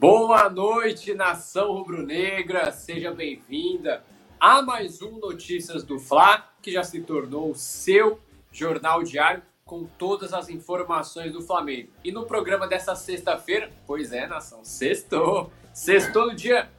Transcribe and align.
Boa 0.00 0.48
noite, 0.48 1.12
nação 1.12 1.74
rubro-negra, 1.74 2.72
seja 2.72 3.12
bem-vinda 3.12 4.02
a 4.40 4.62
mais 4.62 5.02
um 5.02 5.18
Notícias 5.18 5.84
do 5.84 5.98
Fla, 5.98 6.48
que 6.62 6.72
já 6.72 6.82
se 6.82 7.02
tornou 7.02 7.50
o 7.50 7.54
seu 7.54 8.18
jornal 8.50 9.02
diário 9.02 9.42
com 9.62 9.84
todas 9.84 10.32
as 10.32 10.48
informações 10.48 11.34
do 11.34 11.42
Flamengo. 11.42 11.90
E 12.02 12.10
no 12.10 12.24
programa 12.24 12.66
dessa 12.66 12.96
sexta-feira, 12.96 13.70
pois 13.86 14.10
é, 14.10 14.26
nação, 14.26 14.64
sextou, 14.64 15.52
sextou 15.70 16.28
no 16.28 16.34
dia 16.34 16.70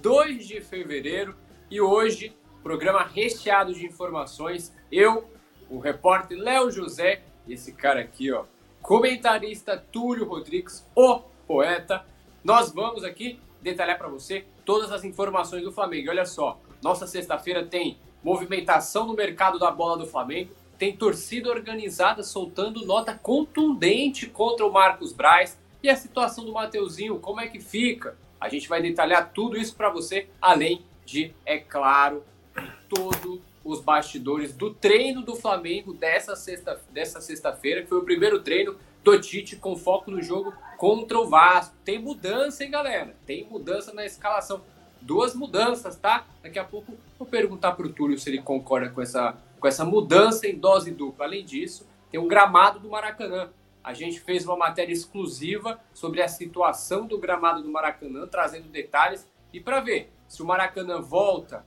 2 0.00 0.46
de 0.46 0.60
fevereiro 0.60 1.34
e 1.68 1.80
hoje, 1.80 2.32
programa 2.62 3.02
recheado 3.02 3.74
de 3.74 3.84
informações. 3.84 4.72
Eu, 4.88 5.28
o 5.68 5.80
repórter 5.80 6.38
Léo 6.38 6.70
José, 6.70 7.24
esse 7.48 7.72
cara 7.72 8.02
aqui, 8.02 8.30
ó, 8.30 8.44
comentarista 8.80 9.76
Túlio 9.76 10.26
Rodrigues, 10.26 10.88
o 10.94 11.18
poeta, 11.44 12.06
nós 12.44 12.72
vamos 12.72 13.04
aqui 13.04 13.38
detalhar 13.60 13.98
para 13.98 14.08
você 14.08 14.44
todas 14.64 14.92
as 14.92 15.04
informações 15.04 15.62
do 15.62 15.72
Flamengo. 15.72 16.10
Olha 16.10 16.24
só, 16.24 16.60
nossa 16.82 17.06
sexta-feira 17.06 17.64
tem 17.64 17.98
movimentação 18.22 19.06
no 19.06 19.14
mercado 19.14 19.58
da 19.58 19.70
bola 19.70 19.98
do 19.98 20.06
Flamengo, 20.06 20.50
tem 20.78 20.96
torcida 20.96 21.50
organizada 21.50 22.22
soltando 22.22 22.84
nota 22.86 23.14
contundente 23.14 24.26
contra 24.26 24.64
o 24.64 24.72
Marcos 24.72 25.12
Braz 25.12 25.58
e 25.82 25.88
a 25.88 25.96
situação 25.96 26.44
do 26.44 26.52
Mateuzinho, 26.52 27.18
como 27.18 27.40
é 27.40 27.48
que 27.48 27.60
fica? 27.60 28.16
A 28.40 28.48
gente 28.48 28.68
vai 28.68 28.80
detalhar 28.80 29.32
tudo 29.32 29.56
isso 29.56 29.74
para 29.74 29.90
você, 29.90 30.28
além 30.40 30.82
de, 31.04 31.32
é 31.44 31.58
claro, 31.58 32.22
todos 32.88 33.40
os 33.64 33.80
bastidores 33.80 34.52
do 34.52 34.72
treino 34.72 35.22
do 35.22 35.36
Flamengo 35.36 35.92
dessa 35.92 36.34
sexta 36.36 36.80
dessa 36.90 37.20
sexta-feira, 37.20 37.82
que 37.82 37.88
foi 37.88 37.98
o 37.98 38.04
primeiro 38.04 38.40
treino 38.40 38.76
do 39.02 39.20
Tite 39.20 39.56
com 39.56 39.76
foco 39.76 40.10
no 40.10 40.22
jogo 40.22 40.52
contra 40.78 41.18
o 41.18 41.28
Vasco. 41.28 41.74
Tem 41.84 41.98
mudança, 41.98 42.64
hein, 42.64 42.70
galera? 42.70 43.14
Tem 43.26 43.44
mudança 43.44 43.92
na 43.92 44.06
escalação. 44.06 44.62
Duas 45.02 45.34
mudanças, 45.34 45.96
tá? 45.96 46.24
Daqui 46.42 46.58
a 46.58 46.64
pouco 46.64 46.96
vou 47.18 47.28
perguntar 47.28 47.72
pro 47.72 47.92
Túlio 47.92 48.16
se 48.16 48.30
ele 48.30 48.40
concorda 48.40 48.88
com 48.88 49.02
essa, 49.02 49.36
com 49.60 49.66
essa 49.68 49.84
mudança 49.84 50.46
em 50.46 50.56
dose 50.56 50.90
dupla. 50.92 51.26
Além 51.26 51.44
disso, 51.44 51.86
tem 52.10 52.18
um 52.18 52.28
gramado 52.28 52.78
do 52.78 52.88
Maracanã. 52.88 53.50
A 53.82 53.92
gente 53.92 54.20
fez 54.20 54.44
uma 54.44 54.56
matéria 54.56 54.92
exclusiva 54.92 55.80
sobre 55.92 56.22
a 56.22 56.28
situação 56.28 57.06
do 57.06 57.18
gramado 57.18 57.62
do 57.62 57.70
Maracanã, 57.70 58.26
trazendo 58.26 58.68
detalhes. 58.68 59.26
E 59.52 59.60
para 59.60 59.80
ver 59.80 60.12
se 60.26 60.42
o 60.42 60.46
Maracanã 60.46 61.00
volta 61.00 61.64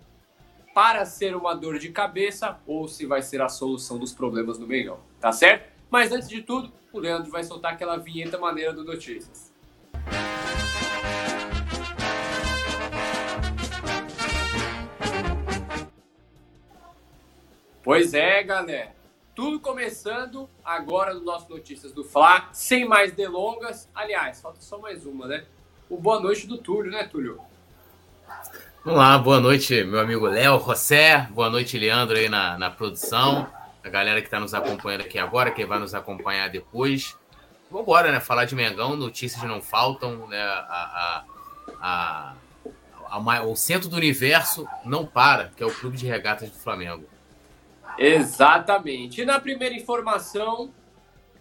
para 0.73 1.05
ser 1.05 1.35
uma 1.35 1.53
dor 1.53 1.79
de 1.79 1.89
cabeça 1.89 2.59
ou 2.65 2.87
se 2.87 3.05
vai 3.05 3.21
ser 3.21 3.41
a 3.41 3.49
solução 3.49 3.97
dos 3.97 4.13
problemas 4.13 4.57
do 4.57 4.67
Mengão. 4.67 4.99
Tá 5.19 5.31
certo? 5.31 5.70
Mas 5.91 6.09
antes 6.13 6.29
de 6.29 6.41
tudo, 6.41 6.71
o 6.93 6.99
Leandro 6.99 7.29
vai 7.29 7.43
soltar 7.43 7.73
aquela 7.73 7.97
vinheta 7.97 8.37
maneira 8.37 8.71
do 8.71 8.85
Notícias. 8.85 9.51
Pois 17.83 18.13
é, 18.13 18.41
galera. 18.41 18.95
Tudo 19.35 19.59
começando 19.59 20.49
agora 20.63 21.13
no 21.13 21.25
nosso 21.25 21.49
Notícias 21.49 21.91
do 21.91 22.05
Fla, 22.05 22.47
sem 22.53 22.87
mais 22.87 23.11
delongas. 23.11 23.89
Aliás, 23.93 24.39
falta 24.39 24.61
só 24.61 24.77
mais 24.77 25.05
uma, 25.05 25.27
né? 25.27 25.43
O 25.89 25.97
boa 25.97 26.21
noite 26.21 26.47
do 26.47 26.57
Túlio, 26.57 26.89
né, 26.89 27.03
Túlio? 27.03 27.41
Vamos 28.85 28.99
lá, 28.99 29.17
boa 29.17 29.41
noite, 29.41 29.83
meu 29.83 29.99
amigo 29.99 30.25
Léo, 30.25 30.57
José, 30.59 31.27
boa 31.31 31.49
noite, 31.49 31.77
Leandro, 31.77 32.17
aí 32.17 32.29
na, 32.29 32.57
na 32.57 32.71
produção 32.71 33.47
a 33.83 33.89
galera 33.89 34.21
que 34.21 34.27
está 34.27 34.39
nos 34.39 34.53
acompanhando 34.53 35.01
aqui 35.01 35.17
agora, 35.17 35.51
quem 35.51 35.65
vai 35.65 35.79
nos 35.79 35.93
acompanhar 35.93 36.49
depois. 36.49 37.17
Vamos 37.69 37.83
embora, 37.83 38.11
né? 38.11 38.19
Falar 38.19 38.45
de 38.45 38.55
Mengão, 38.55 38.95
notícias 38.95 39.41
não 39.43 39.61
faltam, 39.61 40.27
né? 40.27 40.41
A, 40.41 41.23
a, 41.81 42.33
a, 43.09 43.27
a, 43.37 43.43
o 43.43 43.55
centro 43.55 43.89
do 43.89 43.95
universo 43.95 44.67
não 44.85 45.05
para, 45.05 45.49
que 45.55 45.63
é 45.63 45.65
o 45.65 45.73
Clube 45.73 45.97
de 45.97 46.05
Regatas 46.05 46.49
do 46.49 46.57
Flamengo. 46.57 47.05
Exatamente. 47.97 49.21
E 49.21 49.25
na 49.25 49.39
primeira 49.39 49.75
informação 49.75 50.73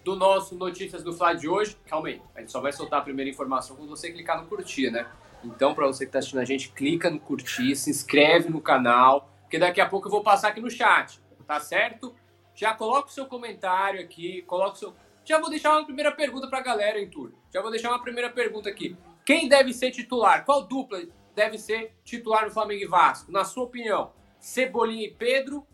do 0.05 0.17
nosso 0.17 0.55
Notícias 0.55 1.03
do 1.03 1.13
Fla 1.13 1.35
de 1.35 1.49
hoje, 1.49 1.77
calma 1.87 2.09
aí, 2.09 2.23
a 2.35 2.41
gente 2.41 2.51
só 2.51 2.61
vai 2.61 2.73
soltar 2.73 3.01
a 3.01 3.03
primeira 3.03 3.31
informação 3.31 3.77
quando 3.77 3.91
você 3.91 4.11
clicar 4.11 4.41
no 4.41 4.47
curtir, 4.47 4.91
né? 4.91 5.07
Então, 5.45 5.75
para 5.75 5.87
você 5.87 6.05
que 6.05 6.09
está 6.09 6.19
assistindo 6.19 6.41
a 6.41 6.45
gente, 6.45 6.71
clica 6.71 7.11
no 7.11 7.19
curtir, 7.19 7.75
se 7.77 7.91
inscreve 7.91 8.51
no 8.51 8.61
canal, 8.61 9.31
porque 9.43 9.59
daqui 9.59 9.81
a 9.81 9.87
pouco 9.87 10.07
eu 10.07 10.11
vou 10.11 10.23
passar 10.23 10.49
aqui 10.49 10.61
no 10.61 10.71
chat, 10.71 11.21
tá 11.47 11.59
certo? 11.61 12.15
Já 12.61 12.75
coloca 12.75 13.09
o 13.09 13.11
seu 13.11 13.25
comentário 13.25 14.03
aqui, 14.03 14.43
coloca 14.43 14.73
o 14.73 14.77
seu. 14.77 14.95
Já 15.25 15.41
vou 15.41 15.49
deixar 15.49 15.71
uma 15.73 15.87
primeira 15.87 16.13
pergunta 16.13 16.47
para 16.47 16.59
a 16.59 16.63
galera, 16.63 17.01
hein, 17.01 17.09
Túlio? 17.09 17.35
Já 17.51 17.63
vou 17.63 17.71
deixar 17.71 17.89
uma 17.89 18.03
primeira 18.03 18.29
pergunta 18.29 18.69
aqui. 18.69 18.95
Quem 19.25 19.49
deve 19.49 19.73
ser 19.73 19.91
titular? 19.91 20.45
Qual 20.45 20.67
dupla 20.67 21.01
deve 21.35 21.57
ser 21.57 21.95
titular 22.05 22.45
no 22.45 22.51
Flamengo 22.51 22.85
e 22.85 22.87
Vasco? 22.87 23.33
Na 23.33 23.47
sua 23.47 23.65
opinião, 23.65 24.13
Cebolinha 24.39 25.07
e 25.07 25.11
Pedro 25.11 25.67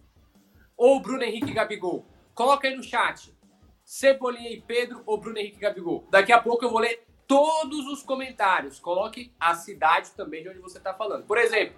ou 0.77 1.01
Bruno 1.01 1.25
Henrique 1.25 1.51
e 1.51 1.55
Gabigol? 1.55 2.07
Coloca 2.33 2.69
aí 2.69 2.77
no 2.77 2.85
chat. 2.85 3.37
Cebolinha 3.85 4.53
e 4.53 4.61
Pedro 4.61 5.03
ou 5.07 5.19
Bruno 5.19 5.39
Henrique 5.39 5.57
e 5.57 5.63
Gabigol? 5.63 6.07
Daqui 6.09 6.33
a 6.33 6.41
pouco 6.41 6.65
eu 6.65 6.71
vou 6.71 6.79
ler 6.79 7.05
todos 7.27 7.89
os 7.89 8.01
comentários. 8.05 8.79
Coloque 8.79 9.33
a 9.41 9.57
cidade 9.57 10.13
também 10.13 10.45
de 10.45 10.51
onde 10.51 10.61
você 10.61 10.79
está 10.79 10.95
falando. 10.95 11.27
Por 11.27 11.37
exemplo, 11.37 11.75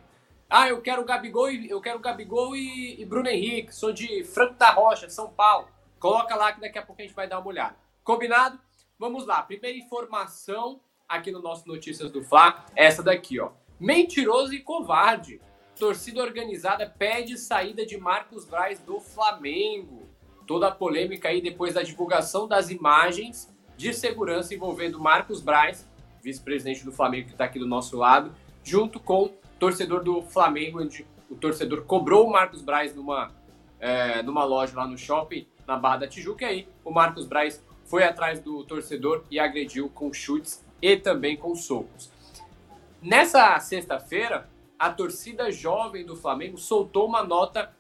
ah, 0.50 0.68
eu 0.68 0.80
quero 0.80 1.04
Gabigol 1.04 1.50
e 1.50 1.68
eu 1.68 1.80
quero 1.80 1.98
Gabigol 1.98 2.56
e, 2.56 2.98
e 2.98 3.04
Bruno 3.04 3.28
Henrique. 3.28 3.74
Sou 3.74 3.92
de 3.92 4.24
Franco 4.24 4.54
da 4.54 4.70
Rocha, 4.70 5.08
São 5.10 5.28
Paulo. 5.28 5.68
Coloca 5.98 6.34
lá 6.34 6.52
que 6.52 6.60
daqui 6.60 6.78
a 6.78 6.82
pouco 6.82 7.02
a 7.02 7.04
gente 7.04 7.14
vai 7.14 7.28
dar 7.28 7.38
uma 7.38 7.48
olhada. 7.48 7.76
Combinado? 8.02 8.58
Vamos 8.98 9.26
lá. 9.26 9.42
Primeira 9.42 9.76
informação 9.76 10.80
aqui 11.06 11.30
no 11.30 11.42
nosso 11.42 11.68
Notícias 11.68 12.10
do 12.10 12.24
Fla, 12.24 12.64
essa 12.74 13.02
daqui, 13.02 13.38
ó. 13.38 13.50
Mentiroso 13.78 14.54
e 14.54 14.60
covarde. 14.60 15.40
Torcida 15.78 16.22
organizada 16.22 16.88
pede 16.88 17.36
saída 17.36 17.84
de 17.84 17.98
Marcos 17.98 18.46
Braz 18.46 18.80
do 18.80 19.00
Flamengo. 19.00 20.08
Toda 20.46 20.68
a 20.68 20.72
polêmica 20.72 21.28
aí 21.28 21.42
depois 21.42 21.74
da 21.74 21.82
divulgação 21.82 22.48
das 22.48 22.70
imagens 22.70 23.54
de 23.76 23.92
segurança 23.92 24.54
envolvendo 24.54 24.98
Marcos 24.98 25.42
Braz, 25.42 25.86
vice-presidente 26.22 26.84
do 26.84 26.90
Flamengo 26.90 27.26
que 27.26 27.32
está 27.32 27.44
aqui 27.44 27.58
do 27.58 27.66
nosso 27.66 27.96
lado, 27.98 28.34
junto 28.64 28.98
com 28.98 29.36
torcedor 29.58 30.02
do 30.02 30.22
Flamengo, 30.22 30.80
onde 30.80 31.06
o 31.30 31.34
torcedor 31.34 31.84
cobrou 31.84 32.26
o 32.26 32.30
Marcos 32.30 32.62
Braz 32.62 32.94
numa, 32.94 33.30
é, 33.78 34.22
numa 34.22 34.44
loja 34.44 34.76
lá 34.76 34.86
no 34.86 34.96
shopping, 34.96 35.46
na 35.66 35.76
Barra 35.76 35.98
da 35.98 36.08
Tijuca, 36.08 36.44
e 36.44 36.48
aí 36.48 36.68
o 36.84 36.90
Marcos 36.90 37.26
Braz 37.26 37.62
foi 37.84 38.04
atrás 38.04 38.40
do 38.40 38.64
torcedor 38.64 39.24
e 39.30 39.38
agrediu 39.38 39.88
com 39.88 40.12
chutes 40.12 40.64
e 40.80 40.96
também 40.96 41.36
com 41.36 41.54
socos. 41.54 42.10
Nessa 43.02 43.58
sexta-feira, 43.60 44.48
a 44.78 44.90
torcida 44.90 45.50
jovem 45.50 46.04
do 46.04 46.16
Flamengo 46.16 46.58
soltou 46.58 47.06
uma 47.06 47.22
nota 47.22 47.74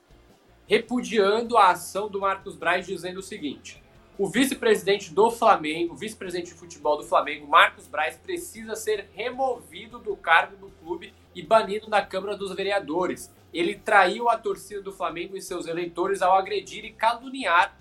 repudiando 0.66 1.56
a 1.56 1.70
ação 1.70 2.08
do 2.08 2.20
Marcos 2.20 2.56
Braz, 2.56 2.86
dizendo 2.86 3.20
o 3.20 3.22
seguinte: 3.22 3.82
o 4.18 4.28
vice-presidente 4.28 5.14
do 5.14 5.30
Flamengo, 5.30 5.94
vice-presidente 5.94 6.52
de 6.52 6.58
futebol 6.58 6.96
do 6.96 7.04
Flamengo, 7.04 7.46
Marcos 7.46 7.86
Braz, 7.86 8.16
precisa 8.16 8.74
ser 8.74 9.08
removido 9.14 9.98
do 9.98 10.16
cargo 10.16 10.56
do 10.56 10.70
clube 10.82 11.14
e 11.34 11.42
banido 11.42 11.88
da 11.88 12.04
Câmara 12.04 12.36
dos 12.36 12.54
Vereadores. 12.54 13.32
Ele 13.52 13.74
traiu 13.74 14.28
a 14.28 14.36
torcida 14.36 14.82
do 14.82 14.92
Flamengo 14.92 15.36
e 15.36 15.42
seus 15.42 15.66
eleitores 15.66 16.22
ao 16.22 16.36
agredir 16.36 16.84
e 16.84 16.92
caluniar 16.92 17.76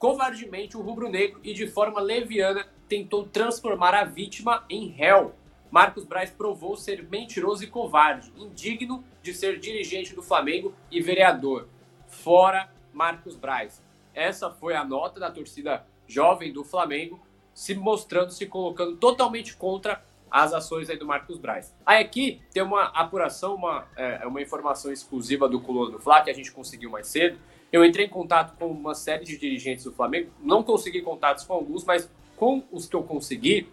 covardemente 0.00 0.78
o 0.78 0.80
rubro-negro 0.80 1.40
e 1.44 1.52
de 1.52 1.66
forma 1.66 2.00
leviana 2.00 2.66
tentou 2.88 3.24
transformar 3.24 3.94
a 3.94 4.02
vítima 4.02 4.64
em 4.68 4.88
réu. 4.88 5.34
Marcos 5.70 6.04
Braz 6.04 6.30
provou 6.30 6.74
ser 6.74 7.06
mentiroso 7.08 7.62
e 7.62 7.66
covarde, 7.66 8.32
indigno 8.34 9.04
de 9.22 9.34
ser 9.34 9.60
dirigente 9.60 10.14
do 10.14 10.22
Flamengo 10.22 10.74
e 10.90 11.02
vereador. 11.02 11.68
Fora 12.08 12.72
Marcos 12.94 13.36
Braz. 13.36 13.82
Essa 14.14 14.50
foi 14.50 14.74
a 14.74 14.82
nota 14.82 15.20
da 15.20 15.30
torcida 15.30 15.86
jovem 16.08 16.50
do 16.50 16.64
Flamengo, 16.64 17.20
se 17.52 17.74
mostrando, 17.74 18.32
se 18.32 18.46
colocando 18.46 18.96
totalmente 18.96 19.54
contra 19.54 20.02
as 20.30 20.52
ações 20.52 20.88
aí 20.88 20.96
do 20.96 21.06
Marcos 21.06 21.38
Braz. 21.38 21.74
Aí 21.84 22.02
aqui 22.02 22.40
tem 22.52 22.62
uma 22.62 22.84
apuração, 22.84 23.54
uma, 23.54 23.86
é, 23.96 24.26
uma 24.26 24.40
informação 24.40 24.92
exclusiva 24.92 25.48
do 25.48 25.60
Coluna 25.60 25.92
do 25.92 25.98
Fla, 25.98 26.22
que 26.22 26.30
a 26.30 26.34
gente 26.34 26.52
conseguiu 26.52 26.90
mais 26.90 27.06
cedo. 27.06 27.38
Eu 27.72 27.84
entrei 27.84 28.06
em 28.06 28.08
contato 28.08 28.56
com 28.56 28.66
uma 28.68 28.94
série 28.94 29.24
de 29.24 29.36
dirigentes 29.36 29.84
do 29.84 29.92
Flamengo, 29.92 30.30
não 30.40 30.62
consegui 30.62 31.02
contatos 31.02 31.44
com 31.44 31.52
alguns, 31.52 31.84
mas 31.84 32.10
com 32.36 32.64
os 32.72 32.86
que 32.86 32.96
eu 32.96 33.02
consegui, 33.02 33.68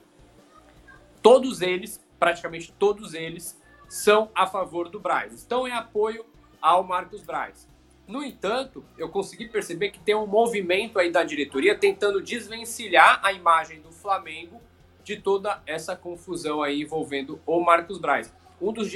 todos 1.21 1.61
eles, 1.61 2.03
praticamente 2.19 2.71
todos 2.77 3.13
eles, 3.13 3.59
são 3.87 4.29
a 4.35 4.45
favor 4.45 4.89
do 4.89 4.99
Braz. 4.99 5.33
Estão 5.33 5.67
em 5.67 5.71
apoio 5.71 6.25
ao 6.61 6.83
Marcos 6.83 7.23
Braz. 7.23 7.67
No 8.07 8.23
entanto, 8.23 8.85
eu 8.97 9.09
consegui 9.09 9.49
perceber 9.49 9.89
que 9.89 9.99
tem 9.99 10.15
um 10.15 10.25
movimento 10.25 10.97
aí 10.97 11.11
da 11.11 11.23
diretoria 11.23 11.77
tentando 11.77 12.21
desvencilhar 12.21 13.19
a 13.23 13.33
imagem 13.33 13.81
do 13.81 13.91
Flamengo 13.91 14.61
de 15.07 15.15
toda 15.15 15.61
essa 15.65 15.95
confusão 15.95 16.61
aí 16.61 16.81
envolvendo 16.81 17.39
o 17.45 17.61
Marcos 17.61 17.97
Braz. 17.97 18.35
Um 18.61 18.73
dos, 18.73 18.91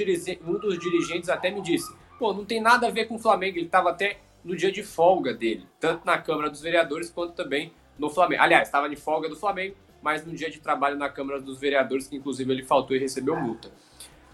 um 0.46 0.58
dos 0.58 0.78
dirigentes 0.78 1.30
até 1.30 1.50
me 1.50 1.62
disse: 1.62 1.90
pô, 2.18 2.34
não 2.34 2.44
tem 2.44 2.60
nada 2.60 2.88
a 2.88 2.90
ver 2.90 3.06
com 3.06 3.14
o 3.14 3.18
Flamengo, 3.18 3.56
ele 3.56 3.64
estava 3.64 3.88
até 3.88 4.18
no 4.44 4.54
dia 4.54 4.70
de 4.70 4.82
folga 4.82 5.32
dele, 5.32 5.66
tanto 5.80 6.04
na 6.04 6.18
Câmara 6.18 6.50
dos 6.50 6.60
Vereadores 6.60 7.08
quanto 7.08 7.32
também 7.32 7.72
no 7.98 8.10
Flamengo. 8.10 8.42
Aliás, 8.42 8.68
estava 8.68 8.90
de 8.90 8.96
folga 8.96 9.26
do 9.26 9.36
Flamengo, 9.36 9.74
mas 10.02 10.26
no 10.26 10.34
dia 10.34 10.50
de 10.50 10.60
trabalho 10.60 10.98
na 10.98 11.08
Câmara 11.08 11.40
dos 11.40 11.58
Vereadores, 11.58 12.06
que 12.06 12.16
inclusive 12.16 12.52
ele 12.52 12.62
faltou 12.62 12.94
e 12.94 12.98
recebeu 12.98 13.34
multa. 13.34 13.72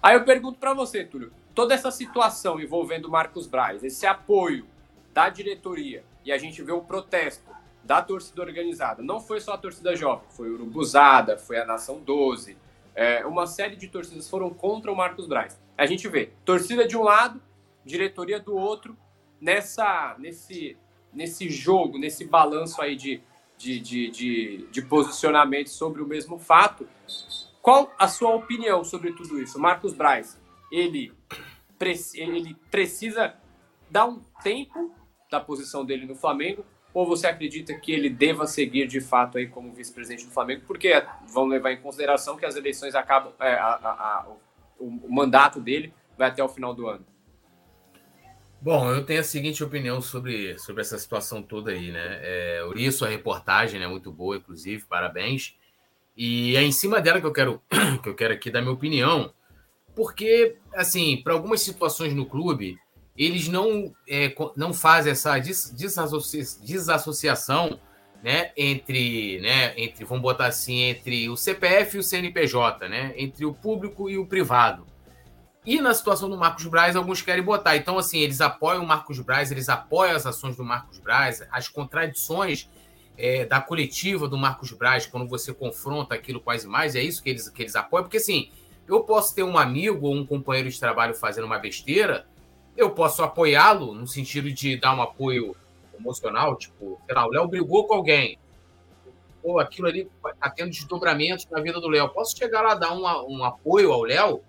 Aí 0.02 0.16
eu 0.16 0.24
pergunto 0.24 0.58
para 0.58 0.74
você, 0.74 1.04
Túlio, 1.04 1.32
toda 1.54 1.74
essa 1.74 1.92
situação 1.92 2.60
envolvendo 2.60 3.08
Marcos 3.08 3.46
Braz, 3.46 3.84
esse 3.84 4.04
apoio 4.04 4.66
da 5.14 5.28
diretoria, 5.28 6.02
e 6.24 6.32
a 6.32 6.38
gente 6.38 6.60
vê 6.60 6.72
o 6.72 6.80
protesto 6.80 7.48
da 7.88 8.02
torcida 8.02 8.42
organizada, 8.42 9.02
não 9.02 9.18
foi 9.18 9.40
só 9.40 9.54
a 9.54 9.58
torcida 9.58 9.96
jovem, 9.96 10.28
foi 10.28 10.50
o 10.50 10.56
Urubuzada, 10.56 11.38
foi 11.38 11.58
a 11.58 11.64
Nação 11.64 11.98
12, 12.00 12.54
é, 12.94 13.24
uma 13.24 13.46
série 13.46 13.76
de 13.76 13.88
torcidas 13.88 14.28
foram 14.28 14.50
contra 14.50 14.92
o 14.92 14.94
Marcos 14.94 15.26
Braz. 15.26 15.58
A 15.74 15.86
gente 15.86 16.06
vê 16.06 16.30
torcida 16.44 16.86
de 16.86 16.98
um 16.98 17.02
lado, 17.02 17.40
diretoria 17.86 18.38
do 18.38 18.54
outro, 18.54 18.94
nessa, 19.40 20.14
nesse, 20.18 20.76
nesse 21.14 21.48
jogo, 21.48 21.96
nesse 21.96 22.26
balanço 22.26 22.82
aí 22.82 22.94
de, 22.94 23.22
de, 23.56 23.80
de, 23.80 24.10
de, 24.10 24.68
de 24.70 24.82
posicionamento 24.82 25.70
sobre 25.70 26.02
o 26.02 26.06
mesmo 26.06 26.38
fato. 26.38 26.86
Qual 27.62 27.90
a 27.98 28.06
sua 28.06 28.34
opinião 28.34 28.84
sobre 28.84 29.14
tudo 29.14 29.40
isso? 29.40 29.58
Marcos 29.58 29.94
Braz, 29.94 30.38
ele, 30.70 31.10
ele 32.14 32.54
precisa 32.70 33.34
dar 33.90 34.04
um 34.04 34.20
tempo 34.42 34.94
da 35.30 35.40
posição 35.40 35.86
dele 35.86 36.04
no 36.04 36.14
Flamengo 36.14 36.66
ou 36.98 37.06
você 37.06 37.28
acredita 37.28 37.72
que 37.74 37.92
ele 37.92 38.10
deva 38.10 38.44
seguir 38.44 38.88
de 38.88 39.00
fato 39.00 39.38
aí 39.38 39.46
como 39.46 39.72
vice-presidente 39.72 40.26
do 40.26 40.32
Flamengo? 40.32 40.62
Porque 40.66 41.00
vão 41.32 41.46
levar 41.46 41.70
em 41.70 41.80
consideração 41.80 42.36
que 42.36 42.44
as 42.44 42.56
eleições 42.56 42.92
acabam, 42.96 43.32
é, 43.38 43.54
a, 43.54 43.66
a, 43.66 43.90
a, 43.90 44.26
o, 44.80 44.86
o 44.86 45.12
mandato 45.12 45.60
dele 45.60 45.94
vai 46.16 46.26
até 46.26 46.42
o 46.42 46.48
final 46.48 46.74
do 46.74 46.88
ano. 46.88 47.06
Bom, 48.60 48.90
eu 48.90 49.06
tenho 49.06 49.20
a 49.20 49.22
seguinte 49.22 49.62
opinião 49.62 50.00
sobre, 50.00 50.58
sobre 50.58 50.80
essa 50.80 50.98
situação 50.98 51.40
toda 51.40 51.70
aí, 51.70 51.92
né? 51.92 52.18
É, 52.20 52.58
eu 52.62 52.72
li 52.72 52.90
sua 52.90 53.06
reportagem, 53.06 53.78
né? 53.78 53.86
Muito 53.86 54.10
boa, 54.10 54.36
inclusive, 54.36 54.84
parabéns. 54.84 55.54
E 56.16 56.56
é 56.56 56.62
em 56.64 56.72
cima 56.72 57.00
dela 57.00 57.20
que 57.20 57.26
eu 57.26 57.32
quero 57.32 57.62
que 58.02 58.08
eu 58.08 58.14
quero 58.16 58.34
aqui 58.34 58.50
dar 58.50 58.60
minha 58.60 58.74
opinião, 58.74 59.32
porque 59.94 60.56
assim, 60.74 61.22
para 61.22 61.34
algumas 61.34 61.62
situações 61.62 62.12
no 62.12 62.26
clube, 62.26 62.76
eles 63.18 63.48
não 63.48 63.92
é, 64.08 64.32
não 64.56 64.72
fazem 64.72 65.10
essa 65.10 65.36
desassociação, 65.38 67.80
né, 68.22 68.52
entre, 68.56 69.40
né, 69.40 69.74
entre, 69.76 70.04
vamos 70.04 70.22
botar 70.22 70.46
assim, 70.46 70.82
entre 70.82 71.28
o 71.28 71.36
CPF 71.36 71.96
e 71.96 72.00
o 72.00 72.02
CNPJ, 72.02 72.88
né, 72.88 73.12
entre 73.16 73.44
o 73.44 73.52
público 73.52 74.08
e 74.08 74.16
o 74.16 74.24
privado. 74.24 74.86
E 75.66 75.80
na 75.80 75.92
situação 75.92 76.30
do 76.30 76.38
Marcos 76.38 76.66
Braz, 76.66 76.94
alguns 76.96 77.20
querem 77.20 77.44
botar. 77.44 77.76
Então, 77.76 77.98
assim, 77.98 78.20
eles 78.20 78.40
apoiam 78.40 78.82
o 78.82 78.86
Marcos 78.86 79.20
Braz, 79.20 79.50
eles 79.50 79.68
apoiam 79.68 80.16
as 80.16 80.24
ações 80.24 80.56
do 80.56 80.64
Marcos 80.64 80.98
Braz, 80.98 81.46
as 81.50 81.68
contradições 81.68 82.70
é, 83.18 83.44
da 83.44 83.60
coletiva 83.60 84.26
do 84.26 84.38
Marcos 84.38 84.72
Braz, 84.72 85.04
quando 85.04 85.28
você 85.28 85.52
confronta 85.52 86.14
aquilo 86.14 86.40
com 86.40 86.50
as 86.50 86.64
imagens, 86.64 86.94
é 86.94 87.02
isso 87.02 87.22
que 87.22 87.28
eles, 87.28 87.50
que 87.50 87.62
eles 87.62 87.76
apoiam. 87.76 88.04
Porque, 88.04 88.16
assim, 88.16 88.50
eu 88.88 89.00
posso 89.00 89.34
ter 89.34 89.42
um 89.42 89.58
amigo 89.58 90.06
ou 90.06 90.14
um 90.14 90.24
companheiro 90.24 90.70
de 90.70 90.80
trabalho 90.80 91.14
fazendo 91.14 91.44
uma 91.44 91.58
besteira, 91.58 92.26
eu 92.78 92.90
posso 92.90 93.22
apoiá-lo 93.24 93.92
no 93.92 94.06
sentido 94.06 94.52
de 94.52 94.76
dar 94.76 94.94
um 94.94 95.02
apoio 95.02 95.56
emocional, 95.98 96.56
tipo, 96.56 97.00
sei 97.04 97.14
lá, 97.14 97.26
o 97.26 97.30
Léo 97.30 97.48
brigou 97.48 97.86
com 97.88 97.94
alguém, 97.94 98.38
ou 99.42 99.58
aquilo 99.58 99.88
ali 99.88 100.08
está 100.26 100.48
tendo 100.48 100.70
desdobramentos 100.70 101.46
na 101.50 101.60
vida 101.60 101.80
do 101.80 101.88
Léo. 101.88 102.08
Posso 102.10 102.36
chegar 102.38 102.62
lá 102.62 102.74
dar 102.74 102.94
um, 102.94 103.44
apoio 103.44 103.92
ao 103.92 104.04
Léo, 104.04 104.42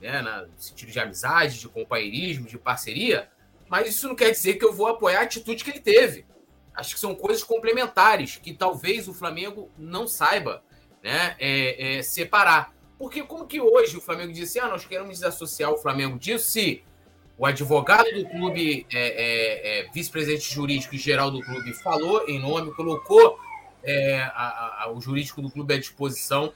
né, 0.00 0.20
no 0.20 0.48
sentido 0.60 0.90
de 0.90 0.98
amizade, 0.98 1.60
de 1.60 1.68
companheirismo, 1.68 2.48
de 2.48 2.58
parceria, 2.58 3.30
mas 3.68 3.88
isso 3.88 4.08
não 4.08 4.16
quer 4.16 4.32
dizer 4.32 4.54
que 4.54 4.64
eu 4.64 4.72
vou 4.72 4.88
apoiar 4.88 5.20
a 5.20 5.22
atitude 5.22 5.62
que 5.62 5.70
ele 5.70 5.80
teve. 5.80 6.26
Acho 6.74 6.94
que 6.94 7.00
são 7.00 7.14
coisas 7.14 7.44
complementares 7.44 8.36
que 8.36 8.52
talvez 8.52 9.06
o 9.06 9.14
Flamengo 9.14 9.70
não 9.78 10.08
saiba 10.08 10.62
né, 11.02 11.36
é, 11.38 11.98
é, 11.98 12.02
separar. 12.02 12.74
Porque 12.98 13.22
como 13.22 13.46
que 13.46 13.60
hoje 13.60 13.96
o 13.96 14.00
Flamengo 14.00 14.32
disse, 14.32 14.58
ah, 14.58 14.68
nós 14.68 14.84
queremos 14.84 15.14
desassociar 15.14 15.70
o 15.70 15.78
Flamengo 15.78 16.18
disso, 16.18 16.50
se 16.50 16.82
o 17.38 17.44
advogado 17.44 18.10
do 18.12 18.26
clube, 18.28 18.86
é, 18.92 18.98
é, 18.98 19.80
é 19.80 19.90
vice-presidente 19.92 20.52
jurídico 20.52 20.94
e 20.94 20.98
geral 20.98 21.30
do 21.30 21.40
clube, 21.40 21.72
falou 21.74 22.28
em 22.28 22.38
nome, 22.38 22.72
colocou 22.72 23.38
é, 23.82 24.20
a, 24.34 24.84
a, 24.84 24.92
o 24.92 25.00
jurídico 25.00 25.42
do 25.42 25.50
clube 25.50 25.74
à 25.74 25.78
disposição 25.78 26.52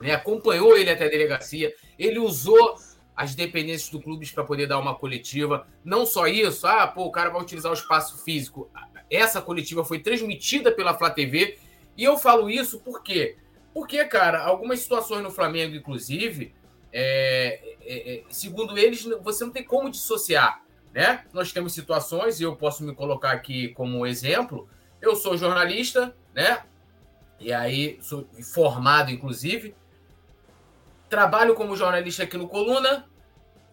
né, 0.00 0.12
acompanhou 0.12 0.76
ele 0.76 0.90
até 0.90 1.06
a 1.06 1.08
delegacia, 1.08 1.72
ele 1.98 2.18
usou 2.18 2.76
as 3.14 3.34
dependências 3.34 3.90
do 3.90 4.00
clube 4.00 4.28
para 4.32 4.42
poder 4.42 4.66
dar 4.66 4.78
uma 4.78 4.94
coletiva. 4.94 5.66
Não 5.84 6.04
só 6.04 6.26
isso, 6.26 6.66
ah, 6.66 6.86
pô, 6.86 7.04
o 7.04 7.12
cara 7.12 7.30
vai 7.30 7.40
utilizar 7.40 7.70
o 7.70 7.74
espaço 7.74 8.24
físico. 8.24 8.70
Essa 9.08 9.40
coletiva 9.40 9.84
foi 9.84 10.00
transmitida 10.00 10.72
pela 10.72 10.94
Flá 10.94 11.10
TV 11.10 11.58
e 11.96 12.02
eu 12.02 12.18
falo 12.18 12.50
isso 12.50 12.80
por 12.80 13.02
quê? 13.02 13.36
Porque, 13.72 14.04
cara, 14.06 14.42
algumas 14.42 14.80
situações 14.80 15.22
no 15.22 15.30
Flamengo, 15.30 15.76
inclusive, 15.76 16.52
é, 16.92 17.76
é, 17.80 18.14
é, 18.14 18.22
segundo 18.28 18.76
eles, 18.78 19.02
você 19.22 19.44
não 19.44 19.52
tem 19.52 19.64
como 19.64 19.90
dissociar. 19.90 20.62
Né? 20.92 21.24
Nós 21.32 21.52
temos 21.52 21.72
situações, 21.72 22.38
e 22.38 22.42
eu 22.42 22.54
posso 22.54 22.84
me 22.84 22.94
colocar 22.94 23.32
aqui 23.32 23.68
como 23.68 24.06
exemplo. 24.06 24.68
Eu 25.00 25.16
sou 25.16 25.36
jornalista, 25.36 26.14
né? 26.34 26.62
E 27.40 27.52
aí 27.52 27.98
sou 28.02 28.28
formado, 28.52 29.10
inclusive, 29.10 29.74
Trabalho 31.12 31.54
como 31.54 31.76
jornalista 31.76 32.22
aqui 32.22 32.38
no 32.38 32.48
Coluna. 32.48 33.06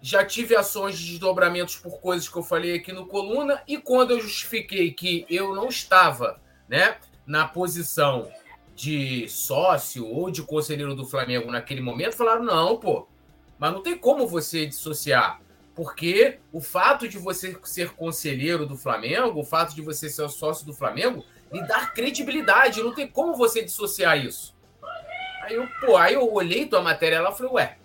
Já 0.01 0.25
tive 0.25 0.57
ações 0.57 0.99
de 0.99 1.11
desdobramentos 1.11 1.77
por 1.77 2.01
coisas 2.01 2.27
que 2.27 2.35
eu 2.35 2.43
falei 2.43 2.75
aqui 2.75 2.91
no 2.91 3.05
Coluna. 3.07 3.63
E 3.65 3.77
quando 3.77 4.11
eu 4.11 4.19
justifiquei 4.19 4.91
que 4.91 5.25
eu 5.29 5.55
não 5.55 5.69
estava 5.69 6.41
né, 6.67 6.97
na 7.25 7.47
posição 7.47 8.29
de 8.79 9.27
sócio 9.27 10.07
ou 10.07 10.31
de 10.31 10.41
conselheiro 10.41 10.95
do 10.95 11.05
Flamengo 11.05 11.51
naquele 11.51 11.81
momento, 11.81 12.15
falaram: 12.15 12.43
não, 12.43 12.77
pô, 12.77 13.05
mas 13.57 13.73
não 13.73 13.83
tem 13.83 13.97
como 13.97 14.25
você 14.25 14.65
dissociar. 14.65 15.41
Porque 15.75 16.39
o 16.51 16.61
fato 16.61 17.07
de 17.07 17.17
você 17.17 17.57
ser 17.63 17.91
conselheiro 17.91 18.65
do 18.65 18.77
Flamengo, 18.77 19.41
o 19.41 19.43
fato 19.43 19.75
de 19.75 19.81
você 19.81 20.09
ser 20.09 20.29
sócio 20.29 20.65
do 20.65 20.73
Flamengo, 20.73 21.25
lhe 21.51 21.61
dá 21.67 21.87
credibilidade. 21.87 22.81
Não 22.81 22.93
tem 22.93 23.07
como 23.07 23.35
você 23.35 23.63
dissociar 23.63 24.17
isso. 24.17 24.55
Aí 25.43 25.55
eu, 25.55 25.67
pô, 25.81 25.97
aí 25.97 26.13
eu 26.13 26.33
olhei 26.33 26.65
tua 26.65 26.81
matéria 26.81 27.21
lá 27.21 27.31
e 27.31 27.37
falei, 27.37 27.51
ué, 27.53 27.77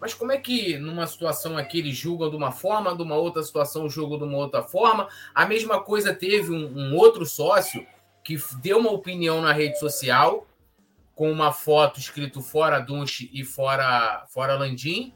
mas 0.00 0.12
como 0.12 0.32
é 0.32 0.38
que 0.38 0.76
numa 0.78 1.06
situação 1.06 1.56
aqui 1.56 1.78
eles 1.78 1.96
julgam 1.96 2.28
de 2.28 2.36
uma 2.36 2.52
forma, 2.52 2.94
de 2.96 3.02
uma 3.02 3.16
outra 3.16 3.42
situação 3.42 3.88
julgam 3.88 4.18
de 4.18 4.24
uma 4.24 4.38
outra 4.38 4.62
forma? 4.62 5.08
A 5.34 5.46
mesma 5.46 5.80
coisa 5.80 6.14
teve 6.14 6.50
um, 6.50 6.72
um 6.76 6.96
outro 6.96 7.24
sócio 7.24 7.86
que 8.22 8.38
deu 8.60 8.78
uma 8.78 8.90
opinião 8.90 9.40
na 9.40 9.52
rede 9.52 9.78
social 9.78 10.46
com 11.14 11.30
uma 11.30 11.52
foto 11.52 12.00
escrito 12.00 12.40
fora 12.40 12.78
Dunche 12.78 13.30
e 13.32 13.44
fora, 13.44 14.24
fora 14.28 14.56
Landim. 14.56 15.14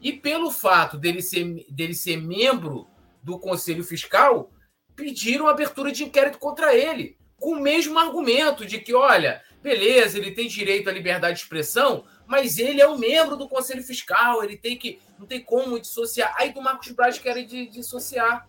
E 0.00 0.12
pelo 0.12 0.50
fato 0.50 0.96
dele 0.96 1.22
ser, 1.22 1.66
dele 1.70 1.94
ser 1.94 2.16
membro 2.16 2.88
do 3.22 3.38
Conselho 3.38 3.84
Fiscal, 3.84 4.50
pediram 4.96 5.46
abertura 5.46 5.92
de 5.92 6.04
inquérito 6.04 6.38
contra 6.38 6.74
ele, 6.74 7.16
com 7.38 7.52
o 7.52 7.60
mesmo 7.60 7.98
argumento 7.98 8.66
de 8.66 8.78
que, 8.78 8.94
olha, 8.94 9.40
Beleza, 9.62 10.18
ele 10.18 10.32
tem 10.32 10.48
direito 10.48 10.90
à 10.90 10.92
liberdade 10.92 11.36
de 11.36 11.42
expressão, 11.44 12.04
mas 12.26 12.58
ele 12.58 12.80
é 12.80 12.88
um 12.88 12.98
membro 12.98 13.36
do 13.36 13.48
Conselho 13.48 13.82
Fiscal, 13.82 14.42
ele 14.42 14.56
tem 14.56 14.76
que. 14.76 14.98
Não 15.16 15.24
tem 15.24 15.40
como 15.40 15.78
dissociar. 15.78 16.34
Aí 16.36 16.52
do 16.52 16.60
Marcos 16.60 16.90
Braz 16.90 17.16
querem 17.16 17.46
dissociar. 17.46 18.48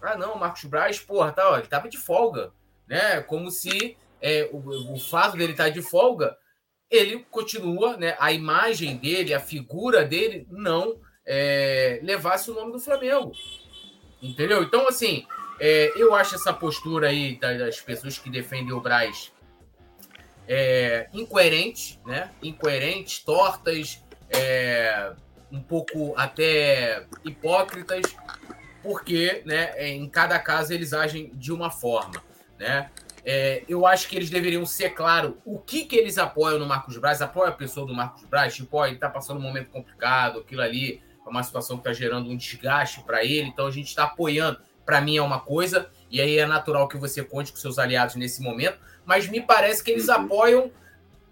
Ah, 0.00 0.16
não, 0.16 0.38
Marcos 0.38 0.62
Braz, 0.64 1.00
porra, 1.00 1.32
tá, 1.32 1.50
ó, 1.50 1.58
ele 1.58 1.66
tava 1.66 1.88
de 1.88 1.98
folga. 1.98 2.52
Né? 2.88 3.20
Como 3.22 3.50
se 3.50 3.96
é, 4.20 4.48
o, 4.52 4.94
o 4.94 4.98
fato 4.98 5.36
dele 5.36 5.52
estar 5.52 5.64
tá 5.64 5.70
de 5.70 5.82
folga, 5.82 6.36
ele 6.90 7.24
continua, 7.30 7.96
né? 7.96 8.16
A 8.18 8.32
imagem 8.32 8.96
dele, 8.96 9.34
a 9.34 9.40
figura 9.40 10.04
dele, 10.04 10.46
não 10.50 10.98
é, 11.26 12.00
levasse 12.02 12.50
o 12.50 12.54
nome 12.54 12.72
do 12.72 12.80
Flamengo. 12.80 13.32
Entendeu? 14.22 14.62
Então, 14.62 14.88
assim, 14.88 15.26
é, 15.60 15.92
eu 15.96 16.14
acho 16.14 16.34
essa 16.34 16.52
postura 16.52 17.08
aí 17.08 17.38
das 17.38 17.80
pessoas 17.80 18.18
que 18.18 18.30
defendem 18.30 18.72
o 18.72 18.80
Braz 18.80 19.30
é, 20.48 21.08
incoerentes, 21.12 21.98
né? 22.06 22.30
Incoerentes, 22.42 23.18
tortas, 23.18 24.02
é, 24.30 25.12
um 25.52 25.60
pouco 25.60 26.14
até 26.16 27.04
hipócritas, 27.24 28.02
porque, 28.82 29.42
né? 29.44 29.90
Em 29.90 30.08
cada 30.08 30.38
caso 30.38 30.72
eles 30.72 30.94
agem 30.94 31.30
de 31.34 31.52
uma 31.52 31.70
forma, 31.70 32.22
né? 32.58 32.90
É, 33.24 33.62
eu 33.68 33.86
acho 33.86 34.08
que 34.08 34.16
eles 34.16 34.30
deveriam 34.30 34.64
ser 34.64 34.90
claro 34.90 35.36
o 35.44 35.58
que, 35.58 35.84
que 35.84 35.96
eles 35.96 36.16
apoiam 36.16 36.58
no 36.58 36.66
Marcos 36.66 36.96
Braz, 36.96 37.20
apoia 37.20 37.50
a 37.50 37.52
pessoa 37.52 37.86
do 37.86 37.94
Marcos 37.94 38.24
Braz, 38.24 38.54
tipo, 38.54 38.76
ó, 38.76 38.86
ele 38.86 38.94
está 38.94 39.08
passando 39.10 39.38
um 39.38 39.42
momento 39.42 39.70
complicado, 39.70 40.38
aquilo 40.38 40.62
ali 40.62 41.02
é 41.26 41.28
uma 41.28 41.42
situação 41.42 41.76
que 41.76 41.82
está 41.82 41.92
gerando 41.92 42.30
um 42.30 42.36
desgaste 42.36 43.02
para 43.02 43.22
ele, 43.22 43.48
então 43.48 43.66
a 43.66 43.70
gente 43.70 43.88
está 43.88 44.04
apoiando. 44.04 44.58
Para 44.86 45.02
mim 45.02 45.18
é 45.18 45.22
uma 45.22 45.40
coisa, 45.40 45.90
e 46.10 46.20
aí 46.20 46.38
é 46.38 46.46
natural 46.46 46.88
que 46.88 46.96
você 46.96 47.22
conte 47.22 47.52
com 47.52 47.58
seus 47.58 47.78
aliados 47.78 48.14
nesse 48.14 48.42
momento, 48.42 48.78
mas 49.04 49.28
me 49.28 49.40
parece 49.42 49.84
que 49.84 49.90
eles 49.90 50.08
uhum. 50.08 50.14
apoiam 50.14 50.70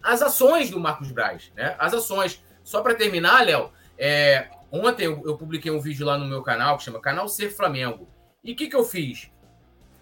as 0.03 0.21
ações 0.21 0.71
do 0.71 0.79
Marcos 0.79 1.11
Braz, 1.11 1.51
né? 1.57 1.75
As 1.79 1.95
ações. 1.95 2.43
Só 2.63 2.83
para 2.83 2.95
terminar, 2.95 3.45
Léo, 3.45 3.73
é, 3.99 4.49
ontem 4.71 5.05
eu, 5.05 5.23
eu, 5.25 5.37
publiquei 5.37 5.71
um 5.71 5.81
vídeo 5.81 6.05
lá 6.05 6.19
no 6.19 6.27
meu 6.27 6.43
canal 6.43 6.77
que 6.77 6.85
chama 6.85 7.01
Canal 7.01 7.29
Ser 7.29 7.51
Flamengo. 7.51 8.09
E 8.45 8.53
o 8.53 8.57
que, 8.57 8.69
que 8.69 8.77
eu 8.77 8.85
fiz? 8.85 9.31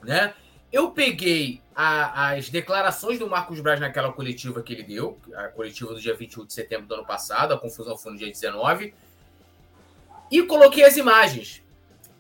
Né? 0.02 0.34
Eu 0.74 0.90
peguei 0.90 1.62
a, 1.72 2.32
as 2.32 2.50
declarações 2.50 3.16
do 3.16 3.30
Marcos 3.30 3.60
Braz 3.60 3.78
naquela 3.78 4.12
coletiva 4.12 4.60
que 4.60 4.72
ele 4.72 4.82
deu, 4.82 5.16
a 5.36 5.46
coletiva 5.46 5.94
do 5.94 6.00
dia 6.00 6.16
21 6.16 6.46
de 6.46 6.52
setembro 6.52 6.88
do 6.88 6.94
ano 6.94 7.06
passado, 7.06 7.54
a 7.54 7.58
confusão 7.58 7.96
foi 7.96 8.10
no 8.10 8.18
dia 8.18 8.26
19, 8.26 8.92
e 10.32 10.42
coloquei 10.42 10.82
as 10.82 10.96
imagens 10.96 11.62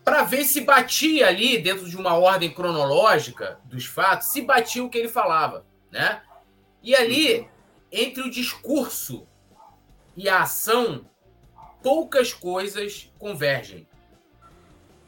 para 0.04 0.22
ver 0.22 0.44
se 0.44 0.60
batia 0.60 1.26
ali, 1.26 1.58
dentro 1.58 1.90
de 1.90 1.96
uma 1.96 2.14
ordem 2.14 2.48
cronológica 2.48 3.58
dos 3.64 3.86
fatos, 3.86 4.28
se 4.28 4.40
batia 4.40 4.84
o 4.84 4.88
que 4.88 4.98
ele 4.98 5.08
falava, 5.08 5.66
né? 5.90 6.22
E 6.80 6.94
ali, 6.94 7.48
entre 7.90 8.22
o 8.22 8.30
discurso 8.30 9.26
e 10.14 10.28
a 10.28 10.42
ação, 10.42 11.10
poucas 11.82 12.32
coisas 12.32 13.10
convergem. 13.18 13.88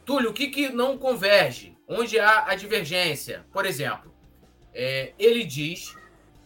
Túlio, 0.07 0.31
o 0.31 0.33
que, 0.33 0.47
que 0.47 0.69
não 0.69 0.97
converge? 0.97 1.77
Onde 1.89 2.19
há 2.19 2.47
a 2.47 2.55
divergência? 2.55 3.45
Por 3.53 3.67
exemplo, 3.67 4.15
é, 4.73 5.13
ele 5.19 5.45
diz, 5.45 5.97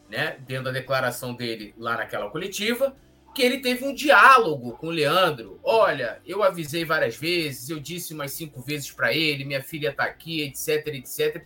né, 0.08 0.38
dentro 0.40 0.64
da 0.64 0.70
declaração 0.70 1.34
dele 1.34 1.74
lá 1.76 1.98
naquela 1.98 2.30
coletiva, 2.30 2.96
que 3.34 3.42
ele 3.42 3.58
teve 3.58 3.84
um 3.84 3.94
diálogo 3.94 4.72
com 4.78 4.86
o 4.86 4.90
Leandro. 4.90 5.60
Olha, 5.62 6.22
eu 6.24 6.42
avisei 6.42 6.86
várias 6.86 7.16
vezes, 7.16 7.68
eu 7.68 7.78
disse 7.78 8.14
umas 8.14 8.32
cinco 8.32 8.62
vezes 8.62 8.90
para 8.90 9.12
ele, 9.12 9.44
minha 9.44 9.62
filha 9.62 9.90
está 9.90 10.04
aqui, 10.04 10.40
etc, 10.40 10.86
etc. 10.94 11.44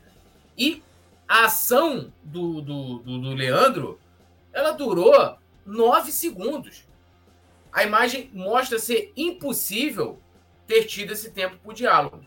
E 0.57 0.85
a 1.27 1.47
ação 1.47 2.13
do, 2.23 2.61
do, 2.61 2.99
do, 3.01 3.19
do 3.19 3.35
Leandro, 3.35 3.99
ela 4.53 4.71
durou 4.71 5.37
nove 5.67 6.13
segundos. 6.13 6.87
A 7.73 7.83
imagem 7.83 8.31
mostra 8.33 8.79
ser 8.79 9.13
impossível 9.17 10.21
ter 10.67 10.85
tido 10.85 11.13
esse 11.13 11.31
tempo 11.31 11.57
para 11.59 11.71
o 11.71 11.75
diálogo. 11.75 12.25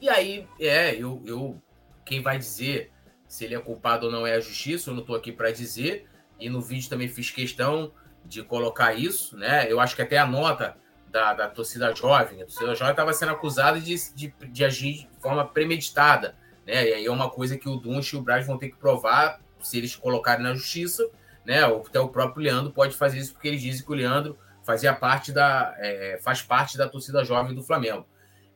E 0.00 0.08
aí, 0.08 0.46
é, 0.58 0.94
eu, 0.94 1.22
eu, 1.26 1.62
quem 2.04 2.22
vai 2.22 2.38
dizer 2.38 2.90
se 3.28 3.44
ele 3.44 3.54
é 3.54 3.60
culpado 3.60 4.06
ou 4.06 4.12
não 4.12 4.26
é 4.26 4.34
a 4.34 4.40
justiça, 4.40 4.90
eu 4.90 4.94
não 4.94 5.02
estou 5.02 5.14
aqui 5.14 5.30
para 5.30 5.52
dizer, 5.52 6.08
e 6.38 6.50
no 6.50 6.60
vídeo 6.60 6.90
também 6.90 7.06
fiz 7.06 7.30
questão 7.30 7.92
de 8.24 8.42
colocar 8.42 8.92
isso, 8.92 9.36
né? 9.36 9.70
Eu 9.70 9.78
acho 9.78 9.94
que 9.94 10.02
até 10.02 10.18
a 10.18 10.26
nota 10.26 10.76
da, 11.08 11.32
da 11.32 11.48
torcida 11.48 11.94
jovem, 11.94 12.42
a 12.42 12.46
torcida 12.46 12.74
jovem 12.74 12.92
estava 12.92 13.12
sendo 13.12 13.32
acusada 13.32 13.78
de, 13.78 13.94
de, 14.14 14.34
de, 14.50 14.64
agir 14.64 15.08
de 15.08 15.20
forma 15.20 15.46
premeditada, 15.46 16.34
né? 16.66 16.88
E 16.88 16.94
aí 16.94 17.06
é 17.06 17.10
uma 17.10 17.30
coisa 17.30 17.56
que 17.56 17.68
o 17.68 17.76
Dunst 17.76 18.12
e 18.12 18.16
o 18.16 18.22
Braz 18.22 18.46
vão 18.46 18.58
ter 18.58 18.70
que 18.70 18.76
provar 18.76 19.40
se 19.60 19.78
eles 19.78 19.94
colocarem 19.94 20.42
na 20.42 20.54
justiça, 20.54 21.08
né? 21.44 21.64
Ou 21.66 21.84
até 21.86 22.00
o 22.00 22.08
próprio 22.08 22.42
Leandro 22.42 22.72
pode 22.72 22.96
fazer 22.96 23.18
isso, 23.18 23.32
porque 23.32 23.46
eles 23.46 23.62
dizem 23.62 23.84
que 23.84 23.92
o 23.92 23.94
Leandro 23.94 24.36
fazia 24.70 24.94
parte 24.94 25.32
da, 25.32 25.74
é, 25.78 26.16
faz 26.22 26.42
parte 26.42 26.78
da 26.78 26.88
torcida 26.88 27.24
jovem 27.24 27.52
do 27.52 27.62
Flamengo. 27.62 28.06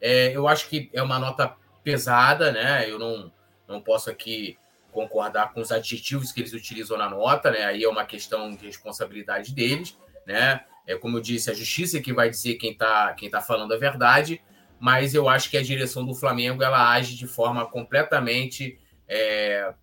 É, 0.00 0.30
eu 0.30 0.47
acho 0.47 0.68
que 0.68 0.88
é 0.92 1.02
uma 1.02 1.18
nota 1.18 1.56
pesada, 1.83 2.52
né? 2.52 2.88
Eu 2.88 3.00
não, 3.00 3.33
não 3.66 3.80
posso 3.80 4.09
aqui 4.09 4.56
concordar 4.92 5.52
com 5.52 5.61
os 5.61 5.73
adjetivos 5.73 6.30
que 6.30 6.40
eles 6.40 6.52
utilizam 6.52 6.97
na 6.97 7.11
nota, 7.11 7.50
né? 7.50 7.64
Aí 7.64 7.83
é 7.83 7.88
uma 7.88 8.04
questão 8.04 8.54
de 8.54 8.64
responsabilidade 8.64 9.52
deles, 9.52 9.99
né? 10.25 10.61
É 10.87 10.94
como 10.97 11.16
eu 11.16 11.21
disse, 11.21 11.50
a 11.50 11.54
justiça 11.54 11.99
é 11.99 12.00
que 12.00 12.12
vai 12.12 12.30
dizer 12.30 12.54
quem 12.54 12.71
está 12.71 13.12
quem 13.14 13.28
tá 13.28 13.40
falando 13.40 13.75
a 13.75 13.76
verdade, 13.76 14.40
mas 14.78 15.14
eu 15.14 15.28
acho 15.28 15.50
que 15.50 15.56
a 15.56 15.62
direção 15.62 16.06
do 16.06 16.14
Flamengo 16.14 16.62
ela 16.62 16.92
age 16.92 17.16
de 17.16 17.26
forma 17.26 17.66
completamente 17.66 18.78
é, 19.09 19.75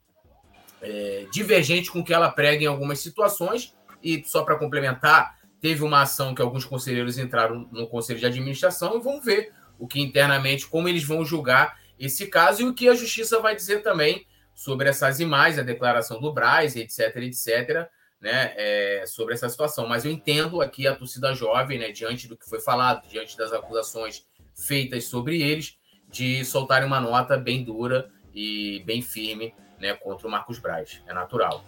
é, 0.82 1.26
divergente 1.30 1.92
com 1.92 2.00
o 2.00 2.06
que 2.06 2.14
ela 2.14 2.32
prega 2.32 2.64
em 2.64 2.68
algumas 2.68 3.00
situações. 3.00 3.76
E 4.02 4.24
só 4.24 4.44
para 4.44 4.56
complementar, 4.56 5.41
teve 5.62 5.84
uma 5.84 6.02
ação 6.02 6.34
que 6.34 6.42
alguns 6.42 6.66
conselheiros 6.66 7.20
entraram 7.20 7.70
no 7.72 7.88
conselho 7.88 8.20
de 8.20 8.26
administração 8.26 8.98
e 8.98 9.02
vamos 9.02 9.24
ver 9.24 9.54
o 9.78 9.88
que 9.88 10.02
internamente, 10.02 10.68
como 10.68 10.90
eles 10.90 11.04
vão 11.04 11.24
julgar 11.24 11.80
esse 12.00 12.28
caso 12.28 12.64
e 12.64 12.66
o 12.66 12.74
que 12.74 12.90
a 12.90 12.96
justiça 12.96 13.40
vai 13.40 13.56
dizer 13.56 13.84
também 13.84 14.26
sobre 14.56 14.90
essas 14.90 15.20
imagens, 15.20 15.60
a 15.60 15.64
declaração 15.64 16.20
do 16.20 16.34
Braz, 16.34 16.76
etc, 16.76 17.16
etc, 17.18 17.90
né, 18.20 18.54
é, 18.56 19.04
sobre 19.08 19.34
essa 19.34 19.48
situação. 19.48 19.88
Mas 19.88 20.04
eu 20.04 20.12
entendo 20.12 20.62
aqui 20.62 20.88
a 20.88 20.96
torcida 20.96 21.34
jovem, 21.34 21.80
né, 21.80 21.92
diante 21.92 22.28
do 22.28 22.36
que 22.36 22.50
foi 22.50 22.60
falado, 22.60 23.08
diante 23.08 23.38
das 23.38 23.54
acusações 23.54 24.26
feitas 24.56 25.06
sobre 25.06 25.42
eles, 25.42 25.78
de 26.10 26.44
soltarem 26.44 26.88
uma 26.88 27.00
nota 27.00 27.38
bem 27.38 27.64
dura 27.64 28.12
e 28.34 28.84
bem 28.86 29.02
firme 29.02 29.54
né, 29.80 29.94
contra 29.94 30.28
o 30.28 30.32
Marcos 30.32 30.60
Braz. 30.60 31.02
É 31.08 31.14
natural. 31.14 31.64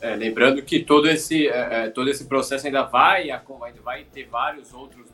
É, 0.00 0.14
lembrando 0.16 0.62
que 0.62 0.80
todo 0.80 1.08
esse, 1.08 1.48
é, 1.48 1.86
é 1.86 1.90
todo 1.90 2.10
esse 2.10 2.26
processo 2.26 2.66
ainda 2.66 2.82
vai, 2.82 3.30
ainda 3.30 3.80
vai 3.82 4.04
ter 4.04 4.24
vários 4.24 4.72
outros 4.74 5.08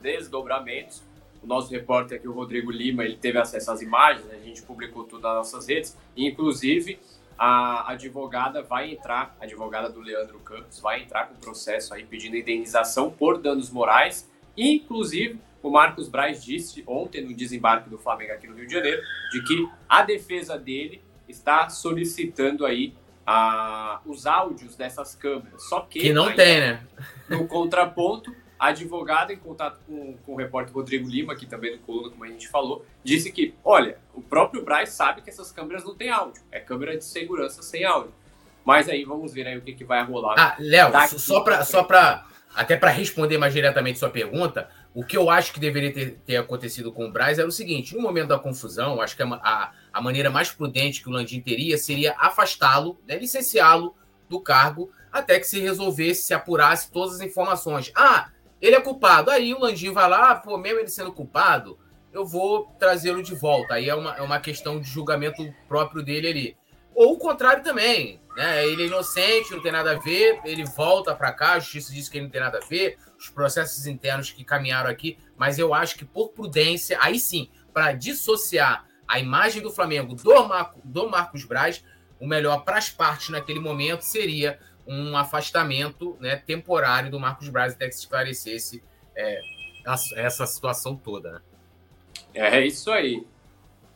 desdobramentos. 0.00 1.02
O 1.42 1.46
nosso 1.46 1.70
repórter 1.70 2.18
aqui, 2.18 2.28
o 2.28 2.32
Rodrigo 2.32 2.70
Lima, 2.70 3.04
ele 3.04 3.16
teve 3.16 3.38
acesso 3.38 3.70
às 3.70 3.80
imagens, 3.80 4.24
né? 4.26 4.38
a 4.40 4.44
gente 4.44 4.62
publicou 4.62 5.04
tudo 5.04 5.22
nas 5.22 5.36
nossas 5.36 5.68
redes, 5.68 5.96
inclusive 6.16 6.98
a 7.38 7.92
advogada 7.92 8.62
vai 8.62 8.90
entrar, 8.90 9.36
a 9.40 9.44
advogada 9.44 9.88
do 9.88 10.00
Leandro 10.00 10.40
Campos, 10.40 10.80
vai 10.80 11.02
entrar 11.02 11.28
com 11.28 11.36
processo 11.36 11.94
aí 11.94 12.04
pedindo 12.04 12.36
indenização 12.36 13.10
por 13.10 13.38
danos 13.38 13.70
morais, 13.70 14.28
inclusive 14.56 15.38
o 15.62 15.70
Marcos 15.70 16.08
Braz 16.08 16.44
disse 16.44 16.82
ontem 16.86 17.24
no 17.24 17.32
desembarque 17.34 17.88
do 17.88 17.98
Flamengo 17.98 18.32
aqui 18.32 18.46
no 18.48 18.54
Rio 18.54 18.66
de 18.66 18.72
Janeiro, 18.72 19.00
de 19.30 19.44
que 19.44 19.68
a 19.88 20.02
defesa 20.02 20.58
dele 20.58 21.00
está 21.28 21.68
solicitando 21.68 22.66
aí 22.66 22.94
a, 23.30 24.00
os 24.06 24.26
áudios 24.26 24.74
dessas 24.74 25.14
câmeras. 25.14 25.68
Só 25.68 25.80
que. 25.80 26.00
Que 26.00 26.12
não 26.14 26.34
tem, 26.34 26.60
né? 26.60 26.80
No 27.28 27.46
contraponto, 27.46 28.34
a 28.58 28.68
advogada, 28.68 29.34
em 29.34 29.36
contato 29.36 29.78
com, 29.86 30.16
com 30.24 30.32
o 30.32 30.36
repórter 30.36 30.74
Rodrigo 30.74 31.06
Lima, 31.06 31.34
aqui 31.34 31.44
também 31.44 31.72
do 31.72 31.78
Coluna, 31.80 32.08
como 32.08 32.24
a 32.24 32.28
gente 32.28 32.48
falou, 32.48 32.86
disse 33.04 33.30
que, 33.30 33.54
olha, 33.62 33.98
o 34.14 34.22
próprio 34.22 34.64
Braz 34.64 34.88
sabe 34.88 35.20
que 35.20 35.28
essas 35.28 35.52
câmeras 35.52 35.84
não 35.84 35.94
têm 35.94 36.08
áudio. 36.08 36.42
É 36.50 36.58
câmera 36.58 36.96
de 36.96 37.04
segurança 37.04 37.60
sem 37.60 37.84
áudio. 37.84 38.14
Mas 38.64 38.88
aí 38.88 39.04
vamos 39.04 39.34
ver 39.34 39.46
aí 39.46 39.58
o 39.58 39.60
que, 39.60 39.74
que 39.74 39.84
vai 39.84 40.02
rolar. 40.02 40.34
Ah, 40.38 40.56
Léo, 40.58 40.90
só 41.18 41.40
para 41.40 41.62
só 41.66 41.84
para 41.84 42.26
até 42.54 42.78
para 42.78 42.90
responder 42.90 43.36
mais 43.36 43.52
diretamente 43.52 43.98
sua 43.98 44.08
pergunta, 44.08 44.70
o 44.94 45.04
que 45.04 45.16
eu 45.16 45.30
acho 45.30 45.52
que 45.52 45.60
deveria 45.60 45.92
ter, 45.92 46.18
ter, 46.24 46.36
acontecido 46.36 46.92
com 46.92 47.06
o 47.06 47.12
Braz 47.12 47.38
era 47.38 47.48
o 47.48 47.52
seguinte: 47.52 47.94
no 47.94 48.02
momento 48.02 48.28
da 48.28 48.38
confusão, 48.38 49.00
acho 49.00 49.16
que 49.16 49.22
a, 49.22 49.26
a, 49.26 49.72
a 49.92 50.00
maneira 50.00 50.30
mais 50.30 50.50
prudente 50.50 51.02
que 51.02 51.08
o 51.08 51.12
Landim 51.12 51.40
teria 51.40 51.76
seria 51.78 52.14
afastá-lo, 52.18 53.00
né, 53.06 53.16
licenciá-lo 53.16 53.94
do 54.28 54.40
cargo, 54.40 54.90
até 55.12 55.38
que 55.38 55.46
se 55.46 55.60
resolvesse, 55.60 56.22
se 56.22 56.34
apurasse 56.34 56.90
todas 56.90 57.16
as 57.16 57.20
informações. 57.20 57.92
Ah, 57.94 58.30
ele 58.60 58.76
é 58.76 58.80
culpado. 58.80 59.30
Aí 59.30 59.54
o 59.54 59.60
Landim 59.60 59.92
vai 59.92 60.08
lá, 60.08 60.34
pô, 60.34 60.56
mesmo 60.58 60.80
ele 60.80 60.88
sendo 60.88 61.12
culpado, 61.12 61.78
eu 62.12 62.26
vou 62.26 62.66
trazê-lo 62.78 63.22
de 63.22 63.34
volta. 63.34 63.74
Aí 63.74 63.88
é 63.88 63.94
uma, 63.94 64.16
é 64.16 64.22
uma 64.22 64.40
questão 64.40 64.80
de 64.80 64.88
julgamento 64.88 65.42
próprio 65.68 66.02
dele 66.02 66.28
ali. 66.28 66.56
Ou 66.94 67.14
o 67.14 67.18
contrário 67.18 67.62
também, 67.62 68.20
né? 68.36 68.66
Ele 68.66 68.82
é 68.82 68.86
inocente, 68.86 69.52
não 69.52 69.62
tem 69.62 69.70
nada 69.70 69.92
a 69.92 69.98
ver, 69.98 70.40
ele 70.44 70.64
volta 70.64 71.14
para 71.14 71.32
cá, 71.32 71.52
a 71.52 71.58
justiça 71.60 71.92
diz 71.92 72.08
que 72.08 72.18
ele 72.18 72.24
não 72.24 72.30
tem 72.32 72.40
nada 72.40 72.58
a 72.58 72.66
ver, 72.66 72.98
os 73.18 73.28
processos 73.28 73.86
internos 73.86 74.30
que 74.30 74.44
caminharam 74.44 74.88
aqui, 74.88 75.18
mas 75.36 75.58
eu 75.58 75.74
acho 75.74 75.96
que 75.96 76.04
por 76.04 76.30
prudência, 76.30 76.98
aí 77.00 77.18
sim, 77.18 77.50
para 77.72 77.92
dissociar 77.92 78.86
a 79.06 79.18
imagem 79.18 79.62
do 79.62 79.70
Flamengo 79.70 80.14
do, 80.14 80.46
Marco, 80.46 80.80
do 80.84 81.08
Marcos 81.08 81.44
Braz, 81.44 81.84
o 82.20 82.26
melhor 82.26 82.64
para 82.64 82.76
as 82.78 82.90
partes 82.90 83.30
naquele 83.30 83.60
momento 83.60 84.02
seria 84.02 84.58
um 84.86 85.16
afastamento 85.16 86.16
né, 86.20 86.36
temporário 86.36 87.10
do 87.10 87.18
Marcos 87.18 87.48
Braz 87.48 87.74
até 87.74 87.86
que 87.86 87.94
se 87.94 88.00
esclarecesse 88.00 88.82
é, 89.14 89.40
essa 90.16 90.46
situação 90.46 90.96
toda. 90.96 91.32
Né? 91.32 91.40
É 92.34 92.66
isso 92.66 92.90
aí. 92.90 93.26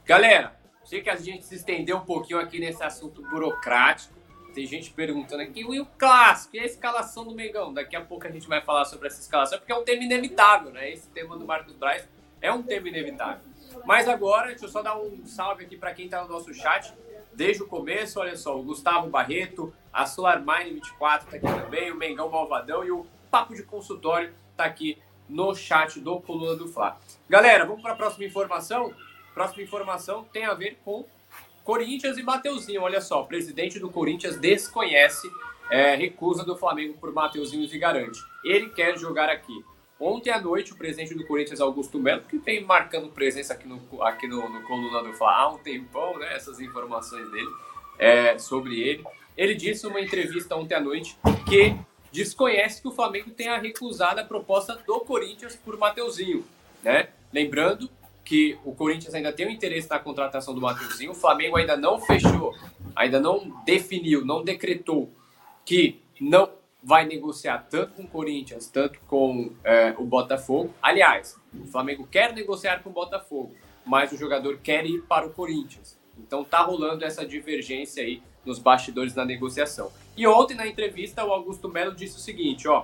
Galera, 0.05 0.57
sei 0.85 1.01
que 1.01 1.11
a 1.11 1.17
gente 1.17 1.45
se 1.45 1.55
estendeu 1.55 1.99
um 1.99 2.05
pouquinho 2.05 2.39
aqui 2.39 2.59
nesse 2.59 2.83
assunto 2.83 3.23
burocrático. 3.23 4.15
Tem 4.53 4.67
gente 4.67 4.91
perguntando 4.91 5.43
aqui, 5.43 5.61
e 5.61 5.81
o 5.81 5.87
clássico, 5.87 6.57
e 6.57 6.61
a 6.61 6.65
escalação 6.65 7.25
do 7.25 7.35
Megão? 7.35 7.73
Daqui 7.73 7.97
a 7.97 8.01
pouco 8.01 8.27
a 8.27 8.31
gente 8.31 8.47
vai 8.47 8.61
falar 8.61 8.85
sobre 8.85 9.09
essa 9.09 9.21
escalação, 9.21 9.59
porque 9.59 9.73
é 9.73 9.77
um 9.77 9.85
tema 9.85 10.03
inevitável, 10.05 10.71
né? 10.71 10.91
Esse 10.91 11.09
tema 11.09 11.37
do 11.37 11.47
Marcos 11.47 11.75
Braz 11.75 12.07
é 12.41 12.53
um 12.53 12.63
tema 12.63 12.89
inevitável. 12.89 13.41
Mas 13.85 14.09
agora, 14.09 14.49
deixa 14.49 14.67
eu 14.67 14.69
só 14.69 14.83
dar 14.83 14.99
um 14.99 15.25
salve 15.25 15.65
aqui 15.65 15.77
para 15.77 15.95
quem 15.95 16.05
está 16.05 16.23
no 16.23 16.29
nosso 16.29 16.53
chat 16.53 16.93
desde 17.35 17.63
o 17.63 17.67
começo. 17.67 18.21
Olha 18.21 18.37
só, 18.37 18.59
o 18.59 18.63
Gustavo 18.63 19.09
Barreto, 19.09 19.73
a 19.93 20.07
Solar 20.07 20.41
Mine 20.41 20.75
24 20.75 21.27
está 21.27 21.37
aqui 21.37 21.63
também, 21.63 21.91
o 21.91 21.97
Mengão 21.97 22.29
Malvadão 22.29 22.85
e 22.85 22.91
o 22.91 23.07
Papo 23.31 23.55
de 23.55 23.63
Consultório 23.63 24.33
está 24.51 24.65
aqui 24.65 24.99
no 25.29 25.55
chat 25.55 25.99
do 26.01 26.21
Coluna 26.21 26.55
do 26.55 26.69
Fla. 26.69 26.99
Galera, 27.29 27.65
vamos 27.65 27.81
para 27.81 27.93
a 27.93 27.97
próxima 27.97 28.25
informação? 28.27 28.95
Próxima 29.33 29.63
informação 29.63 30.25
tem 30.25 30.45
a 30.45 30.53
ver 30.53 30.79
com 30.85 31.07
Corinthians 31.65 32.19
e 32.19 32.23
Mateuzinho. 32.23 32.83
Olha 32.83 33.01
só, 33.01 33.23
o 33.23 33.27
presidente 33.27 33.79
do 33.79 33.91
Corinthians 33.91 34.37
desconhece 34.37 35.31
é, 35.71 35.95
recusa 35.95 36.45
do 36.45 36.57
Flamengo 36.57 36.95
por 36.99 37.13
Mateuzinho 37.13 37.65
e 37.65 37.79
garante. 37.79 38.21
Ele 38.45 38.69
quer 38.71 38.99
jogar 38.99 39.29
aqui. 39.29 39.65
Ontem 39.99 40.31
à 40.31 40.41
noite, 40.41 40.73
o 40.73 40.77
presidente 40.77 41.15
do 41.15 41.25
Corinthians, 41.25 41.61
Augusto 41.61 41.99
Melo, 41.99 42.23
que 42.23 42.37
vem 42.37 42.65
marcando 42.65 43.09
presença 43.09 43.53
aqui 43.53 43.69
no, 43.69 44.03
aqui 44.03 44.27
no, 44.27 44.49
no 44.49 44.63
Coluna 44.63 45.03
do 45.03 45.13
Fla 45.15 45.33
há 45.33 45.49
um 45.49 45.59
tempão, 45.59 46.19
né? 46.19 46.35
Essas 46.35 46.59
informações 46.59 47.31
dele 47.31 47.49
é, 47.99 48.37
sobre 48.37 48.81
ele. 48.81 49.05
Ele 49.37 49.55
disse 49.55 49.85
numa 49.85 50.01
entrevista 50.01 50.57
ontem 50.57 50.75
à 50.75 50.81
noite 50.81 51.17
que 51.49 51.77
desconhece 52.11 52.83
que 52.83 52.89
o 52.89 52.93
Flamengo 52.93 53.31
tenha 53.31 53.57
recusado 53.59 54.21
a 54.21 54.25
proposta 54.25 54.75
do 54.87 55.01
Corinthians 55.01 55.55
por 55.55 55.79
Mateuzinho, 55.79 56.45
né? 56.83 57.09
Lembrando 57.33 57.89
que 58.33 58.59
o 58.65 58.75
Corinthians 58.75 59.13
ainda 59.13 59.31
tem 59.31 59.47
o 59.47 59.51
interesse 59.51 59.91
na 59.91 59.99
contratação 59.99 60.55
do 60.55 60.61
Mateuzinho, 60.63 61.11
o 61.11 61.15
Flamengo 61.15 61.55
ainda 61.59 61.77
não 61.77 62.01
fechou, 62.01 62.57
ainda 62.97 63.21
não 63.21 63.63
definiu, 63.63 64.25
não 64.25 64.43
decretou 64.43 65.13
que 65.67 66.01
não 66.19 66.49
vai 66.83 67.05
negociar 67.05 67.67
tanto 67.69 67.93
com 67.93 68.05
o 68.05 68.09
Corinthians, 68.09 68.69
tanto 68.69 68.99
com 69.07 69.53
é, 69.63 69.95
o 69.99 70.05
Botafogo. 70.05 70.73
Aliás, 70.81 71.37
o 71.55 71.67
Flamengo 71.67 72.09
quer 72.11 72.33
negociar 72.33 72.83
com 72.83 72.89
o 72.89 72.93
Botafogo, 72.95 73.55
mas 73.85 74.13
o 74.13 74.17
jogador 74.17 74.59
quer 74.63 74.87
ir 74.87 75.03
para 75.03 75.27
o 75.27 75.31
Corinthians. 75.31 75.99
Então 76.17 76.43
tá 76.43 76.63
rolando 76.63 77.05
essa 77.05 77.27
divergência 77.27 78.03
aí 78.03 78.23
nos 78.47 78.59
bastidores 78.59 79.13
da 79.13 79.27
negociação. 79.27 79.93
E 80.17 80.27
ontem 80.27 80.55
na 80.55 80.67
entrevista 80.67 81.23
o 81.23 81.31
Augusto 81.35 81.69
Melo 81.69 81.95
disse 81.95 82.17
o 82.17 82.21
seguinte, 82.21 82.67
ó, 82.67 82.83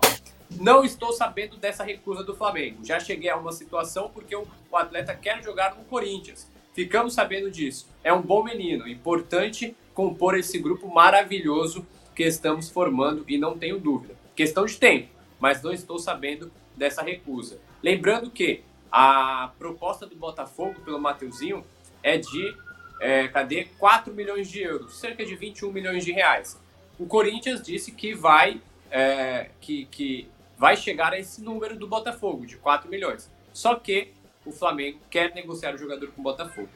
não 0.51 0.85
estou 0.85 1.13
sabendo 1.13 1.57
dessa 1.57 1.85
recusa 1.85 2.25
do 2.25 2.35
Flamengo. 2.35 2.85
Já 2.85 2.99
cheguei 2.99 3.31
a 3.31 3.37
uma 3.37 3.53
situação 3.53 4.11
porque 4.13 4.35
o 4.35 4.47
atleta 4.73 5.15
quer 5.15 5.43
jogar 5.43 5.75
no 5.75 5.85
Corinthians. 5.85 6.51
Ficamos 6.75 7.15
sabendo 7.15 7.51
disso. 7.51 7.89
É 8.05 8.13
um 8.13 8.23
bom 8.23 8.43
menino, 8.43 8.89
importante 8.89 9.77
compor 9.93 10.39
esse 10.39 10.59
grupo 10.59 10.87
maravilhoso 10.87 11.85
que 12.15 12.23
estamos 12.23 12.71
formando 12.71 13.25
e 13.27 13.37
não 13.37 13.59
tenho 13.59 13.81
dúvida. 13.81 14.15
Questão 14.35 14.65
de 14.65 14.77
tempo, 14.77 15.09
mas 15.41 15.63
não 15.63 15.73
estou 15.73 15.99
sabendo 15.99 16.53
dessa 16.77 17.03
recusa. 17.03 17.61
Lembrando 17.83 18.31
que 18.31 18.63
a 18.91 19.51
proposta 19.59 20.07
do 20.07 20.15
Botafogo 20.15 20.81
pelo 20.81 21.01
Mateuzinho 21.01 21.65
é 22.03 22.17
de, 22.17 22.57
é, 23.01 23.29
cadê? 23.29 23.65
4 23.79 24.15
milhões 24.15 24.49
de 24.49 24.63
euros, 24.63 24.99
cerca 24.99 25.27
de 25.27 25.35
21 25.35 25.73
milhões 25.73 26.05
de 26.05 26.13
reais. 26.13 26.59
O 26.99 27.07
Corinthians 27.07 27.61
disse 27.61 27.93
que 27.93 28.15
vai, 28.15 28.61
é, 28.91 29.51
que, 29.61 29.87
que 29.87 30.29
vai 30.59 30.77
chegar 30.77 31.13
a 31.13 31.19
esse 31.19 31.41
número 31.41 31.77
do 31.77 31.87
Botafogo, 31.87 32.45
de 32.45 32.57
4 32.57 32.91
milhões. 32.91 33.31
Só 33.53 33.77
que 33.77 34.13
o 34.45 34.53
Flamengo 34.53 34.99
quer 35.09 35.35
negociar 35.35 35.75
o 35.75 35.79
jogador 35.79 36.11
com 36.13 36.21
o 36.21 36.25
Botafogo. 36.25 36.69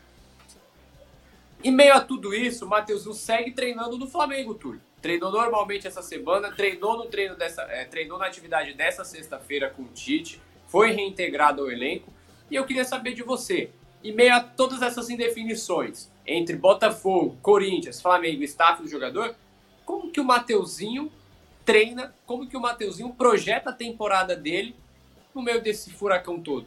Em 1.62 1.70
meio 1.70 1.94
a 1.94 2.00
tudo 2.00 2.34
isso, 2.34 2.64
o 2.64 2.68
Mateuzinho 2.68 3.14
segue 3.14 3.50
treinando 3.52 3.98
no 3.98 4.06
Flamengo, 4.06 4.54
Túlio 4.54 4.80
treinou 5.02 5.32
normalmente 5.32 5.86
essa 5.86 6.00
semana, 6.00 6.52
treinou 6.52 6.96
no 6.96 7.06
treino 7.06 7.34
dessa, 7.34 7.62
é, 7.62 7.84
treinou 7.84 8.16
na 8.16 8.26
atividade 8.26 8.72
dessa 8.72 9.04
sexta-feira 9.04 9.68
com 9.68 9.82
o 9.82 9.88
Tite, 9.88 10.40
foi 10.68 10.92
reintegrado 10.92 11.62
ao 11.62 11.70
elenco. 11.70 12.10
E 12.48 12.54
eu 12.54 12.64
queria 12.64 12.84
saber 12.84 13.12
de 13.12 13.22
você, 13.22 13.70
em 14.02 14.12
meio 14.12 14.32
a 14.32 14.40
todas 14.40 14.80
essas 14.80 15.10
indefinições 15.10 16.10
entre 16.24 16.54
Botafogo, 16.56 17.36
Corinthians, 17.42 18.00
Flamengo 18.00 18.44
staff 18.44 18.80
do 18.80 18.88
jogador, 18.88 19.34
como 19.84 20.10
que 20.12 20.20
o 20.20 20.24
Mateuzinho 20.24 21.10
treina, 21.64 22.14
como 22.26 22.46
que 22.46 22.56
o 22.56 22.60
Mateuzinho 22.60 23.12
projeta 23.14 23.70
a 23.70 23.72
temporada 23.72 24.36
dele 24.36 24.74
no 25.34 25.42
meio 25.42 25.62
desse 25.62 25.90
furacão 25.90 26.40
todo? 26.40 26.66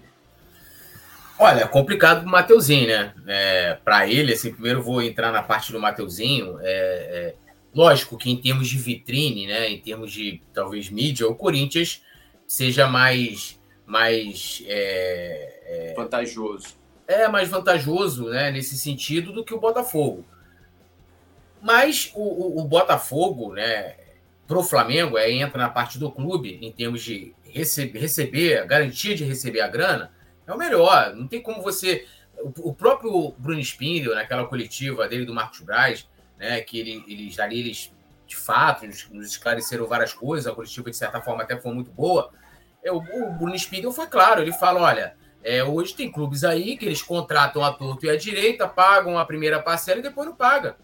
Olha, 1.38 1.62
é 1.62 1.68
complicado 1.68 2.22
pro 2.22 2.30
Mateuzinho, 2.30 2.88
né? 2.88 3.14
É, 3.28 3.74
para 3.84 4.08
ele, 4.08 4.34
assim, 4.34 4.54
primeiro 4.54 4.82
vou 4.82 5.02
entrar 5.02 5.32
na 5.32 5.44
parte 5.44 5.72
do 5.72 5.80
Mateuzinho. 5.80 6.58
É, 6.62 6.64
é, 6.64 7.36
Lógico 7.76 8.18
que 8.18 8.32
em 8.32 8.38
termos 8.38 8.70
de 8.70 8.78
vitrine, 8.78 9.48
né, 9.48 9.70
em 9.70 9.82
termos 9.82 10.10
de 10.14 10.42
talvez 10.54 10.90
mídia, 10.90 11.28
o 11.28 11.36
Corinthians 11.36 12.02
seja 12.48 12.88
mais 12.88 13.60
mais 13.86 14.64
é, 14.66 15.92
é, 15.92 15.94
vantajoso. 15.94 16.70
É 17.06 17.28
mais 17.28 17.50
vantajoso, 17.50 18.30
né, 18.30 18.50
nesse 18.50 18.78
sentido 18.78 19.34
do 19.34 19.44
que 19.44 19.54
o 19.54 19.60
Botafogo. 19.60 20.26
Mas 21.62 22.12
o, 22.16 22.22
o, 22.22 22.62
o 22.62 22.64
Botafogo, 22.64 23.54
né, 23.54 23.96
pro 24.48 24.64
Flamengo, 24.64 25.18
é, 25.18 25.32
entra 25.32 25.58
na 25.58 25.70
parte 25.70 25.98
do 25.98 26.12
clube 26.12 26.60
em 26.62 26.72
termos 26.72 27.04
de 27.04 27.34
receber, 27.44 28.00
receber, 28.00 28.66
garantia 28.66 29.16
de 29.16 29.24
receber 29.24 29.62
a 29.62 29.68
grana, 29.68 30.12
é 30.46 30.54
o 30.54 30.58
melhor. 30.58 31.16
Não 31.16 31.28
tem 31.28 31.42
como 31.42 31.62
você. 31.62 32.06
O, 32.38 32.70
o 32.70 32.74
próprio 32.74 33.34
Bruno 33.38 33.60
Spindel, 33.60 34.14
naquela 34.14 34.46
coletiva 34.46 35.08
dele 35.08 35.26
do 35.26 35.34
Marcos 35.34 35.62
Braz, 35.62 36.08
né, 36.38 36.62
que 36.62 36.80
ele, 36.80 37.04
eles 37.08 37.40
ali, 37.40 37.60
eles, 37.60 37.94
de 38.28 38.36
fato, 38.36 38.86
nos 38.86 39.28
esclareceram 39.28 39.88
várias 39.88 40.14
coisas, 40.14 40.46
a 40.46 40.54
coletiva, 40.54 40.92
de 40.92 40.98
certa 40.98 41.22
forma, 41.22 41.44
até 41.44 41.58
foi 41.58 41.74
muito 41.74 41.92
boa. 41.92 42.32
É, 42.84 42.92
o, 42.92 42.98
o 42.98 43.32
Bruno 43.34 43.56
Spindel 43.56 43.92
foi 43.92 44.08
claro, 44.08 44.42
ele 44.42 44.54
fala, 44.54 44.82
olha, 44.82 45.16
é, 45.44 45.64
hoje 45.64 45.96
tem 45.96 46.12
clubes 46.12 46.44
aí 46.44 46.78
que 46.78 46.86
eles 46.86 47.02
contratam 47.02 47.64
a 47.64 47.72
torto 47.72 48.06
e 48.06 48.10
a 48.10 48.18
direita, 48.18 48.68
pagam 48.68 49.18
a 49.18 49.26
primeira 49.26 49.62
parcela 49.62 50.00
e 50.00 50.04
depois 50.04 50.28
não 50.28 50.36
paga. 50.36 50.76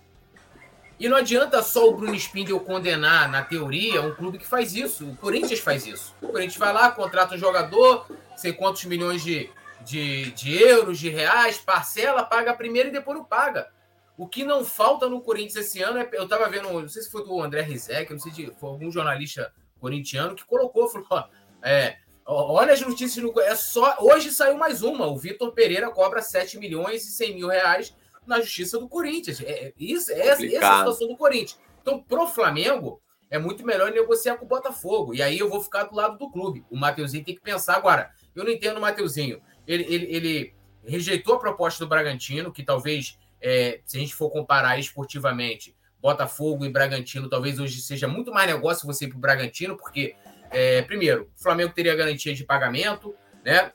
E 1.01 1.09
não 1.09 1.17
adianta 1.17 1.63
só 1.63 1.89
o 1.89 1.95
Bruno 1.95 2.13
Spindel 2.13 2.59
condenar, 2.59 3.27
na 3.27 3.41
teoria, 3.41 4.03
um 4.03 4.13
clube 4.13 4.37
que 4.37 4.45
faz 4.45 4.75
isso. 4.75 5.09
O 5.09 5.17
Corinthians 5.17 5.59
faz 5.59 5.87
isso. 5.87 6.15
O 6.21 6.27
Corinthians 6.27 6.57
vai 6.57 6.71
lá, 6.71 6.91
contrata 6.91 7.33
um 7.33 7.39
jogador, 7.39 8.05
sei 8.35 8.53
quantos 8.53 8.85
milhões 8.85 9.23
de, 9.23 9.49
de, 9.83 10.29
de 10.33 10.61
euros, 10.61 10.99
de 10.99 11.09
reais, 11.09 11.57
parcela, 11.57 12.21
paga 12.21 12.51
a 12.51 12.55
primeira 12.55 12.89
e 12.89 12.91
depois 12.91 13.17
não 13.17 13.25
paga. 13.25 13.71
O 14.15 14.27
que 14.27 14.43
não 14.43 14.63
falta 14.63 15.09
no 15.09 15.21
Corinthians 15.21 15.55
esse 15.55 15.81
ano 15.81 15.97
é. 15.97 16.07
Eu 16.13 16.25
estava 16.25 16.47
vendo, 16.47 16.71
não 16.71 16.87
sei 16.87 17.01
se 17.01 17.09
foi 17.09 17.25
do 17.25 17.41
André 17.41 17.61
Rizek, 17.61 18.11
não 18.11 18.19
sei 18.19 18.31
se 18.31 18.53
foi 18.59 18.69
algum 18.69 18.91
jornalista 18.91 19.51
corintiano 19.79 20.35
que 20.35 20.45
colocou, 20.45 20.87
falou: 20.87 21.07
ó, 21.09 21.23
é, 21.63 21.97
olha 22.27 22.73
as 22.73 22.81
notícias 22.81 23.25
no. 23.25 23.33
É 23.41 23.55
só, 23.55 23.97
hoje 24.01 24.29
saiu 24.29 24.55
mais 24.55 24.83
uma. 24.83 25.07
O 25.07 25.17
Vitor 25.17 25.51
Pereira 25.51 25.89
cobra 25.89 26.21
7 26.21 26.59
milhões 26.59 27.03
e 27.07 27.11
100 27.11 27.33
mil 27.33 27.47
reais 27.47 27.91
na 28.25 28.39
justiça 28.39 28.79
do 28.79 28.87
Corinthians. 28.87 29.41
É, 29.41 29.67
é 29.67 29.73
isso, 29.77 30.11
é 30.11 30.19
essa, 30.27 30.45
essa 30.45 30.55
é 30.55 30.57
a 30.57 30.77
situação 30.77 31.07
do 31.07 31.17
Corinthians. 31.17 31.59
Então, 31.81 32.01
pro 32.01 32.27
Flamengo, 32.27 33.01
é 33.29 33.39
muito 33.39 33.65
melhor 33.65 33.91
negociar 33.91 34.35
com 34.35 34.45
o 34.45 34.47
Botafogo. 34.47 35.13
E 35.13 35.21
aí 35.21 35.39
eu 35.39 35.49
vou 35.49 35.61
ficar 35.61 35.85
do 35.85 35.95
lado 35.95 36.17
do 36.17 36.29
clube. 36.29 36.65
O 36.69 36.77
Mateuzinho 36.77 37.23
tem 37.23 37.33
que 37.33 37.41
pensar 37.41 37.75
agora. 37.75 38.11
Eu 38.35 38.43
não 38.43 38.51
entendo 38.51 38.77
o 38.77 38.81
Mateuzinho. 38.81 39.41
Ele, 39.65 39.83
ele, 39.83 40.05
ele 40.15 40.55
rejeitou 40.85 41.35
a 41.35 41.39
proposta 41.39 41.83
do 41.83 41.89
Bragantino, 41.89 42.51
que 42.51 42.63
talvez 42.63 43.17
é, 43.41 43.79
se 43.85 43.97
a 43.97 43.99
gente 43.99 44.13
for 44.13 44.29
comparar 44.29 44.77
esportivamente, 44.77 45.75
Botafogo 46.01 46.65
e 46.65 46.69
Bragantino, 46.69 47.29
talvez 47.29 47.59
hoje 47.59 47.79
seja 47.79 48.07
muito 48.07 48.31
mais 48.31 48.47
negócio 48.47 48.87
você 48.87 49.05
ir 49.05 49.09
para 49.09 49.17
o 49.17 49.21
Bragantino, 49.21 49.77
porque, 49.77 50.15
é, 50.49 50.81
primeiro, 50.81 51.29
o 51.37 51.41
Flamengo 51.41 51.73
teria 51.73 51.95
garantia 51.95 52.33
de 52.33 52.43
pagamento, 52.43 53.15
né? 53.45 53.71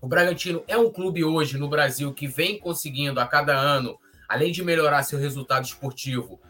O 0.00 0.08
Bragantino 0.08 0.64
é 0.66 0.76
um 0.76 0.90
clube 0.90 1.24
hoje 1.24 1.58
no 1.58 1.68
Brasil 1.68 2.12
que 2.12 2.26
vem 2.26 2.58
conseguindo 2.58 3.20
a 3.20 3.26
cada 3.26 3.54
ano, 3.56 3.98
além 4.28 4.50
de 4.50 4.64
melhorar 4.64 5.02
seu 5.02 5.18
resultado 5.18 5.64
esportivo, 5.64 6.40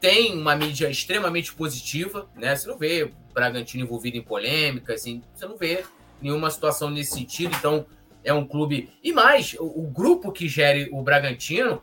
tem 0.00 0.38
uma 0.38 0.54
mídia 0.54 0.90
extremamente 0.90 1.54
positiva, 1.54 2.28
né? 2.34 2.54
Você 2.54 2.68
não 2.68 2.78
vê 2.78 3.04
o 3.04 3.32
Bragantino 3.32 3.84
envolvido 3.84 4.16
em 4.16 4.22
polêmica, 4.22 4.94
assim, 4.94 5.22
você 5.34 5.46
não 5.46 5.56
vê 5.56 5.84
nenhuma 6.20 6.50
situação 6.50 6.90
nesse 6.90 7.12
sentido. 7.12 7.54
Então, 7.56 7.86
é 8.22 8.32
um 8.32 8.46
clube. 8.46 8.90
E 9.02 9.12
mais, 9.12 9.54
o, 9.54 9.64
o 9.64 9.90
grupo 9.90 10.32
que 10.32 10.48
gere 10.48 10.88
o 10.92 11.02
Bragantino 11.02 11.82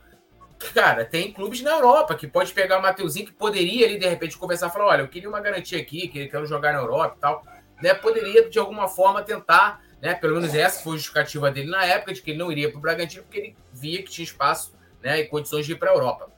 cara, 0.74 1.04
tem 1.04 1.32
clubes 1.32 1.62
na 1.62 1.72
Europa 1.72 2.16
que 2.16 2.28
pode 2.28 2.54
pegar 2.54 2.78
o 2.78 2.82
Mateuzinho 2.82 3.26
que 3.26 3.34
poderia 3.34 3.88
ali, 3.88 3.98
de 3.98 4.08
repente, 4.08 4.38
conversar 4.38 4.70
falar: 4.70 4.86
olha, 4.86 5.02
eu 5.02 5.08
queria 5.08 5.28
uma 5.28 5.42
garantia 5.42 5.80
aqui, 5.80 6.08
que 6.08 6.28
quero 6.28 6.46
jogar 6.46 6.74
na 6.74 6.80
Europa 6.80 7.16
e 7.18 7.22
tal. 7.22 7.44
Né? 7.82 7.94
Poderia, 7.96 8.50
de 8.50 8.60
alguma 8.60 8.88
forma, 8.88 9.24
tentar, 9.24 9.82
né? 10.02 10.16
Pelo 10.16 10.36
menos 10.36 10.54
essa 10.56 10.82
foi 10.84 10.94
a 10.94 10.96
justificativa 10.96 11.52
dele 11.52 11.70
na 11.70 11.86
época, 11.86 12.14
de 12.14 12.22
que 12.22 12.32
ele 12.32 12.40
não 12.40 12.52
iria 12.52 12.70
para 12.70 12.78
o 12.78 12.82
Bragantino, 12.82 13.24
porque 13.24 13.38
ele 13.38 13.56
via 13.72 14.02
que 14.02 14.10
tinha 14.10 14.26
espaço 14.26 14.74
né, 15.02 15.20
e 15.22 15.26
condições 15.26 15.66
de 15.66 15.74
ir 15.74 15.76
para 15.76 15.92
a 15.92 15.94
Europa. 15.94 16.32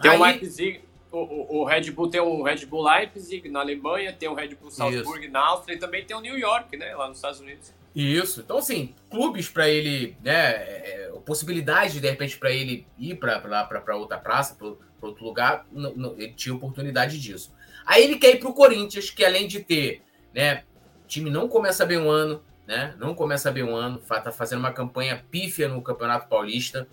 Tem 0.00 0.10
Aí... 0.10 0.18
o 0.18 0.22
Leipzig, 0.22 0.80
o, 1.10 1.60
o, 1.60 1.64
Red 1.64 1.90
Bull 1.90 2.08
tem 2.08 2.20
o 2.20 2.42
Red 2.42 2.66
Bull 2.66 2.84
Leipzig 2.84 3.48
na 3.48 3.60
Alemanha, 3.60 4.12
tem 4.12 4.28
o 4.28 4.34
Red 4.34 4.54
Bull 4.54 4.70
Salzburg 4.70 5.24
Isso. 5.24 5.32
na 5.32 5.40
Áustria 5.40 5.74
e 5.74 5.78
também 5.78 6.04
tem 6.04 6.16
o 6.16 6.20
New 6.20 6.38
York, 6.38 6.76
né? 6.76 6.94
Lá 6.94 7.08
nos 7.08 7.18
Estados 7.18 7.40
Unidos. 7.40 7.72
Isso. 7.94 8.40
Então, 8.40 8.58
assim, 8.58 8.94
clubes 9.10 9.48
para 9.48 9.68
ele, 9.68 10.16
né? 10.22 10.32
É, 10.34 11.10
é 11.14 11.20
possibilidade, 11.24 12.00
de 12.00 12.08
repente, 12.08 12.38
para 12.38 12.50
ele 12.50 12.86
ir 12.98 13.16
para 13.16 13.96
outra 13.96 14.18
praça, 14.18 14.54
para 14.54 14.68
outro 15.00 15.24
lugar, 15.24 15.66
não, 15.72 15.94
não, 15.94 16.12
ele 16.12 16.32
tinha 16.34 16.54
oportunidade 16.54 17.18
disso. 17.18 17.52
Aí 17.84 18.04
ele 18.04 18.16
quer 18.16 18.34
ir 18.34 18.38
para 18.38 18.48
o 18.48 18.54
Corinthians, 18.54 19.10
que 19.10 19.24
além 19.24 19.48
de 19.48 19.60
ter, 19.60 20.02
né? 20.34 20.64
O 21.04 21.08
time 21.08 21.30
não 21.30 21.48
começa 21.48 21.86
bem 21.86 21.98
um 21.98 22.10
ano, 22.10 22.42
né? 22.66 22.94
Não 22.98 23.14
começa 23.14 23.50
bem 23.50 23.62
um 23.62 23.74
ano, 23.74 23.98
tá 23.98 24.32
fazendo 24.32 24.60
uma 24.60 24.72
campanha 24.72 25.24
pífia 25.30 25.68
no 25.68 25.82
Campeonato 25.82 26.28
Paulista. 26.28 26.88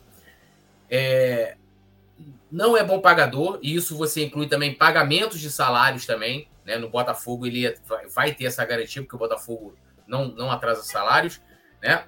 É, 0.90 1.58
não 2.52 2.78
é 2.78 2.84
bom 2.84 3.00
pagador, 3.00 3.60
e 3.62 3.76
isso 3.76 3.98
você 3.98 4.24
inclui 4.24 4.48
também 4.48 4.74
pagamentos 4.74 5.40
de 5.40 5.52
salários 5.52 6.06
também. 6.06 6.48
Né? 6.66 6.78
No 6.78 6.90
Botafogo 6.90 7.46
ele 7.46 7.76
vai 8.14 8.34
ter 8.34 8.46
essa 8.46 8.64
garantia, 8.66 9.02
porque 9.02 9.16
o 9.16 9.20
Botafogo 9.20 9.76
não, 10.08 10.28
não 10.28 10.52
atrasa 10.52 10.84
salários, 10.84 11.42
né? 11.82 12.06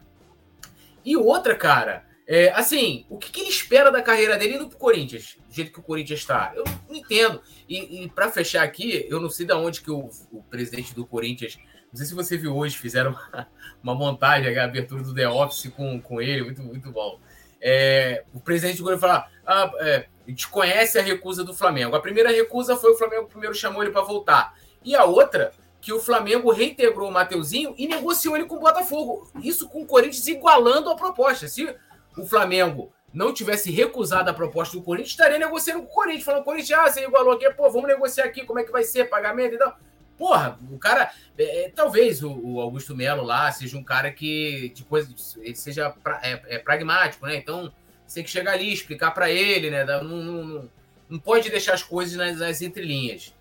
E 1.03 1.15
outra, 1.15 1.55
cara, 1.55 2.05
é, 2.27 2.49
assim, 2.51 3.05
o 3.07 3.17
que, 3.17 3.31
que, 3.31 3.41
ele 3.41 3.49
espera 3.49 3.91
da 3.91 4.01
carreira 4.01 4.37
dele 4.37 4.55
indo 4.55 4.67
pro 4.67 4.77
Corinthians, 4.77 5.37
do 5.47 5.53
jeito 5.53 5.71
que 5.71 5.79
o 5.79 5.83
Corinthians 5.83 6.21
está? 6.21 6.51
Eu 6.55 6.63
não 6.89 6.95
entendo. 6.95 7.39
E, 7.69 8.03
e 8.03 8.09
para 8.09 8.31
fechar 8.31 8.63
aqui, 8.63 9.05
eu 9.07 9.19
não 9.19 9.29
sei 9.29 9.45
de 9.45 9.53
onde 9.53 9.81
que 9.81 9.91
o, 9.91 10.09
o, 10.31 10.41
presidente 10.43 10.95
do 10.95 11.05
Corinthians, 11.05 11.59
não 11.95 11.97
sei 11.97 12.07
se 12.07 12.13
você 12.13 12.37
viu 12.37 12.53
hoje, 12.53 12.77
fizeram 12.77 13.11
uma, 13.11 13.47
uma 13.81 13.95
montagem, 13.95 14.57
a 14.57 14.65
abertura 14.65 15.01
do 15.01 15.15
The 15.15 15.29
Office 15.29 15.71
com, 15.73 16.01
com 16.01 16.21
ele, 16.21 16.43
muito, 16.43 16.61
muito 16.61 16.91
bom. 16.91 17.17
É, 17.61 18.25
o 18.33 18.39
presidente 18.41 18.79
do 18.79 18.83
Corinthians 18.83 19.09
falou: 19.09 19.25
ah, 19.45 19.71
é, 19.79 20.05
a 20.27 20.29
gente 20.29 20.49
conhece 20.49 20.99
a 20.99 21.01
recusa 21.01 21.41
do 21.41 21.53
Flamengo. 21.53 21.95
A 21.95 22.01
primeira 22.01 22.29
recusa 22.31 22.75
foi 22.75 22.91
o 22.91 22.97
Flamengo 22.97 23.27
primeiro 23.27 23.55
chamou 23.55 23.81
ele 23.81 23.93
para 23.93 24.01
voltar. 24.01 24.53
E 24.83 24.93
a 24.93 25.05
outra 25.05 25.53
que 25.79 25.93
o 25.93 25.99
Flamengo 25.99 26.51
reintegrou 26.51 27.07
o 27.07 27.13
Mateuzinho 27.13 27.73
e 27.77 27.87
negociou 27.87 28.35
ele 28.35 28.45
com 28.45 28.57
o 28.57 28.59
Botafogo. 28.59 29.31
Isso 29.41 29.69
com 29.69 29.83
o 29.83 29.85
Corinthians 29.85 30.27
igualando 30.27 30.89
a 30.89 30.97
proposta. 30.97 31.47
Se 31.47 31.73
o 32.17 32.25
Flamengo 32.25 32.91
não 33.13 33.33
tivesse 33.33 33.71
recusado 33.71 34.29
a 34.29 34.33
proposta 34.33 34.75
do 34.75 34.83
Corinthians, 34.83 35.11
estaria 35.11 35.39
negociando 35.39 35.83
com 35.83 35.91
o 35.91 35.95
Corinthians, 35.95 36.25
falando, 36.25 36.43
Corinthians, 36.43 36.77
ah, 36.77 36.91
você 36.91 37.05
igualou 37.05 37.33
aqui, 37.33 37.49
pô, 37.51 37.69
vamos 37.71 37.87
negociar 37.87 38.25
aqui, 38.25 38.45
como 38.45 38.59
é 38.59 38.63
que 38.63 38.71
vai 38.71 38.83
ser, 38.83 39.09
pagamento 39.09 39.55
e 39.55 39.57
tal. 39.57 39.77
Porra, 40.17 40.57
o 40.71 40.77
cara. 40.77 41.11
É, 41.37 41.65
é 41.65 41.69
talvez 41.69 42.23
o, 42.23 42.31
o, 42.31 42.61
Augusto 42.61 42.95
Melo 42.95 43.23
lá 43.23 43.51
seja 43.51 43.77
um 43.77 43.83
cara 43.83 44.11
que 44.11 44.73
depois 44.75 45.35
ele 45.37 45.55
seja 45.55 45.89
pra, 45.89 46.19
é, 46.23 46.41
é, 46.47 46.59
pragmático, 46.59 47.25
né? 47.25 47.35
Então, 47.35 47.71
você 48.05 48.15
tem 48.15 48.23
que 48.23 48.29
chegar 48.29 48.53
ali, 48.53 48.71
explicar 48.71 49.11
para 49.11 49.29
ele, 49.29 49.69
né? 49.69 49.83
Não, 49.83 50.03
não, 50.03 50.23
não, 50.23 50.69
não, 51.09 51.19
pode 51.19 51.49
deixar 51.49 51.73
as 51.73 51.83
coisas 51.83 52.15
nas, 52.15 52.37
nas 52.37 52.61
entrelinhas. 52.61 53.33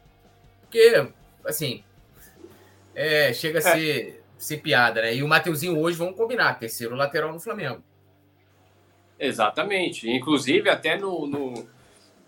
Porque, 0.62 1.06
assim, 1.44 1.84
é, 2.94 3.32
chega 3.32 3.60
a 3.60 3.70
é. 3.70 3.74
ser, 3.74 4.24
ser 4.36 4.56
piada, 4.58 5.02
né? 5.02 5.14
E 5.14 5.22
o 5.22 5.28
Mateuzinho 5.28 5.78
hoje, 5.78 5.96
vamos 5.96 6.16
combinar, 6.16 6.58
terceiro 6.58 6.96
lateral 6.96 7.32
no 7.32 7.38
Flamengo. 7.38 7.82
Exatamente. 9.18 10.10
Inclusive, 10.10 10.68
até 10.68 10.96
no, 10.96 11.26
no, 11.26 11.68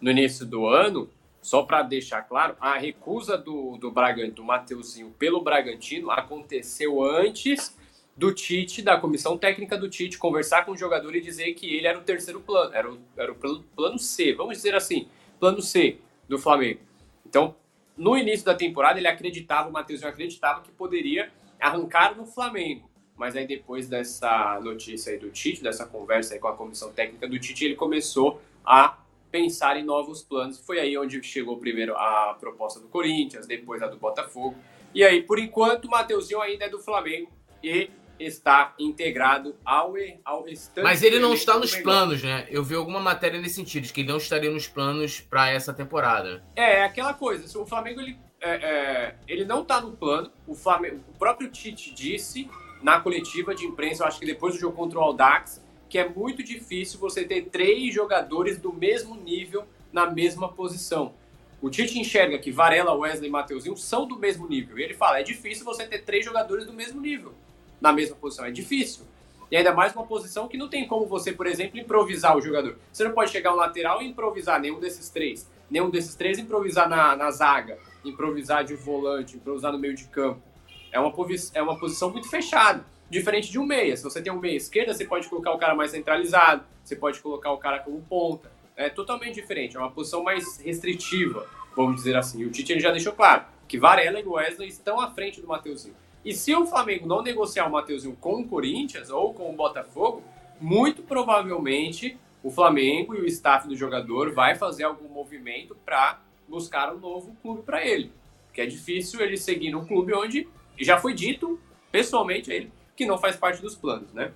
no 0.00 0.10
início 0.10 0.46
do 0.46 0.66
ano, 0.68 1.10
só 1.46 1.62
para 1.62 1.80
deixar 1.82 2.22
claro, 2.22 2.56
a 2.60 2.76
recusa 2.76 3.38
do, 3.38 3.76
do 3.76 3.92
do 4.34 4.42
Mateuzinho 4.42 5.14
pelo 5.16 5.40
Bragantino 5.40 6.10
aconteceu 6.10 7.00
antes 7.00 7.78
do 8.16 8.34
Tite, 8.34 8.82
da 8.82 8.98
comissão 8.98 9.38
técnica 9.38 9.78
do 9.78 9.88
Tite, 9.88 10.18
conversar 10.18 10.64
com 10.64 10.72
o 10.72 10.76
jogador 10.76 11.14
e 11.14 11.20
dizer 11.20 11.54
que 11.54 11.72
ele 11.72 11.86
era 11.86 11.96
o 11.96 12.02
terceiro 12.02 12.40
plano, 12.40 12.74
era 12.74 12.92
o, 12.92 12.98
era 13.16 13.30
o 13.30 13.36
plano, 13.36 13.64
plano 13.76 13.96
C, 13.96 14.32
vamos 14.32 14.56
dizer 14.56 14.74
assim, 14.74 15.06
plano 15.38 15.62
C 15.62 15.98
do 16.28 16.36
Flamengo. 16.36 16.80
Então, 17.24 17.54
no 17.96 18.18
início 18.18 18.44
da 18.44 18.56
temporada, 18.56 18.98
ele 18.98 19.06
acreditava, 19.06 19.68
o 19.68 19.72
Matheusinho 19.72 20.10
acreditava 20.10 20.62
que 20.62 20.72
poderia 20.72 21.30
arrancar 21.60 22.16
no 22.16 22.26
Flamengo. 22.26 22.90
Mas 23.14 23.36
aí 23.36 23.46
depois 23.46 23.86
dessa 23.86 24.58
notícia 24.64 25.12
aí 25.12 25.18
do 25.20 25.30
Tite, 25.30 25.62
dessa 25.62 25.86
conversa 25.86 26.34
aí 26.34 26.40
com 26.40 26.48
a 26.48 26.56
comissão 26.56 26.90
técnica 26.90 27.28
do 27.28 27.38
Tite, 27.38 27.66
ele 27.66 27.76
começou 27.76 28.42
a 28.64 28.98
pensar 29.30 29.76
em 29.76 29.84
novos 29.84 30.22
planos. 30.22 30.58
Foi 30.58 30.78
aí 30.80 30.96
onde 30.96 31.22
chegou 31.22 31.58
primeiro 31.58 31.96
a 31.96 32.36
proposta 32.38 32.80
do 32.80 32.88
Corinthians, 32.88 33.46
depois 33.46 33.82
a 33.82 33.86
do 33.86 33.96
Botafogo. 33.96 34.56
E 34.94 35.04
aí, 35.04 35.22
por 35.22 35.38
enquanto, 35.38 35.86
o 35.86 35.90
Mateuzinho 35.90 36.40
ainda 36.40 36.64
é 36.64 36.68
do 36.68 36.78
Flamengo 36.78 37.30
e 37.62 37.90
está 38.18 38.74
integrado 38.78 39.54
ao, 39.64 39.94
ao 40.24 40.44
restante. 40.44 40.84
Mas 40.84 41.02
ele 41.02 41.18
não 41.18 41.34
está 41.34 41.58
nos 41.58 41.74
planos, 41.76 42.22
né? 42.22 42.46
Eu 42.50 42.64
vi 42.64 42.74
alguma 42.74 43.00
matéria 43.00 43.40
nesse 43.40 43.56
sentido, 43.56 43.84
de 43.84 43.92
que 43.92 44.00
ele 44.00 44.08
não 44.08 44.16
estaria 44.16 44.50
nos 44.50 44.66
planos 44.66 45.20
para 45.20 45.50
essa 45.50 45.72
temporada. 45.72 46.42
É, 46.54 46.78
é, 46.78 46.84
aquela 46.84 47.12
coisa. 47.12 47.58
O 47.58 47.66
Flamengo 47.66 48.00
ele, 48.00 48.18
é, 48.40 48.50
é, 48.50 49.16
ele 49.28 49.44
não 49.44 49.62
está 49.62 49.80
no 49.80 49.92
plano. 49.92 50.30
O, 50.46 50.54
Flamengo, 50.54 51.02
o 51.14 51.18
próprio 51.18 51.50
Tite 51.50 51.92
disse 51.92 52.48
na 52.82 53.00
coletiva 53.00 53.54
de 53.54 53.64
imprensa, 53.64 54.02
eu 54.02 54.06
acho 54.06 54.18
que 54.18 54.26
depois 54.26 54.54
do 54.54 54.60
jogo 54.60 54.76
contra 54.76 54.98
o 54.98 55.02
Aldax, 55.02 55.64
que 55.88 55.98
é 55.98 56.08
muito 56.08 56.42
difícil 56.42 56.98
você 56.98 57.24
ter 57.24 57.46
três 57.46 57.92
jogadores 57.94 58.58
do 58.58 58.72
mesmo 58.72 59.14
nível 59.14 59.64
na 59.92 60.10
mesma 60.10 60.48
posição. 60.48 61.14
O 61.60 61.70
Tite 61.70 61.98
enxerga 61.98 62.38
que 62.38 62.50
Varela, 62.50 62.94
Wesley 62.94 63.28
e 63.28 63.32
Mateuzinho 63.32 63.76
são 63.76 64.06
do 64.06 64.18
mesmo 64.18 64.48
nível. 64.48 64.78
E 64.78 64.82
ele 64.82 64.94
fala: 64.94 65.20
é 65.20 65.22
difícil 65.22 65.64
você 65.64 65.86
ter 65.86 66.02
três 66.02 66.24
jogadores 66.24 66.66
do 66.66 66.72
mesmo 66.72 67.00
nível 67.00 67.32
na 67.80 67.92
mesma 67.92 68.16
posição. 68.16 68.44
É 68.44 68.50
difícil. 68.50 69.04
E 69.50 69.56
ainda 69.56 69.72
mais 69.72 69.94
uma 69.94 70.04
posição 70.04 70.48
que 70.48 70.56
não 70.56 70.68
tem 70.68 70.86
como 70.86 71.06
você, 71.06 71.32
por 71.32 71.46
exemplo, 71.46 71.78
improvisar 71.78 72.36
o 72.36 72.40
jogador. 72.40 72.76
Você 72.92 73.04
não 73.04 73.12
pode 73.12 73.30
chegar 73.30 73.52
um 73.52 73.56
lateral 73.56 74.02
e 74.02 74.06
improvisar 74.06 74.60
nenhum 74.60 74.80
desses 74.80 75.08
três. 75.08 75.48
Nenhum 75.70 75.88
desses 75.88 76.14
três 76.14 76.38
improvisar 76.38 76.88
na, 76.88 77.16
na 77.16 77.30
zaga, 77.30 77.78
improvisar 78.04 78.64
de 78.64 78.74
volante, 78.74 79.36
improvisar 79.36 79.72
no 79.72 79.78
meio 79.78 79.94
de 79.94 80.04
campo. 80.08 80.42
É 80.90 80.98
uma, 80.98 81.12
é 81.54 81.62
uma 81.62 81.78
posição 81.78 82.10
muito 82.10 82.28
fechada. 82.28 82.84
Diferente 83.08 83.50
de 83.50 83.58
um 83.58 83.64
meia. 83.64 83.96
Se 83.96 84.02
você 84.02 84.20
tem 84.20 84.32
um 84.32 84.40
meia 84.40 84.56
esquerda, 84.56 84.92
você 84.92 85.04
pode 85.04 85.28
colocar 85.28 85.52
o 85.52 85.58
cara 85.58 85.74
mais 85.74 85.92
centralizado, 85.92 86.64
você 86.82 86.96
pode 86.96 87.20
colocar 87.20 87.52
o 87.52 87.58
cara 87.58 87.78
como 87.78 88.00
ponta. 88.02 88.50
É 88.76 88.90
totalmente 88.90 89.36
diferente. 89.36 89.76
É 89.76 89.80
uma 89.80 89.90
posição 89.90 90.24
mais 90.24 90.58
restritiva, 90.58 91.46
vamos 91.74 91.96
dizer 91.96 92.16
assim. 92.16 92.40
E 92.40 92.44
o 92.44 92.50
Tite 92.50 92.78
já 92.80 92.90
deixou 92.90 93.12
claro 93.12 93.44
que 93.68 93.78
Varela 93.78 94.20
e 94.20 94.26
Wesley 94.26 94.68
estão 94.68 95.00
à 95.00 95.10
frente 95.10 95.40
do 95.40 95.46
Mateuzinho. 95.46 95.94
E 96.24 96.34
se 96.34 96.52
o 96.54 96.66
Flamengo 96.66 97.06
não 97.06 97.22
negociar 97.22 97.66
o 97.66 97.70
Mateuzinho 97.70 98.16
com 98.20 98.40
o 98.40 98.48
Corinthians 98.48 99.08
ou 99.08 99.32
com 99.32 99.48
o 99.48 99.52
Botafogo, 99.54 100.22
muito 100.60 101.02
provavelmente 101.02 102.18
o 102.42 102.50
Flamengo 102.50 103.14
e 103.14 103.20
o 103.20 103.26
staff 103.26 103.68
do 103.68 103.76
jogador 103.76 104.32
vai 104.32 104.56
fazer 104.56 104.82
algum 104.82 105.08
movimento 105.08 105.76
para 105.84 106.20
buscar 106.48 106.92
um 106.92 106.98
novo 106.98 107.36
clube 107.40 107.62
para 107.62 107.86
ele. 107.86 108.10
Porque 108.46 108.60
é 108.60 108.66
difícil 108.66 109.20
ele 109.20 109.36
seguir 109.36 109.70
num 109.70 109.84
clube 109.84 110.12
onde 110.12 110.48
já 110.78 110.98
foi 110.98 111.14
dito 111.14 111.60
pessoalmente 111.90 112.50
ele 112.50 112.70
que 112.96 113.06
não 113.06 113.18
faz 113.18 113.36
parte 113.36 113.60
dos 113.60 113.74
planos, 113.74 114.12
né? 114.12 114.32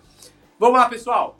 Vamos 0.58 0.78
lá, 0.78 0.88
pessoal. 0.88 1.38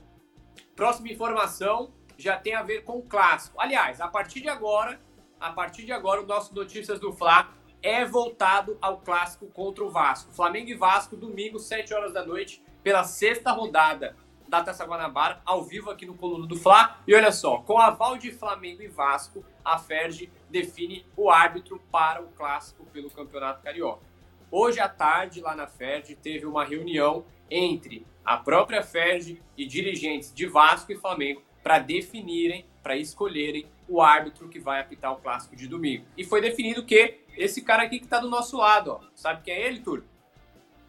Próxima 0.75 1.11
informação 1.11 1.93
já 2.17 2.37
tem 2.37 2.55
a 2.55 2.63
ver 2.63 2.85
com 2.85 2.99
o 2.99 3.03
clássico. 3.03 3.61
Aliás, 3.61 4.01
a 4.01 4.09
partir 4.09 4.41
de 4.41 4.49
agora, 4.49 5.01
a 5.39 5.53
partir 5.53 5.85
de 5.85 5.93
agora, 5.93 6.23
o 6.23 6.27
nosso 6.27 6.55
Notícias 6.55 6.99
do 6.99 7.13
Fla 7.13 7.51
é 7.83 8.05
voltado 8.05 8.77
ao 8.81 8.99
clássico 8.99 9.47
contra 9.47 9.85
o 9.85 9.91
Vasco. 9.91 10.33
Flamengo 10.33 10.71
e 10.71 10.75
Vasco, 10.75 11.17
domingo, 11.17 11.59
7 11.59 11.95
horas 11.95 12.13
da 12.13 12.25
noite, 12.25 12.63
pela 12.83 13.05
sexta 13.05 13.53
rodada 13.53 14.17
da 14.49 14.63
Taça 14.63 14.85
Guanabara, 14.85 15.41
ao 15.45 15.63
vivo 15.63 15.91
aqui 15.91 16.05
no 16.05 16.15
Coluna 16.15 16.47
do 16.47 16.57
Fla. 16.57 16.99
E 17.07 17.15
olha 17.15 17.31
só, 17.31 17.59
com 17.59 17.79
aval 17.79 18.19
de 18.19 18.33
Flamengo 18.33 18.83
e 18.83 18.89
Vasco, 18.89 19.45
a 19.65 19.79
Ferdi 19.79 20.31
define 20.51 21.07
o 21.17 21.31
árbitro 21.31 21.81
para 21.91 22.21
o 22.21 22.29
clássico 22.29 22.85
pelo 22.87 23.09
Campeonato 23.11 23.63
Carioca. 23.63 24.10
Hoje 24.51 24.81
à 24.81 24.89
tarde, 24.89 25.41
lá 25.41 25.55
na 25.55 25.67
Ferdi, 25.67 26.15
teve 26.17 26.45
uma 26.47 26.65
reunião 26.65 27.25
entre 27.51 28.07
a 28.25 28.37
própria 28.37 28.83
Ferdi 28.83 29.41
e 29.57 29.67
dirigentes 29.67 30.35
de 30.35 30.47
Vasco 30.47 30.93
e 30.93 30.97
Flamengo 30.97 31.43
para 31.63 31.79
definirem, 31.79 32.67
para 32.83 32.97
escolherem 32.97 33.67
o 33.89 34.01
árbitro 34.01 34.49
que 34.49 34.59
vai 34.59 34.81
apitar 34.81 35.13
o 35.13 35.17
clássico 35.17 35.55
de 35.55 35.67
domingo. 35.69 36.05
E 36.17 36.25
foi 36.25 36.41
definido 36.41 36.85
que 36.85 37.21
esse 37.37 37.63
cara 37.63 37.83
aqui 37.83 37.99
que 37.99 38.05
está 38.05 38.19
do 38.19 38.29
nosso 38.29 38.57
lado, 38.57 38.93
ó, 38.93 39.01
sabe 39.15 39.43
quem 39.43 39.55
é 39.55 39.67
ele, 39.67 39.81
Túlio? 39.81 40.05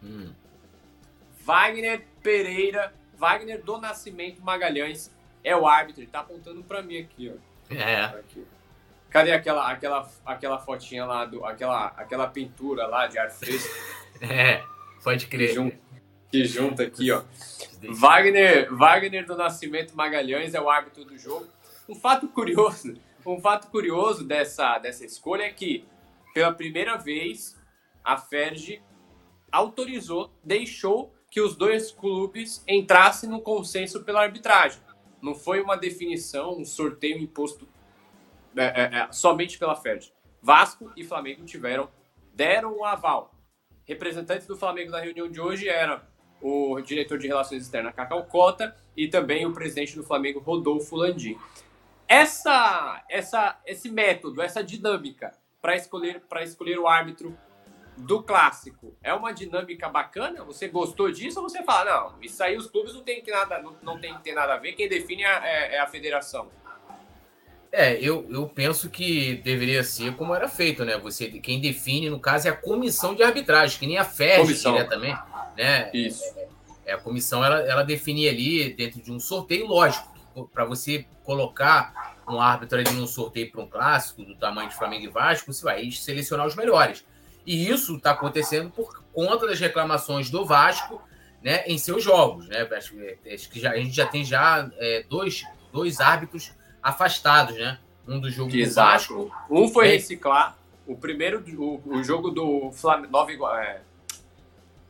Hum. 0.02 0.32
Wagner 1.44 2.06
Pereira, 2.22 2.94
Wagner 3.16 3.62
do 3.62 3.78
Nascimento 3.78 4.42
Magalhães 4.42 5.14
é 5.44 5.56
o 5.56 5.66
árbitro. 5.66 6.02
Ele 6.02 6.10
tá 6.10 6.20
apontando 6.20 6.62
para 6.62 6.82
mim 6.82 6.98
aqui, 6.98 7.32
ó. 7.32 7.74
É. 7.74 8.04
Aqui. 8.04 8.46
Cadê 9.12 9.32
aquela, 9.32 9.70
aquela, 9.70 10.10
aquela 10.24 10.58
fotinha 10.58 11.04
lá, 11.04 11.24
do, 11.24 11.44
aquela, 11.44 11.88
aquela 11.88 12.26
pintura 12.26 12.86
lá 12.86 13.06
de 13.06 13.18
ar 13.18 13.30
fresco? 13.30 13.70
é, 14.22 14.62
pode 15.04 15.26
crer. 15.26 15.48
Que 15.48 15.54
junta, 15.54 15.76
que 16.30 16.44
junta 16.44 16.82
aqui, 16.84 17.12
ó. 17.12 17.22
Wagner, 17.90 18.74
Wagner 18.74 19.26
do 19.26 19.36
Nascimento 19.36 19.94
Magalhães 19.94 20.54
é 20.54 20.60
o 20.60 20.70
árbitro 20.70 21.04
do 21.04 21.18
jogo. 21.18 21.46
Um 21.88 21.94
fato 21.94 22.26
curioso, 22.28 22.94
um 23.26 23.38
fato 23.38 23.68
curioso 23.68 24.24
dessa, 24.24 24.78
dessa 24.78 25.04
escolha 25.04 25.42
é 25.42 25.50
que 25.50 25.84
pela 26.32 26.52
primeira 26.52 26.96
vez, 26.96 27.60
a 28.02 28.16
Ferg 28.16 28.80
autorizou, 29.50 30.32
deixou 30.42 31.12
que 31.30 31.40
os 31.40 31.54
dois 31.54 31.90
clubes 31.90 32.64
entrassem 32.66 33.28
no 33.28 33.40
consenso 33.40 34.02
pela 34.02 34.22
arbitragem. 34.22 34.80
Não 35.20 35.34
foi 35.34 35.60
uma 35.60 35.76
definição, 35.76 36.58
um 36.58 36.64
sorteio 36.64 37.18
imposto 37.18 37.68
é, 38.56 38.64
é, 38.64 38.98
é, 38.98 39.12
somente 39.12 39.58
pela 39.58 39.74
Ferg. 39.76 40.12
Vasco 40.40 40.92
e 40.96 41.04
Flamengo 41.04 41.44
tiveram, 41.44 41.88
deram 42.34 42.76
um 42.76 42.84
aval. 42.84 43.34
Representantes 43.84 44.46
do 44.46 44.56
Flamengo 44.56 44.90
na 44.90 45.00
reunião 45.00 45.30
de 45.30 45.40
hoje 45.40 45.68
eram 45.68 46.00
o 46.40 46.80
diretor 46.80 47.18
de 47.18 47.28
Relações 47.28 47.62
Externas, 47.62 47.94
Cacau 47.94 48.24
Cota, 48.24 48.74
e 48.96 49.08
também 49.08 49.46
o 49.46 49.52
presidente 49.52 49.94
do 49.94 50.02
Flamengo, 50.02 50.40
Rodolfo 50.40 50.96
Landim. 50.96 51.38
Essa, 52.08 53.04
essa, 53.08 53.60
esse 53.64 53.88
método, 53.90 54.42
essa 54.42 54.62
dinâmica 54.62 55.32
para 55.60 55.76
escolher, 55.76 56.20
escolher 56.42 56.78
o 56.78 56.88
árbitro 56.88 57.36
do 57.96 58.22
clássico. 58.22 58.96
É 59.02 59.14
uma 59.14 59.32
dinâmica 59.32 59.88
bacana? 59.88 60.44
Você 60.44 60.66
gostou 60.68 61.10
disso 61.10 61.40
ou 61.40 61.48
você 61.48 61.62
fala, 61.62 62.10
não, 62.10 62.22
isso 62.22 62.42
aí 62.42 62.56
os 62.56 62.66
clubes 62.66 62.94
não 62.94 63.02
tem 63.02 63.22
que, 63.22 63.30
nada, 63.30 63.60
não, 63.60 63.76
não 63.82 64.00
tem 64.00 64.14
que 64.14 64.22
ter 64.22 64.34
nada 64.34 64.54
a 64.54 64.58
ver, 64.58 64.72
quem 64.72 64.88
define 64.88 65.22
é, 65.22 65.76
é 65.76 65.80
a 65.80 65.86
federação? 65.86 66.50
É, 67.74 67.94
eu, 67.94 68.26
eu 68.28 68.46
penso 68.46 68.90
que 68.90 69.36
deveria 69.36 69.82
ser 69.82 70.14
como 70.14 70.34
era 70.34 70.46
feito, 70.46 70.84
né? 70.84 70.98
Você, 70.98 71.28
quem 71.28 71.58
define, 71.58 72.10
no 72.10 72.20
caso, 72.20 72.46
é 72.46 72.50
a 72.50 72.56
comissão 72.56 73.14
de 73.14 73.22
arbitragem, 73.22 73.78
que 73.78 73.86
nem 73.86 73.96
a 73.96 74.04
FED 74.04 74.52
diretamente. 74.52 75.18
Né? 75.56 75.90
Isso. 75.94 76.22
É, 76.84 76.92
a 76.92 76.98
comissão 76.98 77.42
ela, 77.42 77.60
ela 77.60 77.82
definia 77.82 78.30
ali 78.30 78.74
dentro 78.74 79.00
de 79.00 79.10
um 79.10 79.18
sorteio, 79.18 79.66
lógico, 79.66 80.06
para 80.52 80.66
você 80.66 81.06
colocar 81.24 82.18
um 82.28 82.38
árbitro 82.38 82.78
ali 82.78 82.90
num 82.90 83.06
sorteio 83.06 83.50
para 83.50 83.62
um 83.62 83.66
clássico 83.66 84.22
do 84.22 84.34
tamanho 84.34 84.68
de 84.68 84.76
Flamengo 84.76 85.04
e 85.04 85.08
Vasco, 85.08 85.50
você 85.50 85.64
vai 85.64 85.90
selecionar 85.90 86.46
os 86.46 86.54
melhores. 86.54 87.02
E 87.46 87.70
isso 87.70 87.96
está 87.96 88.10
acontecendo 88.10 88.70
por 88.70 89.02
conta 89.14 89.46
das 89.46 89.58
reclamações 89.58 90.28
do 90.28 90.44
Vasco 90.44 91.00
né, 91.42 91.64
em 91.66 91.78
seus 91.78 92.04
jogos. 92.04 92.46
Né? 92.48 92.68
Acho, 92.76 92.94
acho 93.32 93.48
que 93.48 93.58
já, 93.58 93.70
a 93.72 93.76
gente 93.76 93.94
já 93.94 94.06
tem 94.06 94.24
já 94.24 94.70
é, 94.78 95.04
dois, 95.08 95.42
dois 95.72 96.00
árbitros 96.00 96.52
afastados, 96.82 97.56
né? 97.56 97.78
Um 98.06 98.18
do 98.18 98.30
jogo 98.30 98.50
do 98.50 98.70
Vasco. 98.70 99.30
Um 99.48 99.68
foi 99.68 99.88
é, 99.88 99.90
reciclar. 99.92 100.56
o 100.86 100.96
primeiro, 100.96 101.42
o, 101.56 101.80
o 101.86 102.02
jogo 102.02 102.30
do 102.30 102.72
Flamengo, 102.72 103.48
é, 103.48 103.80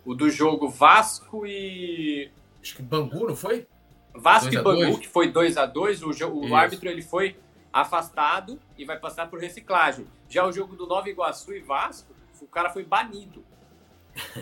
o 0.05 0.15
do 0.15 0.31
jogo 0.31 0.69
Vasco 0.69 1.47
e... 1.47 2.31
Acho 2.63 2.77
que 2.77 2.83
Bangu, 2.83 3.27
não 3.27 3.37
foi? 3.37 3.67
Vasco 4.15 4.53
e 4.53 4.61
Bangu, 4.61 4.99
que 4.99 5.09
foi 5.09 5.31
2 5.31 5.57
a 5.57 5.67
2 5.67 6.03
o, 6.03 6.11
o 6.33 6.55
árbitro 6.55 6.89
ele 6.89 7.03
foi 7.03 7.37
afastado 7.73 8.59
e 8.77 8.85
vai 8.85 8.99
passar 8.99 9.29
por 9.29 9.41
reciclagem. 9.41 10.07
Já 10.29 10.47
o 10.47 10.53
jogo 10.53 10.77
do 10.77 10.87
Nova 10.87 11.09
Iguaçu 11.09 11.53
e 11.55 11.61
Vasco, 11.61 12.15
o 12.41 12.47
cara 12.47 12.71
foi 12.71 12.85
banido. 12.85 13.45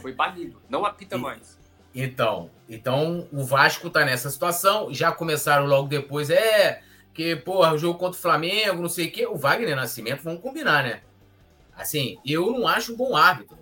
Foi 0.02 0.12
banido, 0.12 0.60
não 0.68 0.84
apita 0.84 1.16
mais. 1.16 1.58
Então, 1.94 2.50
então 2.68 3.28
o 3.32 3.44
Vasco 3.44 3.90
tá 3.90 4.04
nessa 4.04 4.30
situação, 4.30 4.92
já 4.92 5.12
começaram 5.12 5.66
logo 5.66 5.88
depois, 5.88 6.30
é 6.30 6.82
que, 7.12 7.37
porra, 7.37 7.73
o 7.73 7.79
jogo 7.79 7.99
contra 7.99 8.18
o 8.18 8.23
Flamengo, 8.23 8.83
não 8.83 8.88
sei 8.88 9.09
o 9.09 9.12
quê, 9.12 9.27
o 9.27 9.37
Wagner 9.37 9.77
Nascimento, 9.77 10.23
vamos 10.23 10.40
combinar, 10.40 10.85
né? 10.85 11.03
Assim, 11.75 12.18
eu 12.25 12.51
não 12.53 12.68
acho 12.68 12.92
um 12.92 12.96
bom 12.96 13.16
árbitro. 13.16 13.59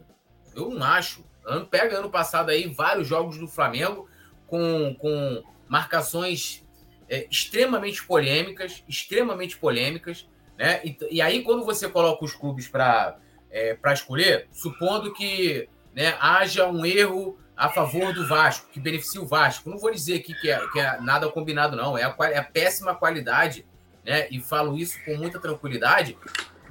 Eu 0.55 0.71
não 0.71 0.85
acho. 0.85 1.25
Ano, 1.45 1.67
pega 1.67 1.99
ano 1.99 2.11
passado 2.11 2.51
aí 2.51 2.69
vários 2.69 3.07
jogos 3.07 3.39
do 3.39 3.49
Flamengo 3.49 4.09
com, 4.47 4.95
com 4.99 5.43
marcações 5.69 6.67
é, 7.09 7.27
extremamente 7.31 8.05
polêmicas, 8.05 8.85
extremamente 8.89 9.57
polêmicas, 9.57 10.29
né? 10.59 10.81
E, 10.85 10.99
e, 11.11 11.23
aí, 11.23 11.43
quando 11.43 11.65
você 11.65 11.89
coloca 11.89 12.25
os 12.25 12.35
clubes 12.35 12.67
para 12.67 13.19
é, 13.51 13.79
escolher, 13.93 14.49
supondo 14.51 15.13
que 15.15 15.69
né, 15.95 16.17
haja 16.21 16.67
um 16.67 16.85
erro 16.85 17.39
a 17.59 17.69
favor 17.69 18.15
do 18.15 18.25
Vasco, 18.25 18.69
que 18.71 18.79
beneficia 18.79 19.21
o 19.21 19.27
Vasco. 19.27 19.69
Não 19.69 19.79
vou 19.79 19.91
dizer 19.91 20.21
aqui 20.21 20.33
que 20.33 20.49
é, 20.49 20.65
que 20.69 20.79
é 20.79 21.01
nada 21.01 21.29
combinado, 21.29 21.77
não. 21.77 21.99
É 21.99 22.05
a, 22.05 22.15
é 22.31 22.39
a 22.39 22.45
péssima 22.45 22.95
qualidade, 22.95 23.67
né? 24.05 24.29
E 24.31 24.41
falo 24.41 24.79
isso 24.79 24.97
com 25.05 25.17
muita 25.17 25.41
tranquilidade, 25.41 26.17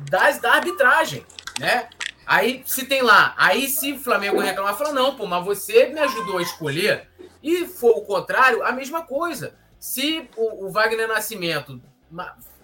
das, 0.10 0.40
da 0.40 0.54
arbitragem, 0.54 1.26
né? 1.60 1.90
Aí, 2.26 2.64
se 2.66 2.86
tem 2.86 3.02
lá, 3.02 3.34
aí 3.38 3.68
se 3.68 3.94
o 3.94 4.00
Flamengo 4.00 4.40
reclamar, 4.40 4.78
fala, 4.78 4.94
não, 4.94 5.16
pô, 5.16 5.26
mas 5.26 5.44
você 5.46 5.88
me 5.88 6.00
ajudou 6.00 6.38
a 6.38 6.42
escolher, 6.42 7.10
e 7.44 7.66
for 7.66 7.98
o 7.98 8.02
contrário, 8.02 8.64
a 8.64 8.72
mesma 8.72 9.02
coisa. 9.02 9.56
Se 9.80 10.30
o, 10.36 10.66
o 10.66 10.70
Wagner 10.70 11.08
Nascimento, 11.08 11.82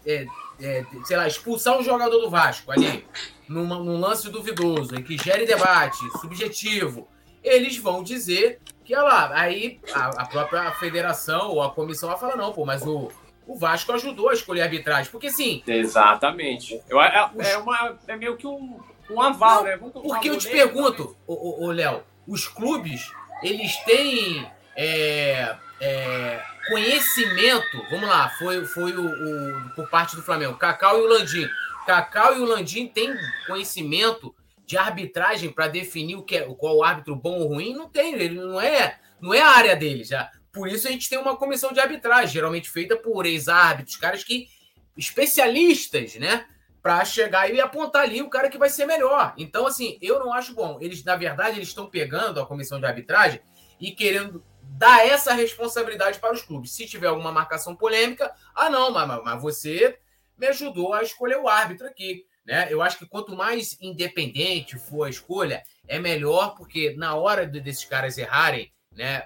é, 0.06 0.26
é, 0.62 0.86
sei 1.06 1.18
lá, 1.18 1.28
expulsar 1.28 1.78
um 1.78 1.84
jogador 1.84 2.20
do 2.20 2.30
Vasco 2.30 2.72
ali, 2.72 3.06
numa, 3.48 3.80
num 3.80 4.00
lance 4.00 4.30
duvidoso, 4.30 4.96
que 5.04 5.18
gere 5.18 5.46
debate, 5.46 6.00
subjetivo, 6.20 7.08
eles 7.44 7.78
vão 7.78 8.04
dizer 8.04 8.60
que, 8.84 8.96
olha 8.96 9.04
lá, 9.04 9.32
aí 9.34 9.80
a, 9.94 10.22
a 10.22 10.26
própria 10.26 10.72
federação 10.74 11.52
ou 11.52 11.62
a 11.62 11.72
comissão 11.72 12.10
vai 12.10 12.18
falar, 12.18 12.36
não, 12.36 12.52
pô, 12.52 12.66
mas 12.66 12.86
o, 12.86 13.12
o 13.48 13.56
Vasco 13.58 13.92
ajudou 13.94 14.30
a 14.30 14.34
escolher 14.34 14.62
a 14.62 14.66
arbitragem, 14.66 15.12
porque 15.12 15.30
sim. 15.30 15.64
Exatamente. 15.66 16.82
Eu, 16.90 17.02
é, 17.02 17.32
é, 17.40 17.58
uma, 17.58 17.98
é 18.08 18.16
meio 18.16 18.38
que 18.38 18.48
um, 18.48 18.80
um 19.10 19.22
aval, 19.22 19.58
não, 19.58 19.64
né? 19.64 19.78
Vamos 19.78 19.94
porque 19.94 20.30
eu 20.30 20.38
te 20.38 20.50
pergunto, 20.50 21.16
ô, 21.28 21.72
Léo, 21.72 22.04
os 22.28 22.48
clubes, 22.48 23.12
eles 23.42 23.76
têm 23.86 24.50
é, 24.76 25.56
é, 25.80 26.44
conhecimento, 26.70 27.84
vamos 27.90 28.08
lá, 28.08 28.30
foi, 28.38 28.66
foi 28.66 28.94
o, 28.94 29.06
o, 29.06 29.70
por 29.76 29.90
parte 29.90 30.16
do 30.16 30.22
Flamengo, 30.22 30.58
Cacau 30.58 31.00
e 31.00 31.02
o 31.02 31.08
Landim. 31.08 31.48
Cacau 31.86 32.38
e 32.38 32.40
o 32.40 32.46
Landim 32.46 32.88
têm 32.88 33.14
conhecimento 33.46 34.34
de 34.66 34.78
arbitragem 34.78 35.52
para 35.52 35.68
definir 35.68 36.16
o 36.16 36.24
que 36.24 36.38
é, 36.38 36.42
qual 36.56 36.84
árbitro 36.84 37.16
bom 37.16 37.40
ou 37.40 37.48
ruim? 37.48 37.74
Não 37.74 37.90
tem, 37.90 38.14
ele 38.14 38.40
não 38.40 38.60
é, 38.60 39.00
não 39.22 39.34
é 39.34 39.42
a 39.42 39.50
área 39.50 39.76
dele 39.76 40.04
já. 40.04 40.32
Por 40.52 40.68
isso 40.68 40.88
a 40.88 40.92
gente 40.92 41.10
tem 41.10 41.18
uma 41.18 41.36
comissão 41.36 41.74
de 41.74 41.80
arbitragem, 41.80 42.34
geralmente 42.34 42.70
feita 42.70 42.96
por 42.96 43.26
ex-árbitros, 43.26 43.98
caras 43.98 44.24
que 44.24 44.48
especialistas, 44.96 46.16
né? 46.16 46.46
Para 46.82 47.04
chegar 47.06 47.52
e 47.52 47.60
apontar 47.60 48.04
ali 48.04 48.22
o 48.22 48.30
cara 48.30 48.50
que 48.50 48.58
vai 48.58 48.70
ser 48.70 48.86
melhor. 48.86 49.34
Então, 49.38 49.66
assim, 49.66 49.98
eu 50.02 50.20
não 50.20 50.34
acho 50.34 50.54
bom. 50.54 50.78
Eles, 50.82 51.04
na 51.04 51.16
verdade, 51.16 51.58
eles 51.58 51.70
estão 51.70 51.90
pegando 51.90 52.40
a 52.40 52.46
comissão 52.46 52.80
de 52.80 52.86
arbitragem 52.86 53.40
e 53.80 53.92
querendo 53.92 54.44
dar 54.62 55.06
essa 55.06 55.34
responsabilidade 55.34 56.20
para 56.20 56.34
os 56.34 56.42
clubes. 56.42 56.72
Se 56.72 56.86
tiver 56.86 57.08
alguma 57.08 57.32
marcação 57.32 57.76
polêmica, 57.76 58.34
ah, 58.54 58.70
não, 58.70 58.92
mas, 58.92 59.24
mas 59.24 59.42
você 59.42 59.98
me 60.38 60.48
ajudou 60.48 60.94
a 60.94 61.02
escolher 61.02 61.38
o 61.38 61.48
árbitro 61.48 61.88
aqui. 61.88 62.26
Né? 62.46 62.68
Eu 62.70 62.82
acho 62.82 62.98
que 62.98 63.06
quanto 63.06 63.36
mais 63.36 63.78
independente 63.82 64.78
for 64.78 65.06
a 65.06 65.10
escolha, 65.10 65.64
é 65.88 66.00
melhor, 66.00 66.56
porque 66.56 66.94
na 66.98 67.16
hora 67.16 67.48
de, 67.48 67.60
desses 67.60 67.86
caras 67.86 68.18
errarem 68.18 68.72
né, 68.92 69.24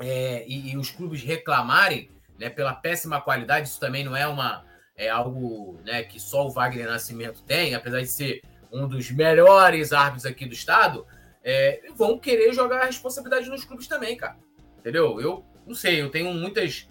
é, 0.00 0.44
e, 0.46 0.72
e, 0.72 0.76
os 0.76 0.90
clubes 0.90 1.22
reclamarem 1.22 2.10
né, 2.38 2.50
pela 2.50 2.74
péssima 2.74 3.20
qualidade, 3.20 3.68
isso 3.68 3.80
também 3.80 4.04
não 4.04 4.16
é 4.16 4.26
uma 4.26 4.64
é 4.96 5.08
algo 5.08 5.80
né, 5.84 6.04
que 6.04 6.20
só 6.20 6.46
o 6.46 6.50
Wagner 6.50 6.86
Nascimento 6.86 7.42
tem, 7.42 7.74
apesar 7.74 8.00
de 8.00 8.06
ser 8.06 8.40
um 8.70 8.86
dos 8.86 9.10
melhores 9.10 9.92
árbitros 9.92 10.24
aqui 10.24 10.46
do 10.46 10.52
estado, 10.52 11.04
é, 11.42 11.82
vão 11.96 12.16
querer 12.16 12.52
jogar 12.52 12.82
a 12.82 12.86
responsabilidade 12.86 13.48
nos 13.48 13.64
clubes 13.64 13.88
também, 13.88 14.16
cara. 14.16 14.36
Entendeu? 14.78 15.20
Eu 15.20 15.44
não 15.66 15.74
sei, 15.74 16.00
eu 16.00 16.10
tenho 16.10 16.32
muitas 16.32 16.88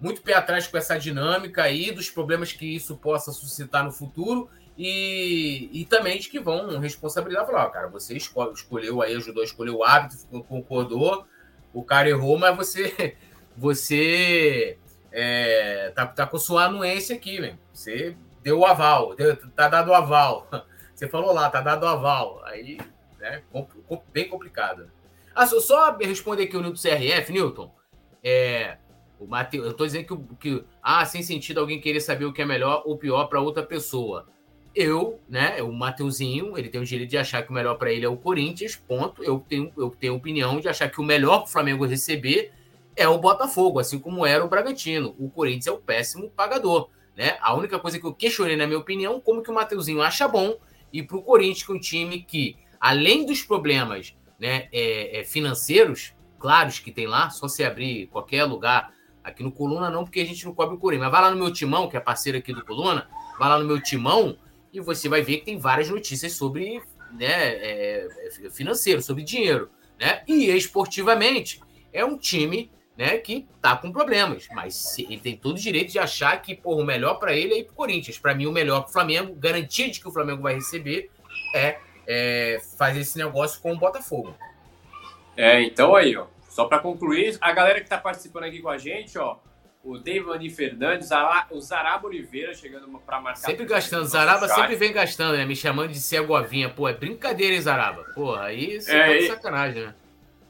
muito 0.00 0.20
pé 0.22 0.34
atrás 0.34 0.66
com 0.66 0.76
essa 0.76 0.98
dinâmica 0.98 1.62
aí, 1.62 1.92
dos 1.92 2.10
problemas 2.10 2.52
que 2.52 2.66
isso 2.74 2.96
possa 2.96 3.30
suscitar 3.30 3.84
no 3.84 3.92
futuro 3.92 4.50
e, 4.76 5.68
e 5.72 5.84
também 5.84 6.18
de 6.18 6.28
que 6.28 6.40
vão 6.40 6.78
responsabilizar, 6.78 7.46
falar, 7.46 7.66
ó, 7.66 7.70
cara, 7.70 7.88
você 7.88 8.16
escolhe, 8.16 8.52
escolheu 8.52 9.02
aí, 9.02 9.14
ajudou 9.14 9.42
a 9.42 9.46
escolher 9.46 9.70
o 9.70 9.84
hábito, 9.84 10.16
concordou, 10.48 11.26
o 11.72 11.82
cara 11.82 12.08
errou, 12.08 12.38
mas 12.38 12.56
você 12.56 13.16
você 13.56 14.78
é, 15.10 15.92
tá, 15.94 16.06
tá 16.06 16.26
com 16.26 16.38
sua 16.38 16.64
anuência 16.64 17.14
aqui, 17.14 17.40
velho. 17.40 17.58
Você 17.72 18.16
deu 18.42 18.60
o 18.60 18.66
aval, 18.66 19.14
deu, 19.14 19.36
tá 19.50 19.68
dado 19.68 19.90
o 19.90 19.94
aval. 19.94 20.48
Você 20.94 21.08
falou 21.08 21.32
lá, 21.32 21.50
tá 21.50 21.60
dado 21.60 21.82
o 21.82 21.88
aval. 21.88 22.44
Aí 22.44 22.78
né? 23.22 23.42
Bem 24.12 24.28
complicado. 24.28 24.90
Ah, 25.34 25.46
só, 25.46 25.60
só 25.60 25.96
responder 25.96 26.44
aqui 26.44 26.56
o 26.56 26.60
Newton 26.60 26.80
CRF, 26.80 27.32
Newton. 27.32 27.72
É, 28.22 28.76
o 29.18 29.26
Mateus, 29.26 29.66
eu 29.66 29.72
tô 29.72 29.86
dizendo 29.86 30.04
que, 30.04 30.36
que 30.36 30.64
ah, 30.82 31.04
sem 31.06 31.22
sentido 31.22 31.60
alguém 31.60 31.80
querer 31.80 32.00
saber 32.00 32.24
o 32.24 32.32
que 32.32 32.42
é 32.42 32.44
melhor 32.44 32.82
ou 32.84 32.98
pior 32.98 33.26
para 33.26 33.40
outra 33.40 33.62
pessoa. 33.62 34.26
Eu, 34.74 35.20
né, 35.28 35.62
o 35.62 35.70
Mateuzinho, 35.70 36.56
ele 36.56 36.68
tem 36.68 36.80
o 36.80 36.84
direito 36.84 37.10
de 37.10 37.18
achar 37.18 37.42
que 37.42 37.50
o 37.50 37.52
melhor 37.52 37.74
para 37.74 37.92
ele 37.92 38.06
é 38.06 38.08
o 38.08 38.16
Corinthians, 38.16 38.74
ponto. 38.74 39.22
Eu 39.22 39.44
tenho, 39.46 39.70
eu 39.76 39.90
tenho 39.90 40.14
opinião 40.14 40.60
de 40.60 40.68
achar 40.68 40.90
que 40.90 41.00
o 41.00 41.04
melhor 41.04 41.40
para 41.40 41.48
o 41.48 41.52
Flamengo 41.52 41.84
receber 41.84 42.52
é 42.96 43.06
o 43.06 43.18
Botafogo, 43.18 43.78
assim 43.78 43.98
como 43.98 44.24
era 44.24 44.44
o 44.44 44.48
Bragantino. 44.48 45.14
O 45.18 45.28
Corinthians 45.30 45.66
é 45.66 45.72
o 45.72 45.78
péssimo 45.78 46.30
pagador, 46.30 46.88
né? 47.16 47.36
A 47.40 47.54
única 47.54 47.78
coisa 47.78 47.98
que 47.98 48.06
eu 48.06 48.14
questionei, 48.14 48.56
na 48.56 48.66
minha 48.66 48.78
opinião, 48.78 49.20
como 49.20 49.42
que 49.42 49.50
o 49.50 49.54
Mateuzinho 49.54 50.00
acha 50.02 50.26
bom 50.26 50.56
ir 50.92 51.04
para 51.04 51.16
o 51.16 51.22
Corinthians, 51.22 51.64
que 51.64 51.72
é 51.72 51.74
um 51.74 51.80
time 51.80 52.22
que 52.22 52.56
além 52.80 53.24
dos 53.24 53.42
problemas 53.42 54.16
né, 54.38 54.68
é, 54.72 55.20
é, 55.20 55.24
financeiros, 55.24 56.14
claros 56.38 56.78
que 56.78 56.90
tem 56.90 57.06
lá, 57.06 57.30
só 57.30 57.46
se 57.46 57.62
abrir 57.62 58.08
qualquer 58.08 58.44
lugar, 58.44 58.92
aqui 59.22 59.42
no 59.42 59.52
Coluna 59.52 59.88
não, 59.88 60.04
porque 60.04 60.20
a 60.20 60.26
gente 60.26 60.44
não 60.44 60.54
cobre 60.54 60.74
o 60.74 60.78
Corinthians, 60.78 61.04
mas 61.04 61.12
vai 61.12 61.22
lá 61.22 61.34
no 61.34 61.42
meu 61.42 61.52
timão, 61.52 61.88
que 61.88 61.96
é 61.96 62.00
parceiro 62.00 62.38
aqui 62.38 62.52
do 62.52 62.64
Coluna, 62.64 63.08
vai 63.38 63.48
lá 63.48 63.58
no 63.58 63.64
meu 63.64 63.80
timão 63.80 64.36
e 64.72 64.80
você 64.80 65.08
vai 65.08 65.22
ver 65.22 65.38
que 65.38 65.44
tem 65.44 65.58
várias 65.58 65.88
notícias 65.88 66.32
sobre 66.32 66.82
né, 67.12 67.26
é, 67.26 68.08
é 68.44 68.50
financeiro, 68.50 69.02
sobre 69.02 69.22
dinheiro. 69.22 69.70
Né? 70.00 70.22
E 70.26 70.50
esportivamente, 70.50 71.60
é 71.92 72.04
um 72.04 72.16
time 72.16 72.70
né, 72.96 73.18
que 73.18 73.46
tá 73.60 73.76
com 73.76 73.92
problemas, 73.92 74.48
mas 74.52 74.98
ele 74.98 75.18
tem 75.18 75.36
todo 75.36 75.56
o 75.56 75.60
direito 75.60 75.92
de 75.92 75.98
achar 75.98 76.40
que 76.40 76.54
porra, 76.54 76.82
o 76.82 76.86
melhor 76.86 77.14
para 77.14 77.34
ele 77.34 77.54
é 77.54 77.58
ir 77.58 77.64
pro 77.64 77.74
Corinthians. 77.74 78.18
Para 78.18 78.34
mim, 78.34 78.46
o 78.46 78.52
melhor 78.52 78.80
para 78.80 78.90
o 78.90 78.92
Flamengo, 78.92 79.34
garantia 79.34 79.90
de 79.90 80.00
que 80.00 80.08
o 80.08 80.12
Flamengo 80.12 80.42
vai 80.42 80.54
receber 80.54 81.10
é 81.54 81.78
é, 82.06 82.60
fazer 82.76 83.00
esse 83.00 83.18
negócio 83.18 83.60
com 83.60 83.72
o 83.72 83.78
Botafogo. 83.78 84.34
É, 85.36 85.62
então 85.62 85.94
aí, 85.94 86.16
ó. 86.16 86.26
Só 86.48 86.66
para 86.66 86.78
concluir, 86.78 87.38
a 87.40 87.52
galera 87.52 87.78
que 87.78 87.86
está 87.86 87.96
participando 87.96 88.44
aqui 88.44 88.60
com 88.60 88.68
a 88.68 88.76
gente, 88.76 89.16
ó. 89.18 89.38
O 89.84 89.98
Devani 89.98 90.48
Fernandes, 90.48 91.10
o 91.50 91.60
Zaraba 91.60 92.06
Oliveira 92.06 92.54
chegando 92.54 92.86
para 93.00 93.20
marcar. 93.20 93.40
Sempre 93.40 93.66
gastando. 93.66 94.04
Zaraba 94.04 94.46
sempre 94.46 94.76
vem 94.76 94.92
gastando, 94.92 95.36
né? 95.36 95.44
Me 95.44 95.56
chamando 95.56 95.90
de 95.90 95.98
cegovinha. 95.98 96.70
Pô, 96.70 96.88
é 96.88 96.92
brincadeira, 96.92 97.54
hein, 97.54 97.60
Zaraba? 97.60 98.04
Pô, 98.14 98.36
aí 98.36 98.80
você 98.80 98.94
é, 98.94 99.06
tá 99.06 99.12
de 99.12 99.26
sacanagem, 99.26 99.86
né? 99.86 99.94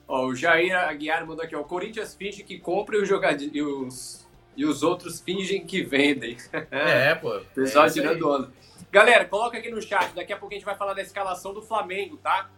Ó, 0.07 0.27
o 0.27 0.35
Jair 0.35 0.79
Aguiar 0.79 1.27
mandou 1.27 1.43
aqui, 1.43 1.57
ó. 1.57 1.61
O 1.61 1.65
Corinthians 1.65 2.15
finge 2.15 2.43
que 2.43 2.59
compra 2.59 2.97
e 2.97 3.01
os 3.01 3.09
jogadores. 3.09 3.51
E 3.55 3.63
os, 3.63 4.29
e 4.55 4.67
os 4.67 4.83
outros 4.83 5.21
fingem 5.23 5.65
que 5.65 5.83
vendem. 5.83 6.37
É, 6.71 7.15
pô. 7.15 7.41
Pessoal 7.55 7.87
é 7.87 7.91
tirando 7.91 8.29
onda. 8.29 8.53
Galera, 8.91 9.25
coloca 9.25 9.57
aqui 9.57 9.71
no 9.71 9.81
chat. 9.81 10.13
Daqui 10.15 10.35
a 10.35 10.37
pouco 10.37 10.55
a 10.55 10.59
gente 10.59 10.67
vai 10.67 10.77
falar 10.77 10.93
da 10.93 11.01
escalação 11.01 11.55
do 11.55 11.63
Flamengo, 11.63 12.19
tá? 12.19 12.51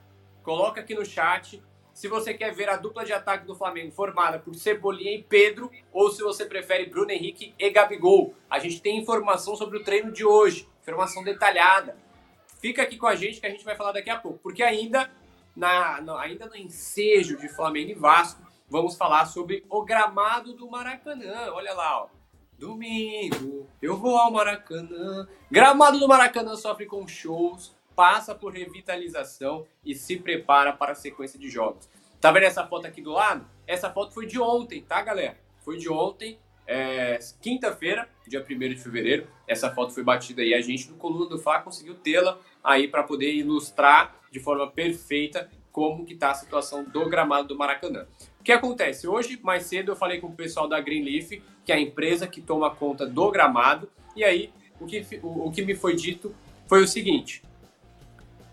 Coloca 0.43 0.81
aqui 0.81 0.93
no 0.93 1.07
chat 1.07 1.63
se 1.95 2.09
você 2.09 2.35
quer 2.35 2.53
ver 2.53 2.69
a 2.69 2.77
dupla 2.77 3.05
de 3.05 3.13
ataque 3.13 3.47
do 3.47 3.55
Flamengo 3.55 3.93
formada 3.93 4.41
por 4.41 4.53
Cebolinha 4.57 5.15
e 5.15 5.23
Pedro, 5.23 5.71
ou 5.93 6.11
se 6.11 6.23
você 6.23 6.45
prefere 6.45 6.87
Bruno 6.87 7.13
Henrique 7.13 7.55
e 7.57 7.71
Gabigol. 7.71 8.35
A 8.51 8.59
gente 8.59 8.83
tem 8.83 8.99
informação 8.99 9.55
sobre 9.55 9.79
o 9.79 9.85
treino 9.85 10.11
de 10.11 10.25
hoje, 10.25 10.69
informação 10.83 11.23
detalhada. 11.23 11.97
Fica 12.61 12.83
aqui 12.83 12.97
com 12.97 13.07
a 13.07 13.15
gente 13.15 13.41
que 13.41 13.47
a 13.47 13.51
gente 13.51 13.65
vai 13.65 13.77
falar 13.77 13.93
daqui 13.93 14.11
a 14.11 14.19
pouco, 14.19 14.41
porque 14.43 14.65
ainda, 14.65 15.09
na, 15.55 16.01
no, 16.01 16.17
ainda 16.17 16.47
no 16.47 16.57
ensejo 16.57 17.39
de 17.39 17.49
Flamengo 17.49 17.93
e 17.93 17.95
Vasco, 17.95 18.43
vamos 18.69 18.97
falar 18.97 19.27
sobre 19.27 19.65
o 19.71 19.85
gramado 19.85 20.53
do 20.53 20.69
Maracanã. 20.69 21.53
Olha 21.53 21.73
lá, 21.75 22.03
ó. 22.03 22.09
Domingo, 22.59 23.69
eu 23.81 23.97
vou 23.97 24.17
ao 24.17 24.33
Maracanã. 24.33 25.29
Gramado 25.51 25.99
do 25.99 26.09
Maracanã 26.09 26.57
sofre 26.57 26.87
com 26.87 27.07
shows 27.07 27.77
passa 27.95 28.35
por 28.35 28.53
revitalização 28.53 29.67
e 29.85 29.95
se 29.95 30.17
prepara 30.17 30.73
para 30.73 30.93
a 30.93 30.95
sequência 30.95 31.39
de 31.39 31.49
jogos. 31.49 31.89
Tá 32.21 32.33
vendo 32.33 32.45
essa 32.45 32.67
foto 32.67 32.87
aqui 32.87 33.03
do 33.03 33.13
lado? 33.13 33.47
Essa 33.67 33.91
foto 33.91 34.13
foi 34.13 34.27
de 34.27 34.41
ontem, 34.41 34.83
tá, 34.83 35.01
galera? 35.03 35.37
Foi 35.65 35.77
de 35.77 35.89
ontem, 35.91 36.39
é, 36.67 37.19
quinta-feira, 37.41 38.09
dia 38.27 38.43
1 38.43 38.59
de 38.59 38.77
fevereiro. 38.77 39.27
Essa 39.47 39.71
foto 39.71 39.93
foi 39.93 40.03
batida 40.03 40.43
aí. 40.43 40.55
A 40.55 40.61
gente 40.61 40.89
do 40.89 40.95
Coluna 40.95 41.29
do 41.29 41.39
Fá 41.39 41.61
conseguiu 41.61 41.95
tê-la 41.95 42.39
aí 42.63 42.89
para 42.89 43.03
poder 43.03 43.35
ilustrar 43.35 44.17
de 44.31 44.41
forma 44.41 44.71
perfeita 44.71 45.51
como 45.71 46.07
que 46.07 46.15
tá 46.15 46.31
a 46.31 46.35
situação 46.35 46.85
do 46.85 47.09
gramado 47.09 47.49
do 47.49 47.59
Maracanã. 47.59 48.07
O 48.41 48.45
que 48.45 48.53
acontece? 48.53 49.09
Hoje, 49.09 49.39
mais 49.43 49.65
cedo, 49.65 49.93
eu 49.93 49.97
falei 49.97 50.21
com 50.21 50.29
o 50.29 50.35
pessoal 50.35 50.69
da 50.69 50.81
Greenleaf, 50.81 51.43
que 51.65 51.73
é 51.73 51.75
a 51.75 51.81
empresa 51.81 52.27
que 52.27 52.41
toma 52.41 52.75
conta 52.75 53.07
do 53.07 53.31
gramado, 53.31 53.91
e 54.15 54.23
aí 54.23 54.53
o 54.81 54.87
que, 54.87 55.05
o, 55.23 55.49
o 55.49 55.51
que 55.51 55.65
me 55.65 55.75
foi 55.75 55.97
dito 55.97 56.35
foi 56.67 56.83
o 56.83 56.87
seguinte: 56.87 57.43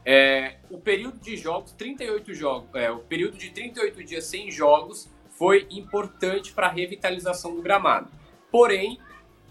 é, 0.06 0.56
o 0.70 0.80
período 0.80 1.20
de 1.20 1.38
jogos, 1.38 1.72
38 1.74 2.34
jogos, 2.34 2.70
é, 2.74 2.90
o 2.92 3.00
período 3.00 3.38
de 3.38 3.52
38 3.52 4.04
dias 4.04 4.26
sem 4.26 4.50
jogos 4.50 5.10
foi 5.30 5.68
importante 5.70 6.52
para 6.54 6.68
a 6.68 6.72
revitalização 6.72 7.56
do 7.56 7.62
gramado. 7.62 8.10
Porém, 8.52 9.00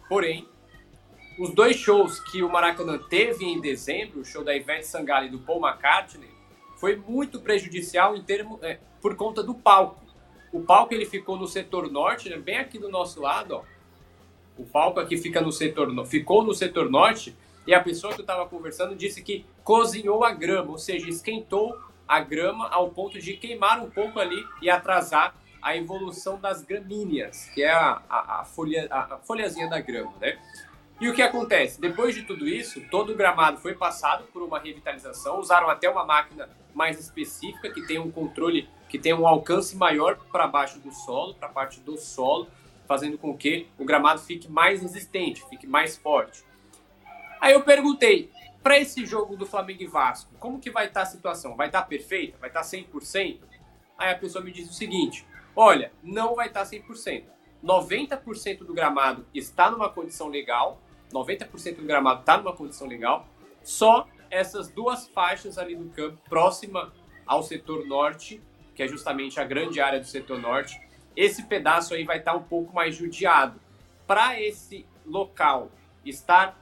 porém, 0.08 0.46
os 1.38 1.54
dois 1.54 1.76
shows 1.76 2.20
que 2.20 2.42
o 2.42 2.50
Maracanã 2.50 2.98
teve 2.98 3.44
em 3.44 3.60
dezembro, 3.60 4.20
o 4.20 4.24
show 4.24 4.44
da 4.44 4.54
Ivete 4.54 4.86
Sangalo 4.86 5.26
e 5.26 5.30
do 5.30 5.38
Paul 5.38 5.64
McCartney, 5.64 6.28
foi 6.78 6.96
muito 6.96 7.40
prejudicial 7.40 8.16
em 8.16 8.22
termo, 8.22 8.58
é, 8.62 8.78
por 9.00 9.14
conta 9.14 9.42
do 9.42 9.54
palco. 9.54 10.00
O 10.52 10.60
palco 10.60 10.92
ele 10.92 11.06
ficou 11.06 11.36
no 11.36 11.46
setor 11.46 11.90
norte, 11.90 12.28
né, 12.28 12.36
bem 12.36 12.58
aqui 12.58 12.78
do 12.78 12.88
nosso 12.88 13.20
lado, 13.20 13.54
ó. 13.54 13.62
O 14.58 14.64
palco 14.64 14.98
aqui 14.98 15.16
fica 15.16 15.40
no 15.40 15.52
setor, 15.52 16.06
ficou 16.06 16.44
no 16.44 16.52
setor 16.52 16.90
norte 16.90 17.34
e 17.70 17.74
a 17.74 17.80
pessoa 17.80 18.12
que 18.12 18.18
eu 18.18 18.24
estava 18.24 18.48
conversando 18.48 18.96
disse 18.96 19.22
que 19.22 19.46
cozinhou 19.62 20.24
a 20.24 20.32
grama, 20.32 20.72
ou 20.72 20.76
seja, 20.76 21.08
esquentou 21.08 21.80
a 22.06 22.18
grama 22.18 22.68
ao 22.68 22.90
ponto 22.90 23.16
de 23.20 23.36
queimar 23.36 23.80
um 23.80 23.88
pouco 23.88 24.18
ali 24.18 24.44
e 24.60 24.68
atrasar 24.68 25.36
a 25.62 25.76
evolução 25.76 26.36
das 26.36 26.64
gramíneas, 26.64 27.48
que 27.54 27.62
é 27.62 27.70
a, 27.70 28.02
a, 28.10 28.40
a, 28.40 28.44
folha, 28.44 28.88
a, 28.90 29.14
a 29.14 29.18
folhazinha 29.18 29.70
da 29.70 29.78
grama, 29.78 30.12
né? 30.20 30.36
E 31.00 31.08
o 31.08 31.14
que 31.14 31.22
acontece? 31.22 31.80
Depois 31.80 32.12
de 32.12 32.24
tudo 32.24 32.48
isso, 32.48 32.80
todo 32.90 33.12
o 33.12 33.14
gramado 33.14 33.58
foi 33.58 33.76
passado 33.76 34.24
por 34.32 34.42
uma 34.42 34.58
revitalização, 34.58 35.38
usaram 35.38 35.70
até 35.70 35.88
uma 35.88 36.04
máquina 36.04 36.48
mais 36.74 36.98
específica 36.98 37.70
que 37.70 37.86
tem 37.86 38.00
um 38.00 38.10
controle, 38.10 38.68
que 38.88 38.98
tem 38.98 39.14
um 39.14 39.28
alcance 39.28 39.76
maior 39.76 40.16
para 40.32 40.48
baixo 40.48 40.80
do 40.80 40.90
solo, 40.90 41.34
para 41.34 41.46
a 41.46 41.52
parte 41.52 41.78
do 41.78 41.96
solo, 41.96 42.48
fazendo 42.88 43.16
com 43.16 43.36
que 43.36 43.68
o 43.78 43.84
gramado 43.84 44.20
fique 44.22 44.50
mais 44.50 44.82
resistente, 44.82 45.48
fique 45.48 45.68
mais 45.68 45.96
forte. 45.96 46.49
Aí 47.40 47.52
eu 47.54 47.62
perguntei, 47.62 48.30
para 48.62 48.78
esse 48.78 49.06
jogo 49.06 49.36
do 49.36 49.46
Flamengo 49.46 49.82
e 49.82 49.86
Vasco, 49.86 50.34
como 50.38 50.60
que 50.60 50.70
vai 50.70 50.86
estar 50.86 51.00
tá 51.00 51.06
a 51.06 51.10
situação? 51.10 51.56
Vai 51.56 51.68
estar 51.68 51.82
tá 51.82 51.86
perfeita? 51.86 52.36
Vai 52.38 52.50
estar 52.50 52.60
tá 52.60 52.66
100%? 52.66 53.40
Aí 53.96 54.10
a 54.10 54.18
pessoa 54.18 54.44
me 54.44 54.52
disse 54.52 54.70
o 54.70 54.74
seguinte, 54.74 55.26
olha, 55.56 55.92
não 56.02 56.34
vai 56.34 56.48
estar 56.48 56.64
100%. 56.64 57.24
90% 57.64 58.58
do 58.58 58.72
gramado 58.72 59.26
está 59.34 59.70
numa 59.70 59.88
condição 59.88 60.28
legal, 60.28 60.80
90% 61.12 61.76
do 61.76 61.84
gramado 61.84 62.20
está 62.20 62.38
numa 62.38 62.54
condição 62.54 62.86
legal, 62.86 63.26
só 63.62 64.06
essas 64.30 64.68
duas 64.68 65.08
faixas 65.08 65.58
ali 65.58 65.74
do 65.74 65.90
campo, 65.90 66.18
próxima 66.28 66.92
ao 67.26 67.42
setor 67.42 67.86
norte, 67.86 68.40
que 68.74 68.82
é 68.82 68.88
justamente 68.88 69.38
a 69.38 69.44
grande 69.44 69.80
área 69.80 70.00
do 70.00 70.06
setor 70.06 70.38
norte, 70.38 70.80
esse 71.16 71.42
pedaço 71.44 71.92
aí 71.92 72.04
vai 72.04 72.18
estar 72.18 72.34
um 72.34 72.42
pouco 72.42 72.74
mais 72.74 72.94
judiado. 72.94 73.60
Para 74.06 74.40
esse 74.40 74.86
local 75.04 75.70
estar, 76.04 76.58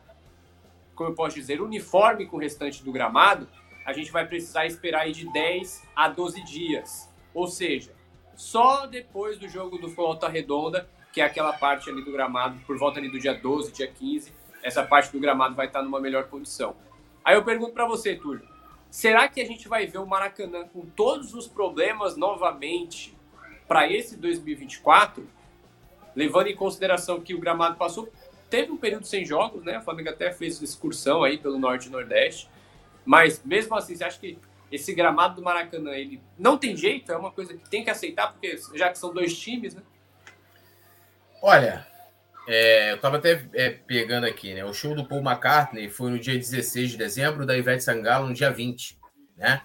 como 0.98 1.11
eu 1.11 1.14
posso 1.14 1.37
dizer, 1.37 1.61
uniforme 1.61 2.26
com 2.26 2.37
o 2.37 2.40
restante 2.40 2.82
do 2.82 2.90
gramado, 2.90 3.48
a 3.87 3.92
gente 3.92 4.11
vai 4.11 4.26
precisar 4.26 4.66
esperar 4.66 5.02
aí 5.02 5.12
de 5.12 5.32
10 5.32 5.84
a 5.94 6.08
12 6.08 6.42
dias. 6.42 7.08
Ou 7.32 7.46
seja, 7.46 7.94
só 8.34 8.84
depois 8.84 9.38
do 9.38 9.48
jogo 9.48 9.78
do 9.78 9.88
Volta 9.88 10.28
Redonda, 10.28 10.90
que 11.12 11.20
é 11.20 11.24
aquela 11.24 11.52
parte 11.52 11.88
ali 11.88 12.04
do 12.04 12.11
gramado, 12.11 12.58
por 12.66 12.76
volta 12.76 12.98
ali 12.98 13.08
do 13.08 13.18
dia 13.18 13.32
12, 13.32 13.70
dia 13.70 13.87
15, 13.87 14.32
essa 14.61 14.82
parte 14.82 15.12
do 15.12 15.20
gramado 15.20 15.54
vai 15.54 15.66
estar 15.66 15.82
numa 15.82 16.00
melhor 16.00 16.24
condição. 16.24 16.74
Aí 17.24 17.37
eu 17.37 17.44
pergunto 17.44 17.72
para 17.72 17.87
você, 17.87 18.16
Túlio, 18.16 18.42
será 18.90 19.28
que 19.28 19.40
a 19.40 19.46
gente 19.46 19.68
vai 19.68 19.87
ver 19.87 19.98
o 19.98 20.06
Maracanã 20.06 20.66
com 20.66 20.84
todos 20.84 21.32
os 21.32 21.46
problemas 21.46 22.16
novamente 22.16 23.16
para 23.68 23.90
esse 23.90 24.16
2024? 24.16 25.24
Levando 26.16 26.48
em 26.48 26.56
consideração 26.56 27.20
que 27.20 27.34
o 27.34 27.38
gramado 27.38 27.76
passou, 27.76 28.08
teve 28.48 28.72
um 28.72 28.76
período 28.76 29.06
sem 29.06 29.24
jogos, 29.24 29.64
né? 29.64 29.78
O 29.78 29.82
Flamengo 29.82 30.11
até 30.11 30.32
fez 30.32 30.61
excursão 30.61 31.22
aí 31.22 31.38
pelo 31.38 31.58
Norte 31.58 31.88
e 31.88 31.90
Nordeste. 31.90 32.48
Mas 33.04 33.42
mesmo 33.44 33.74
assim, 33.74 33.96
você 33.96 34.04
acha 34.04 34.18
que 34.18 34.38
esse 34.70 34.94
gramado 34.94 35.37
do 35.37 35.42
Maracanã, 35.42 35.92
ele 35.92 36.20
não 36.38 36.58
tem 36.58 36.76
jeito? 36.76 37.11
É 37.11 37.16
uma 37.16 37.30
coisa 37.30 37.54
que 37.54 37.68
tem 37.70 37.82
que 37.82 37.90
aceitar, 37.90 38.32
porque 38.32 38.58
já 38.74 38.90
que 38.90 38.98
são 38.98 39.12
dois 39.12 39.37
times, 39.38 39.74
né? 39.74 39.82
Olha, 41.42 41.87
é, 42.46 42.92
eu 42.92 42.96
estava 42.96 43.16
até 43.16 43.46
é, 43.54 43.70
pegando 43.70 44.24
aqui, 44.24 44.54
né? 44.54 44.64
O 44.64 44.72
show 44.72 44.94
do 44.94 45.06
Paul 45.06 45.22
McCartney 45.22 45.88
foi 45.88 46.11
no 46.11 46.18
dia 46.18 46.34
16 46.34 46.92
de 46.92 46.96
dezembro, 46.96 47.46
da 47.46 47.56
Ivete 47.56 47.84
Sangalo 47.84 48.26
no 48.26 48.34
dia 48.34 48.50
20, 48.50 48.98
né? 49.37 49.62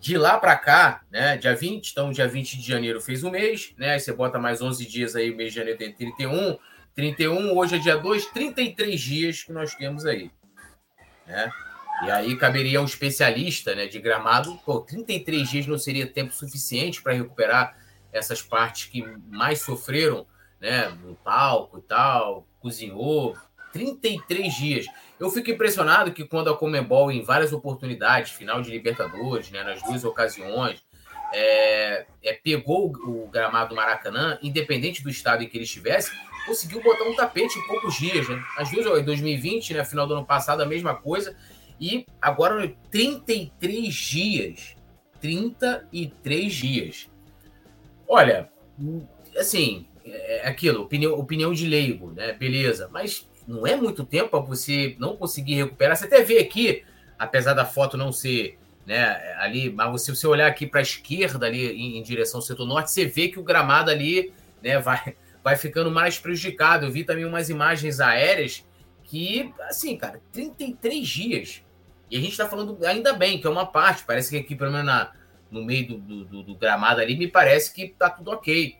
De 0.00 0.16
lá 0.16 0.38
para 0.38 0.54
cá, 0.56 1.02
né? 1.10 1.36
Dia 1.36 1.54
20, 1.54 1.90
então 1.90 2.12
dia 2.12 2.28
20 2.28 2.56
de 2.56 2.66
janeiro 2.66 3.00
fez 3.00 3.24
um 3.24 3.30
mês, 3.30 3.74
né? 3.76 3.92
Aí 3.92 4.00
você 4.00 4.12
bota 4.12 4.38
mais 4.38 4.62
11 4.62 4.86
dias 4.86 5.16
aí, 5.16 5.34
mês 5.34 5.52
de 5.52 5.58
janeiro 5.58 5.78
tem 5.78 5.92
31, 5.92 6.58
31, 6.98 7.56
hoje 7.56 7.76
é 7.76 7.78
dia 7.78 7.96
2, 7.96 8.26
33 8.26 9.00
dias 9.00 9.44
que 9.44 9.52
nós 9.52 9.72
temos 9.72 10.04
aí, 10.04 10.32
né? 11.28 11.48
E 12.04 12.10
aí 12.10 12.36
caberia 12.36 12.80
um 12.80 12.84
especialista, 12.84 13.72
né, 13.72 13.86
de 13.86 14.00
gramado, 14.00 14.58
pô, 14.66 14.80
33 14.80 15.48
dias 15.48 15.66
não 15.68 15.78
seria 15.78 16.08
tempo 16.08 16.34
suficiente 16.34 17.00
para 17.00 17.12
recuperar 17.12 17.78
essas 18.12 18.42
partes 18.42 18.86
que 18.86 19.06
mais 19.30 19.60
sofreram 19.60 20.26
né, 20.60 20.88
no 20.88 21.14
palco 21.14 21.78
e 21.78 21.82
tal, 21.82 22.44
cozinhou, 22.58 23.36
33 23.72 24.52
dias. 24.52 24.86
Eu 25.20 25.30
fico 25.30 25.52
impressionado 25.52 26.10
que 26.10 26.24
quando 26.24 26.50
a 26.50 26.56
Comembol, 26.56 27.12
em 27.12 27.22
várias 27.22 27.52
oportunidades, 27.52 28.32
final 28.32 28.60
de 28.60 28.72
Libertadores, 28.72 29.52
né, 29.52 29.62
nas 29.62 29.80
duas 29.84 30.02
ocasiões, 30.02 30.82
é, 31.32 32.06
é, 32.24 32.32
pegou 32.32 32.90
o 32.90 33.28
gramado 33.28 33.70
do 33.70 33.76
Maracanã, 33.76 34.36
independente 34.42 35.00
do 35.00 35.10
estado 35.10 35.44
em 35.44 35.48
que 35.48 35.56
ele 35.56 35.64
estivesse, 35.64 36.10
conseguiu 36.48 36.82
botar 36.82 37.04
um 37.04 37.14
tapete 37.14 37.58
em 37.58 37.66
poucos 37.66 37.94
dias. 37.96 38.28
Né? 38.28 38.42
As 38.56 38.70
duas, 38.70 39.00
em 39.00 39.04
2020, 39.04 39.74
né, 39.74 39.84
final 39.84 40.06
do 40.06 40.14
ano 40.14 40.24
passado, 40.24 40.62
a 40.62 40.66
mesma 40.66 40.94
coisa. 40.94 41.36
E 41.80 42.06
agora, 42.20 42.74
33 42.90 43.94
dias. 43.94 44.74
33 45.20 46.52
dias. 46.52 47.08
Olha, 48.08 48.48
assim, 49.36 49.86
é, 50.04 50.46
é 50.46 50.48
aquilo, 50.48 50.82
opinião, 50.82 51.12
opinião 51.14 51.52
de 51.52 51.66
leigo, 51.66 52.12
né? 52.12 52.32
Beleza, 52.32 52.88
mas 52.90 53.28
não 53.46 53.66
é 53.66 53.76
muito 53.76 54.04
tempo 54.04 54.30
para 54.30 54.40
você 54.40 54.96
não 54.98 55.16
conseguir 55.16 55.54
recuperar. 55.54 55.96
Você 55.96 56.06
até 56.06 56.22
vê 56.22 56.38
aqui, 56.38 56.84
apesar 57.18 57.54
da 57.54 57.64
foto 57.64 57.96
não 57.96 58.12
ser 58.12 58.58
né, 58.86 59.36
ali, 59.38 59.70
mas 59.70 60.02
se 60.02 60.14
você 60.14 60.26
olhar 60.26 60.46
aqui 60.46 60.66
para 60.66 60.80
a 60.80 60.82
esquerda, 60.82 61.44
ali 61.44 61.66
em, 61.72 61.98
em, 61.98 62.02
direção 62.02 62.38
ao 62.38 62.42
setor 62.42 62.66
norte, 62.66 62.90
você 62.90 63.04
vê 63.04 63.28
que 63.28 63.38
o 63.38 63.42
gramado 63.42 63.90
ali 63.90 64.32
né, 64.62 64.78
vai, 64.78 65.14
vai 65.48 65.56
ficando 65.56 65.90
mais 65.90 66.18
prejudicado. 66.18 66.84
Eu 66.84 66.92
vi 66.92 67.04
também 67.04 67.24
umas 67.24 67.48
imagens 67.48 68.00
aéreas 68.00 68.66
que, 69.04 69.52
assim, 69.62 69.96
cara, 69.96 70.20
33 70.30 71.08
dias. 71.08 71.64
E 72.10 72.16
a 72.16 72.20
gente 72.20 72.32
está 72.32 72.46
falando, 72.46 72.78
ainda 72.84 73.14
bem, 73.14 73.40
que 73.40 73.46
é 73.46 73.50
uma 73.50 73.64
parte. 73.64 74.04
Parece 74.04 74.30
que 74.30 74.36
aqui, 74.36 74.54
pelo 74.54 74.72
menos 74.72 74.86
na, 74.86 75.12
no 75.50 75.64
meio 75.64 75.88
do, 75.88 76.24
do, 76.24 76.42
do, 76.42 76.54
gramado 76.54 77.00
ali, 77.00 77.16
me 77.16 77.26
parece 77.26 77.72
que 77.72 77.88
tá 77.88 78.10
tudo 78.10 78.30
ok. 78.30 78.76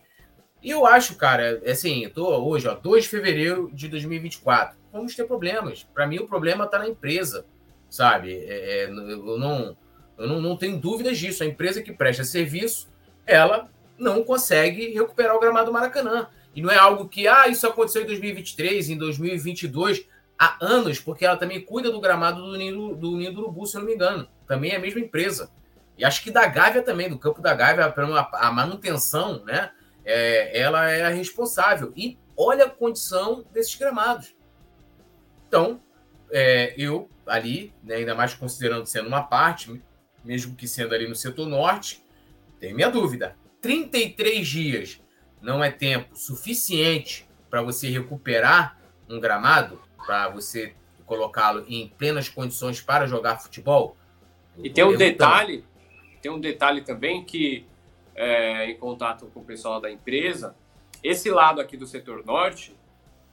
E 0.62 0.70
eu 0.70 0.84
acho, 0.84 1.14
cara, 1.16 1.62
assim, 1.66 2.04
eu 2.04 2.10
tô 2.10 2.26
hoje, 2.44 2.68
ó, 2.68 2.74
2 2.74 3.04
de 3.04 3.08
fevereiro 3.08 3.70
de 3.72 3.88
2024. 3.88 4.76
Vamos 4.92 5.14
ter 5.14 5.24
problemas. 5.24 5.88
Para 5.94 6.06
mim, 6.06 6.18
o 6.18 6.26
problema 6.26 6.66
está 6.66 6.78
na 6.78 6.88
empresa, 6.88 7.46
sabe? 7.88 8.34
É, 8.34 8.82
é, 8.82 8.84
eu 8.84 9.38
não, 9.38 9.76
eu 10.18 10.26
não, 10.26 10.40
não 10.40 10.56
tenho 10.56 10.78
dúvidas 10.78 11.16
disso. 11.16 11.42
A 11.42 11.46
empresa 11.46 11.80
que 11.80 11.92
presta 11.92 12.24
serviço, 12.24 12.88
ela 13.26 13.70
não 13.98 14.22
consegue 14.22 14.92
recuperar 14.92 15.34
o 15.34 15.40
gramado 15.40 15.66
do 15.66 15.72
Maracanã. 15.72 16.28
E 16.54 16.62
não 16.62 16.70
é 16.70 16.78
algo 16.78 17.08
que, 17.08 17.28
ah, 17.28 17.48
isso 17.48 17.66
aconteceu 17.66 18.02
em 18.02 18.06
2023, 18.06 18.90
em 18.90 18.98
2022, 18.98 20.06
há 20.38 20.56
anos, 20.60 20.98
porque 21.00 21.24
ela 21.24 21.36
também 21.36 21.60
cuida 21.60 21.90
do 21.90 22.00
gramado 22.00 22.42
do 22.42 22.56
Ninho 22.56 22.94
do, 22.94 23.16
Ninho 23.16 23.32
do 23.32 23.42
Urubu, 23.42 23.66
se 23.66 23.76
eu 23.76 23.80
não 23.80 23.88
me 23.88 23.94
engano. 23.94 24.28
Também 24.46 24.72
é 24.72 24.76
a 24.76 24.80
mesma 24.80 25.00
empresa. 25.00 25.50
E 25.96 26.04
acho 26.04 26.22
que 26.22 26.30
da 26.30 26.46
Gávea 26.46 26.82
também, 26.82 27.08
do 27.08 27.18
campo 27.18 27.42
da 27.42 27.54
Gávea, 27.54 27.92
a 28.32 28.50
manutenção, 28.52 29.44
né? 29.44 29.70
é, 30.08 30.58
ela 30.58 30.90
é 30.90 31.04
a 31.04 31.10
responsável. 31.10 31.92
E 31.94 32.18
olha 32.34 32.64
a 32.64 32.70
condição 32.70 33.44
desses 33.52 33.74
gramados. 33.74 34.34
Então, 35.46 35.82
é, 36.30 36.74
eu 36.78 37.10
ali, 37.26 37.74
né, 37.84 37.96
ainda 37.96 38.14
mais 38.14 38.32
considerando 38.32 38.86
sendo 38.86 39.06
uma 39.06 39.22
parte, 39.22 39.82
mesmo 40.24 40.56
que 40.56 40.66
sendo 40.66 40.94
ali 40.94 41.06
no 41.06 41.14
setor 41.14 41.46
norte, 41.46 42.02
tenho 42.58 42.74
minha 42.74 42.90
dúvida. 42.90 43.36
33 43.60 44.46
dias 44.46 45.00
não 45.40 45.62
é 45.62 45.70
tempo 45.70 46.16
suficiente 46.16 47.28
para 47.48 47.62
você 47.62 47.88
recuperar 47.88 48.78
um 49.08 49.18
gramado, 49.18 49.80
para 50.04 50.28
você 50.28 50.74
colocá-lo 51.06 51.64
em 51.68 51.88
plenas 51.88 52.28
condições 52.28 52.80
para 52.80 53.06
jogar 53.06 53.38
futebol? 53.38 53.96
E 54.62 54.68
tem 54.68 54.84
um 54.84 54.96
detalhe, 54.96 55.64
tem 56.20 56.30
um 56.30 56.40
detalhe 56.40 56.82
também 56.82 57.24
que, 57.24 57.64
é, 58.14 58.70
em 58.70 58.76
contato 58.76 59.26
com 59.32 59.40
o 59.40 59.44
pessoal 59.44 59.80
da 59.80 59.90
empresa, 59.90 60.54
esse 61.02 61.30
lado 61.30 61.60
aqui 61.60 61.76
do 61.76 61.86
setor 61.86 62.24
norte, 62.24 62.76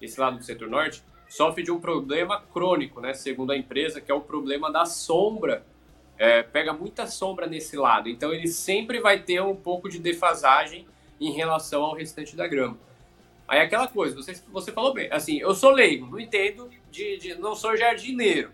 esse 0.02 0.20
lado 0.20 0.38
do 0.38 0.44
setor 0.44 0.70
norte, 0.70 1.04
sofre 1.28 1.64
de 1.64 1.72
um 1.72 1.80
problema 1.80 2.42
crônico, 2.54 3.02
né? 3.02 3.14
Segundo 3.14 3.52
a 3.52 3.58
empresa, 3.58 4.00
que 4.00 4.12
é 4.12 4.16
o 4.16 4.22
problema 4.22 4.72
da 4.72 4.86
sombra. 4.86 5.66
É, 6.18 6.44
pega 6.44 6.72
muita 6.72 7.08
sombra 7.08 7.46
nesse 7.46 7.76
lado, 7.76 8.08
então 8.08 8.34
ele 8.34 8.48
sempre 8.48 9.02
vai 9.02 9.20
ter 9.20 9.42
um 9.42 9.56
pouco 9.56 9.90
de 9.90 10.00
defasagem 10.00 10.88
em 11.20 11.32
relação 11.32 11.84
ao 11.84 11.96
restante 11.96 12.36
da 12.36 12.48
grama. 12.48 12.78
Aí 13.48 13.60
aquela 13.60 13.88
coisa, 13.88 14.16
você, 14.16 14.34
você 14.52 14.72
falou 14.72 14.94
bem, 14.94 15.08
assim, 15.12 15.38
eu 15.40 15.54
sou 15.54 15.72
leigo, 15.72 16.08
não 16.08 16.20
entendo 16.20 16.70
de, 16.90 17.18
de 17.18 17.36
não 17.36 17.56
sou 17.56 17.78
jardineiro, 17.78 18.52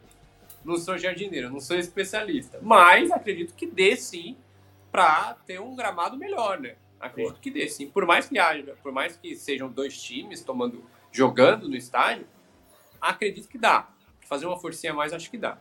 não 0.65 0.75
sou 0.75 0.97
jardineiro, 0.97 1.49
não 1.49 1.61
sou 1.61 1.77
especialista, 1.77 2.59
mas 2.61 3.09
acredito 3.09 3.53
que 3.53 3.65
dê 3.65 3.95
sim 3.95 4.35
para 4.91 5.35
ter 5.45 5.61
um 5.61 5.75
gramado 5.75 6.17
melhor, 6.17 6.59
né? 6.59 6.75
Acredito 6.99 7.39
que 7.39 7.49
dê 7.49 7.67
sim, 7.67 7.89
por 7.89 8.05
mais 8.05 8.27
que 8.27 8.37
haja, 8.37 8.75
por 8.83 8.91
mais 8.91 9.15
que 9.15 9.35
sejam 9.35 9.69
dois 9.69 9.99
times 9.99 10.43
tomando, 10.43 10.83
jogando 11.11 11.69
no 11.69 11.75
estádio, 11.75 12.27
acredito 12.99 13.47
que 13.47 13.57
dá. 13.57 13.87
Fazer 14.27 14.45
uma 14.45 14.59
forcinha 14.59 14.93
a 14.93 14.95
mais, 14.95 15.13
acho 15.13 15.31
que 15.31 15.37
dá. 15.37 15.57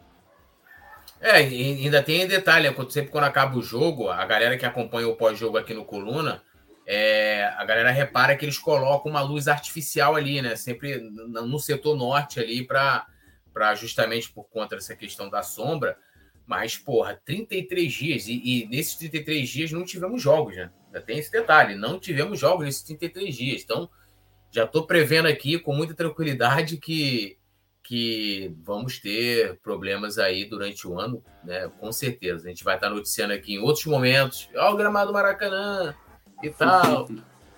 É, 1.21 1.37
ainda 1.37 2.03
tem 2.03 2.27
detalhe, 2.27 2.69
sempre 2.91 3.11
quando 3.11 3.25
acaba 3.25 3.57
o 3.57 3.63
jogo, 3.63 4.09
a 4.09 4.25
galera 4.25 4.57
que 4.57 4.65
acompanha 4.65 5.09
o 5.09 5.17
pós-jogo 5.17 5.59
aqui 5.59 5.75
no 5.75 5.85
Coluna, 5.85 6.43
é, 6.87 7.45
a 7.57 7.65
galera 7.65 7.91
repara 7.91 8.37
que 8.37 8.45
eles 8.45 8.59
colocam 8.59 9.11
uma 9.11 9.21
luz 9.21 9.49
artificial 9.49 10.17
ali, 10.17 10.43
né? 10.43 10.57
Sempre 10.57 10.99
no 10.99 11.59
setor 11.59 11.97
norte 11.97 12.41
ali, 12.41 12.67
para 12.67 13.07
justamente 13.75 14.31
por 14.33 14.45
conta 14.45 14.77
dessa 14.77 14.97
questão 14.97 15.29
da 15.29 15.43
sombra. 15.43 15.97
Mas, 16.47 16.77
porra, 16.77 17.21
33 17.25 17.93
dias, 17.93 18.27
e, 18.27 18.43
e 18.45 18.67
nesses 18.69 18.97
33 18.97 19.49
dias 19.49 19.73
não 19.73 19.85
tivemos 19.85 20.21
jogos, 20.21 20.57
né? 20.57 20.71
Ainda 20.87 21.01
tem 21.01 21.19
esse 21.19 21.31
detalhe, 21.31 21.77
não 21.77 22.01
tivemos 22.01 22.41
jogos 22.41 22.65
nesses 22.65 22.83
33 22.83 23.37
dias. 23.37 23.63
Então, 23.63 23.89
já 24.51 24.65
estou 24.65 24.85
prevendo 24.85 25.29
aqui 25.29 25.61
com 25.61 25.73
muita 25.73 25.95
tranquilidade 25.95 26.77
que, 26.77 27.39
que 27.85 28.53
vamos 28.65 28.99
ter 28.99 29.61
problemas 29.61 30.19
aí 30.19 30.45
durante 30.45 30.89
o 30.89 30.99
ano, 30.99 31.23
né? 31.45 31.71
Com 31.79 31.93
certeza. 31.93 32.47
A 32.47 32.49
gente 32.49 32.65
vai 32.65 32.75
estar 32.75 32.91
noticiando 32.91 33.33
aqui 33.33 33.55
em 33.55 33.59
outros 33.61 33.87
momentos. 33.87 34.51
Ó, 34.57 34.73
o 34.73 34.77
gramado 34.77 35.13
Maracanã 35.13 35.95
e 36.43 36.51
tal. 36.51 37.09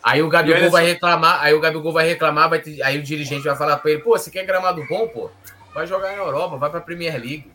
Aí 0.03 0.21
o 0.21 0.29
Gabigol 0.29 0.71
vai 0.71 0.85
reclamar, 0.85 1.43
aí 1.43 1.55
o 1.55 1.61
Gabigol 1.61 1.93
vai 1.93 2.07
reclamar, 2.09 2.51
vai 2.51 2.61
ter, 2.61 2.83
aí 2.83 2.99
o 2.99 3.03
dirigente 3.03 3.45
vai 3.45 3.57
falar 3.57 3.77
para 3.77 3.93
ele, 3.93 4.03
pô, 4.03 4.19
você 4.19 4.31
quer 4.31 4.45
gramado 4.45 4.85
bom, 4.89 5.07
pô? 5.09 5.31
Vai 5.73 5.87
jogar 5.87 6.13
na 6.13 6.19
Europa, 6.19 6.57
vai 6.57 6.71
para 6.71 6.81
a 6.81 6.83
Premier 6.83 7.15
League. 7.15 7.51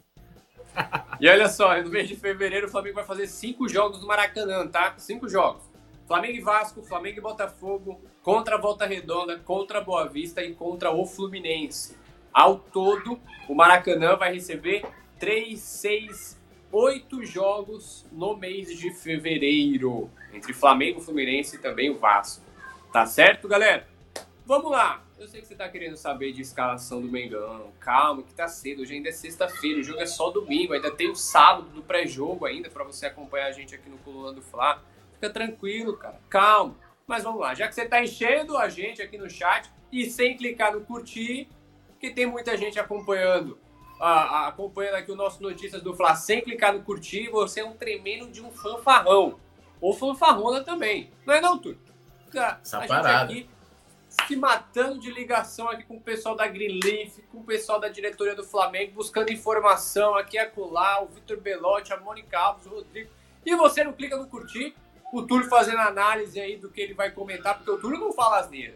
E 1.19 1.27
olha 1.27 1.49
só, 1.49 1.75
no 1.81 1.89
mês 1.89 2.07
de 2.07 2.15
fevereiro 2.15 2.67
o 2.67 2.69
Flamengo 2.69 2.95
vai 2.95 3.03
fazer 3.03 3.27
cinco 3.27 3.67
jogos 3.67 3.99
no 3.99 4.07
Maracanã, 4.07 4.67
tá? 4.67 4.93
Cinco 4.97 5.27
jogos. 5.27 5.63
Flamengo 6.07 6.37
e 6.37 6.41
Vasco, 6.41 6.81
Flamengo 6.83 7.17
e 7.17 7.21
Botafogo, 7.21 7.99
contra 8.23 8.55
a 8.55 8.57
Volta 8.59 8.85
Redonda, 8.85 9.37
contra 9.39 9.79
a 9.79 9.81
Boa 9.81 10.07
Vista 10.07 10.41
e 10.41 10.53
contra 10.53 10.91
o 10.91 11.05
Fluminense. 11.05 11.97
Ao 12.31 12.57
todo, 12.57 13.19
o 13.49 13.55
Maracanã 13.55 14.15
vai 14.15 14.33
receber 14.33 14.85
3, 15.19 15.59
6, 15.59 16.41
8 16.71 17.25
jogos 17.25 18.05
no 18.11 18.37
mês 18.37 18.77
de 18.77 18.93
fevereiro. 18.93 20.09
Entre 20.33 20.53
Flamengo, 20.53 20.99
Fluminense 20.99 21.55
e 21.55 21.59
também 21.59 21.89
o 21.89 21.97
Vasco. 21.97 22.43
Tá 22.91 23.05
certo, 23.05 23.47
galera? 23.47 23.87
Vamos 24.45 24.71
lá. 24.71 25.03
Eu 25.19 25.27
sei 25.27 25.41
que 25.41 25.47
você 25.47 25.55
tá 25.55 25.67
querendo 25.67 25.97
saber 25.97 26.31
de 26.31 26.41
escalação 26.41 27.01
do 27.01 27.07
Mengão. 27.07 27.71
Calma, 27.79 28.21
que 28.21 28.33
tá 28.33 28.47
cedo. 28.47 28.83
Hoje 28.83 28.93
ainda 28.93 29.09
é 29.09 29.11
sexta-feira. 29.11 29.79
O 29.79 29.83
jogo 29.83 29.99
é 29.99 30.05
só 30.05 30.29
domingo. 30.29 30.73
Ainda 30.73 30.91
tem 30.91 31.09
o 31.09 31.15
sábado 31.15 31.69
do 31.69 31.81
pré-jogo 31.81 32.45
ainda 32.45 32.69
para 32.69 32.83
você 32.83 33.07
acompanhar 33.07 33.47
a 33.47 33.51
gente 33.51 33.73
aqui 33.73 33.89
no 33.89 33.97
Coluna 33.97 34.31
do 34.31 34.41
Fla. 34.41 34.81
Fica 35.13 35.29
tranquilo, 35.29 35.97
cara. 35.97 36.19
Calma. 36.29 36.75
Mas 37.07 37.23
vamos 37.23 37.41
lá. 37.41 37.55
Já 37.55 37.67
que 37.67 37.73
você 37.73 37.81
está 37.81 38.03
enchendo 38.03 38.55
a 38.57 38.69
gente 38.69 39.01
aqui 39.01 39.17
no 39.17 39.29
chat 39.29 39.71
e 39.91 40.09
sem 40.09 40.37
clicar 40.37 40.71
no 40.73 40.81
curtir, 40.81 41.47
que 41.99 42.11
tem 42.11 42.25
muita 42.25 42.55
gente 42.55 42.79
acompanhando, 42.79 43.57
a, 43.99 44.11
a, 44.11 44.47
acompanhando 44.47 44.95
aqui 44.95 45.11
o 45.11 45.15
nosso 45.15 45.41
Notícias 45.41 45.81
do 45.81 45.95
Fla 45.95 46.15
sem 46.15 46.41
clicar 46.41 46.73
no 46.73 46.83
curtir, 46.83 47.29
você 47.29 47.61
é 47.61 47.65
um 47.65 47.73
tremendo 47.73 48.27
de 48.29 48.41
um 48.41 48.51
fanfarrão. 48.51 49.39
Ou 49.79 49.93
fanfarrona 49.93 50.63
também. 50.63 51.11
Não 51.25 51.33
é 51.33 51.41
não, 51.41 51.57
Túlio? 51.57 51.79
Essa 52.33 52.83
a 52.83 52.87
parada. 52.87 53.33
gente 53.33 53.43
aqui 53.43 53.57
se 54.25 54.35
matando 54.35 54.99
de 54.99 55.11
ligação 55.11 55.69
aqui 55.69 55.83
com 55.83 55.97
o 55.97 56.01
pessoal 56.01 56.35
da 56.35 56.47
Greenleaf, 56.47 57.19
com 57.31 57.39
o 57.39 57.43
pessoal 57.43 57.79
da 57.79 57.87
diretoria 57.87 58.35
do 58.35 58.43
Flamengo, 58.43 58.93
buscando 58.93 59.31
informação 59.31 60.15
aqui 60.15 60.37
acolá, 60.37 61.03
o 61.03 61.07
Vitor 61.07 61.39
Belotti, 61.39 61.93
a 61.93 61.97
Mônica 61.97 62.37
Alves, 62.37 62.65
o 62.65 62.69
Rodrigo. 62.69 63.09
E 63.45 63.55
você 63.55 63.83
não 63.83 63.93
clica 63.93 64.17
no 64.17 64.27
curtir, 64.27 64.75
o 65.13 65.21
Túlio 65.21 65.47
fazendo 65.47 65.79
análise 65.79 66.39
aí 66.39 66.57
do 66.57 66.69
que 66.69 66.81
ele 66.81 66.93
vai 66.93 67.11
comentar, 67.11 67.55
porque 67.55 67.71
o 67.71 67.77
Túlio 67.77 67.99
não 67.99 68.11
fala 68.11 68.39
asneira. 68.39 68.75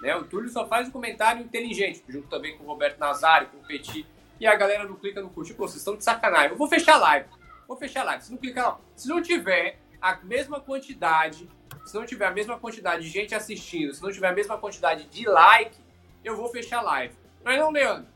Né? 0.00 0.14
O 0.16 0.24
Túlio 0.24 0.50
só 0.50 0.66
faz 0.66 0.88
um 0.88 0.90
comentário 0.90 1.42
inteligente, 1.42 2.04
junto 2.08 2.28
também 2.28 2.56
com 2.56 2.64
o 2.64 2.66
Roberto 2.66 2.98
Nazário, 2.98 3.48
com 3.48 3.58
o 3.58 3.66
Petit, 3.66 4.06
e 4.38 4.46
a 4.46 4.54
galera 4.54 4.84
não 4.84 4.96
clica 4.96 5.20
no 5.22 5.30
curtir. 5.30 5.54
Pô, 5.54 5.66
vocês 5.66 5.78
estão 5.78 5.96
de 5.96 6.04
sacanagem. 6.04 6.50
Eu 6.50 6.56
vou 6.56 6.68
fechar 6.68 6.94
a 6.94 6.98
live. 6.98 7.28
Vou 7.68 7.76
fechar 7.76 8.00
a 8.00 8.04
live. 8.04 8.24
Se 8.24 8.30
não 8.32 8.38
clicar, 8.38 8.64
não. 8.64 8.80
Se 8.96 9.08
não 9.08 9.22
tiver 9.22 9.78
a 10.02 10.16
mesma 10.16 10.60
quantidade, 10.60 11.48
se 11.86 11.94
não 11.94 12.04
tiver 12.04 12.26
a 12.26 12.32
mesma 12.32 12.58
quantidade 12.58 13.04
de 13.04 13.08
gente 13.08 13.36
assistindo, 13.36 13.94
se 13.94 14.02
não 14.02 14.10
tiver 14.10 14.28
a 14.28 14.34
mesma 14.34 14.58
quantidade 14.58 15.04
de 15.04 15.28
like, 15.28 15.78
eu 16.24 16.36
vou 16.36 16.48
fechar 16.48 16.80
a 16.80 16.82
live. 16.82 17.14
Mas 17.44 17.58
não, 17.58 17.70
Leandro. 17.70 18.10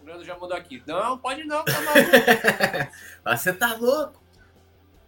O 0.00 0.06
Leandro 0.06 0.24
já 0.24 0.38
mandou 0.38 0.56
aqui. 0.56 0.80
Não, 0.86 1.18
pode 1.18 1.42
não, 1.44 1.64
tá 1.64 1.80
maluco. 1.80 2.10
Você 3.36 3.52
tá 3.52 3.74
louco. 3.74 4.22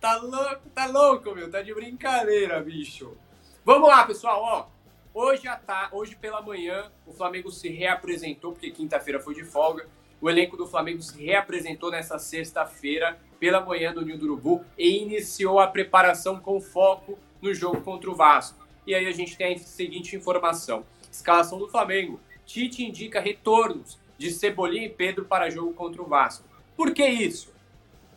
Tá 0.00 0.16
louco, 0.16 0.70
tá 0.74 0.86
louco, 0.86 1.34
meu. 1.34 1.50
Tá 1.50 1.62
de 1.62 1.72
brincadeira, 1.72 2.60
bicho. 2.60 3.16
Vamos 3.64 3.88
lá, 3.88 4.04
pessoal, 4.04 4.42
ó. 4.42 4.66
Hoje, 5.12 5.42
tá, 5.66 5.90
hoje 5.92 6.16
pela 6.16 6.42
manhã, 6.42 6.90
o 7.06 7.12
Flamengo 7.12 7.50
se 7.50 7.68
reapresentou, 7.68 8.52
porque 8.52 8.70
quinta-feira 8.70 9.20
foi 9.20 9.34
de 9.34 9.44
folga. 9.44 9.86
O 10.20 10.28
elenco 10.28 10.56
do 10.56 10.66
Flamengo 10.66 11.00
se 11.02 11.24
reapresentou 11.24 11.90
nessa 11.90 12.18
sexta-feira, 12.18 13.18
pela 13.38 13.64
manhã 13.64 13.92
do 13.94 14.04
Ninho 14.04 14.18
do 14.18 14.26
Urubu, 14.26 14.64
e 14.76 14.98
iniciou 14.98 15.58
a 15.58 15.66
preparação 15.66 16.38
com 16.38 16.60
foco 16.60 17.18
no 17.40 17.54
jogo 17.54 17.80
contra 17.80 18.10
o 18.10 18.14
Vasco. 18.14 18.58
E 18.86 18.94
aí 18.94 19.06
a 19.06 19.12
gente 19.12 19.36
tem 19.36 19.54
a 19.54 19.58
seguinte 19.58 20.14
informação: 20.14 20.84
escalação 21.10 21.58
do 21.58 21.68
Flamengo. 21.68 22.20
Tite 22.44 22.84
indica 22.84 23.20
retornos 23.20 23.98
de 24.18 24.30
Cebolinha 24.30 24.86
e 24.86 24.90
Pedro 24.90 25.24
para 25.24 25.48
jogo 25.48 25.72
contra 25.72 26.02
o 26.02 26.06
Vasco. 26.06 26.44
Por 26.76 26.92
que 26.92 27.06
isso? 27.06 27.54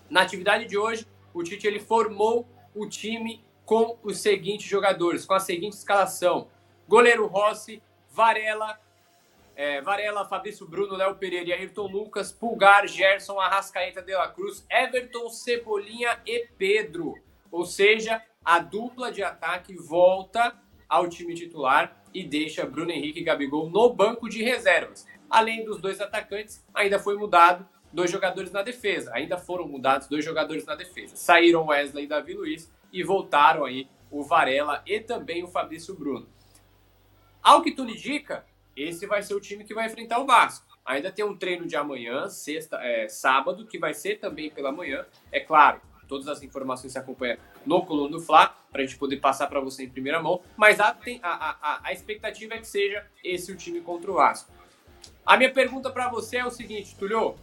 Na 0.09 0.21
atividade 0.21 0.65
de 0.65 0.77
hoje, 0.77 1.07
o 1.33 1.41
Tite 1.43 1.67
ele 1.67 1.79
formou 1.79 2.45
o 2.75 2.87
time 2.87 3.41
com 3.65 3.97
os 4.03 4.17
seguintes 4.17 4.67
jogadores, 4.67 5.25
com 5.25 5.33
a 5.33 5.39
seguinte 5.39 5.73
escalação: 5.73 6.47
goleiro 6.87 7.27
Rossi, 7.27 7.81
Varela, 8.11 8.77
é, 9.55 9.81
Varela, 9.81 10.25
Fabrício 10.25 10.67
Bruno, 10.67 10.95
Léo 10.95 11.15
Pereira, 11.15 11.55
Ayrton 11.55 11.87
Lucas, 11.87 12.31
Pulgar, 12.31 12.87
Gerson, 12.87 13.39
Arrascaeta 13.39 14.01
de 14.01 14.13
la 14.13 14.27
Cruz, 14.27 14.65
Everton, 14.69 15.29
Cebolinha 15.29 16.19
e 16.25 16.47
Pedro. 16.57 17.15
Ou 17.51 17.65
seja, 17.65 18.21
a 18.43 18.59
dupla 18.59 19.11
de 19.11 19.23
ataque 19.23 19.75
volta 19.75 20.55
ao 20.89 21.07
time 21.07 21.33
titular 21.33 22.03
e 22.13 22.23
deixa 22.23 22.65
Bruno 22.65 22.91
Henrique 22.91 23.19
e 23.19 23.23
Gabigol 23.23 23.69
no 23.69 23.93
banco 23.93 24.29
de 24.29 24.43
reservas. 24.43 25.07
Além 25.29 25.63
dos 25.65 25.79
dois 25.79 25.99
atacantes, 25.99 26.63
ainda 26.73 26.99
foi 26.99 27.17
mudado 27.17 27.67
dois 27.91 28.11
jogadores 28.11 28.51
na 28.51 28.61
defesa. 28.61 29.11
Ainda 29.13 29.37
foram 29.37 29.67
mudados 29.67 30.07
dois 30.07 30.25
jogadores 30.25 30.65
na 30.65 30.75
defesa. 30.75 31.15
Saíram 31.15 31.67
Wesley 31.67 32.05
e 32.05 32.07
Davi 32.07 32.33
Luiz 32.33 32.71
e 32.91 33.03
voltaram 33.03 33.65
aí 33.65 33.87
o 34.11 34.23
Varela 34.23 34.83
e 34.85 34.99
também 34.99 35.43
o 35.43 35.47
Fabrício 35.47 35.95
Bruno. 35.95 36.27
Ao 37.41 37.61
que 37.61 37.71
tudo 37.71 37.91
indica, 37.91 38.45
esse 38.75 39.05
vai 39.05 39.21
ser 39.21 39.33
o 39.33 39.39
time 39.39 39.63
que 39.63 39.73
vai 39.73 39.87
enfrentar 39.87 40.19
o 40.19 40.25
Vasco. 40.25 40.65
Ainda 40.85 41.11
tem 41.11 41.23
um 41.23 41.35
treino 41.35 41.65
de 41.65 41.75
amanhã, 41.75 42.27
sexta, 42.27 42.77
é, 42.77 43.07
sábado, 43.07 43.65
que 43.65 43.79
vai 43.79 43.93
ser 43.93 44.19
também 44.19 44.49
pela 44.49 44.71
manhã. 44.71 45.05
É 45.31 45.39
claro, 45.39 45.79
todas 46.07 46.27
as 46.27 46.43
informações 46.43 46.91
se 46.91 46.99
acompanham 46.99 47.37
no 47.65 47.85
Coluna 47.85 48.11
do 48.11 48.19
Fla, 48.19 48.55
para 48.71 48.81
a 48.81 48.85
gente 48.85 48.97
poder 48.97 49.17
passar 49.17 49.47
para 49.47 49.59
você 49.59 49.83
em 49.83 49.89
primeira 49.89 50.21
mão. 50.21 50.41
Mas 50.57 50.79
a, 50.79 50.97
a, 51.21 51.57
a, 51.61 51.79
a 51.83 51.93
expectativa 51.93 52.55
é 52.55 52.57
que 52.57 52.67
seja 52.67 53.05
esse 53.23 53.51
o 53.51 53.55
time 53.55 53.79
contra 53.79 54.11
o 54.11 54.15
Vasco. 54.15 54.51
A 55.25 55.37
minha 55.37 55.51
pergunta 55.51 55.89
para 55.89 56.09
você 56.09 56.37
é 56.37 56.45
o 56.45 56.51
seguinte, 56.51 56.95
Tulio 56.95 57.35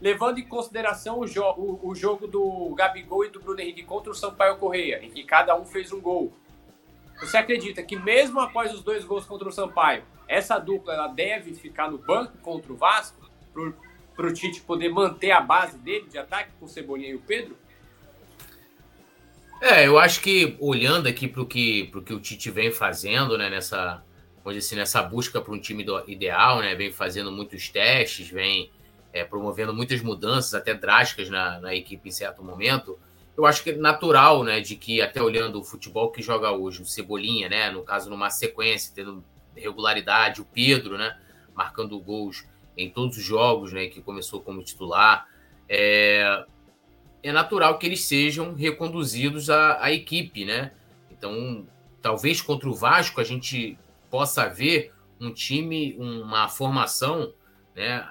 levando 0.00 0.38
em 0.38 0.46
consideração 0.46 1.20
o, 1.20 1.26
jo 1.26 1.42
o, 1.56 1.88
o, 1.88 1.94
jogo 1.94 2.26
do 2.26 2.74
Gabigol 2.74 3.24
e 3.24 3.30
do 3.30 3.40
Bruno 3.40 3.60
Henrique 3.60 3.84
contra 3.84 4.10
o 4.10 4.14
Sampaio 4.14 4.58
Correia, 4.58 5.02
em 5.02 5.10
que 5.10 5.24
cada 5.24 5.56
um 5.56 5.64
fez 5.64 5.92
um 5.92 6.00
gol. 6.00 6.30
Você 7.20 7.36
acredita 7.36 7.82
que 7.82 7.96
mesmo 7.96 8.40
após 8.40 8.72
os 8.72 8.82
dois 8.82 9.04
gols 9.04 9.24
contra 9.24 9.48
o 9.48 9.52
Sampaio, 9.52 10.04
essa 10.26 10.58
dupla 10.58 10.94
ela 10.94 11.08
deve 11.08 11.54
ficar 11.54 11.90
no 11.90 11.98
banco 11.98 12.36
contra 12.38 12.72
o 12.72 12.76
Vasco 12.76 13.28
para 14.16 14.26
o 14.26 14.32
Tite 14.32 14.60
poder 14.62 14.88
manter 14.88 15.30
a 15.30 15.40
base 15.40 15.78
dele 15.78 16.08
de 16.08 16.18
ataque 16.18 16.50
com 16.58 16.66
o 16.66 16.68
Cebolinha 16.68 17.10
e 17.10 17.14
o 17.14 17.20
Pedro? 17.20 17.56
É, 19.60 19.86
eu 19.86 19.98
acho 19.98 20.20
que 20.20 20.56
olhando 20.60 21.08
aqui 21.08 21.26
para 21.26 21.42
o 21.42 21.46
que, 21.46 21.90
que 22.04 22.12
o 22.12 22.20
Tite 22.20 22.50
vem 22.50 22.70
fazendo, 22.70 23.38
né, 23.38 23.48
nessa, 23.48 24.04
assim, 24.44 24.76
nessa 24.76 25.02
busca 25.02 25.40
para 25.40 25.54
um 25.54 25.58
time 25.58 25.86
ideal, 26.06 26.60
né, 26.60 26.74
vem 26.74 26.92
fazendo 26.92 27.32
muitos 27.32 27.68
testes, 27.68 28.28
vem 28.28 28.70
é, 29.12 29.24
promovendo 29.24 29.72
muitas 29.72 30.02
mudanças, 30.02 30.54
até 30.54 30.74
drásticas 30.74 31.30
na, 31.30 31.60
na 31.60 31.74
equipe 31.74 32.08
em 32.08 32.12
certo 32.12 32.42
momento. 32.42 32.98
Eu 33.36 33.46
acho 33.46 33.64
que 33.64 33.70
é 33.70 33.76
natural, 33.76 34.44
né, 34.44 34.60
de 34.60 34.76
que 34.76 35.02
até 35.02 35.20
olhando 35.20 35.60
o 35.60 35.64
futebol 35.64 36.10
que 36.10 36.22
joga 36.22 36.52
hoje, 36.52 36.82
o 36.82 36.86
Cebolinha, 36.86 37.48
né, 37.48 37.70
no 37.70 37.82
caso 37.82 38.08
numa 38.08 38.30
sequência, 38.30 38.92
tendo 38.94 39.24
regularidade, 39.56 40.40
o 40.40 40.44
Pedro, 40.44 40.96
né, 40.96 41.18
marcando 41.54 41.98
gols 41.98 42.44
em 42.76 42.90
todos 42.90 43.16
os 43.16 43.24
jogos, 43.24 43.72
né, 43.72 43.86
que 43.86 44.00
começou 44.00 44.40
como 44.40 44.62
titular, 44.62 45.28
é, 45.68 46.44
é 47.22 47.32
natural 47.32 47.78
que 47.78 47.86
eles 47.86 48.04
sejam 48.04 48.54
reconduzidos 48.54 49.48
à, 49.50 49.82
à 49.82 49.90
equipe, 49.90 50.44
né? 50.44 50.72
Então, 51.10 51.66
talvez 52.02 52.42
contra 52.42 52.68
o 52.68 52.74
Vasco 52.74 53.20
a 53.20 53.24
gente 53.24 53.78
possa 54.10 54.46
ver 54.48 54.92
um 55.20 55.32
time, 55.32 55.96
uma 55.98 56.48
formação, 56.48 57.32
né, 57.74 58.06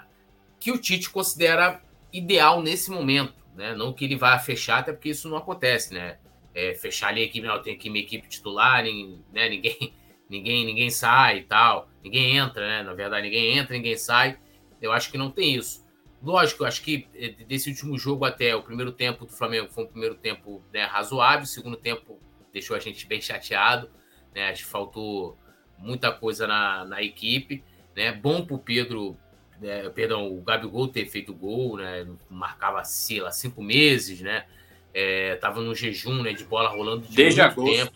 que 0.60 0.72
o 0.72 0.78
Tite 0.78 1.10
considera 1.10 1.82
ideal 2.12 2.62
nesse 2.62 2.90
momento, 2.90 3.43
né? 3.56 3.76
Não 3.76 3.94
que 3.94 4.06
ele 4.06 4.16
vá 4.16 4.38
fechar, 4.40 4.80
até 4.80 4.92
porque 4.92 5.10
isso 5.10 5.30
não 5.30 5.38
acontece, 5.38 5.94
né? 5.94 6.18
É, 6.54 6.74
fechar 6.74 7.10
ali 7.10 7.22
a 7.22 7.26
equipe, 7.26 7.48
não, 7.48 7.62
tem 7.62 7.74
aqui 7.74 7.90
minha 7.90 8.04
equipe 8.04 8.28
titular, 8.28 8.84
né? 8.84 9.50
Ninguém, 9.50 9.94
ninguém, 10.30 10.66
ninguém 10.66 10.90
sai 10.90 11.40
e 11.40 11.44
tal, 11.44 11.90
ninguém 12.04 12.38
entra, 12.38 12.68
né? 12.68 12.84
Na 12.84 12.94
verdade, 12.94 13.24
ninguém 13.24 13.58
entra, 13.58 13.76
ninguém 13.76 13.98
sai. 13.98 14.38
Eu 14.82 14.92
acho 14.92 15.12
que 15.12 15.18
não 15.18 15.32
tem 15.32 15.56
isso. 15.56 15.84
Lógico, 16.22 16.64
eu 16.64 16.68
acho 16.68 16.82
que 16.82 17.08
eh, 17.16 17.30
desse 17.46 17.70
último 17.70 17.98
jogo 17.98 18.24
até 18.24 18.56
o 18.56 18.64
primeiro 18.64 18.94
tempo 18.94 19.26
do 19.26 19.34
Flamengo 19.34 19.70
foi 19.70 19.84
um 19.84 19.88
primeiro 19.88 20.16
tempo 20.16 20.64
né, 20.74 20.86
razoável, 20.86 21.44
o 21.44 21.48
segundo 21.48 21.76
tempo 21.76 22.18
deixou 22.52 22.76
a 22.76 22.80
gente 22.80 23.06
bem 23.08 23.22
chateado, 23.22 23.90
né? 24.34 24.50
Acho 24.50 24.64
que 24.64 24.70
faltou 24.70 25.38
muita 25.78 26.12
coisa 26.12 26.48
na, 26.48 26.86
na 26.86 27.04
equipe, 27.04 27.64
né? 27.96 28.14
Bom 28.14 28.46
pro 28.46 28.58
Pedro 28.58 29.18
é, 29.64 29.90
perdão, 29.90 30.32
o 30.32 30.42
Gabigol 30.42 30.88
ter 30.88 31.06
feito 31.06 31.34
gol, 31.34 31.78
né? 31.78 32.08
Marcava, 32.30 32.84
sei 32.84 33.22
lá, 33.22 33.32
cinco 33.32 33.62
meses, 33.62 34.22
né? 34.22 34.46
É, 34.94 35.36
tava 35.36 35.62
no 35.62 35.74
jejum 35.74 36.22
né, 36.22 36.34
de 36.34 36.44
bola 36.44 36.70
rolando 36.70 37.08
de 37.08 37.16
desde 37.16 37.42
agosto. 37.42 37.76
tempo, 37.76 37.94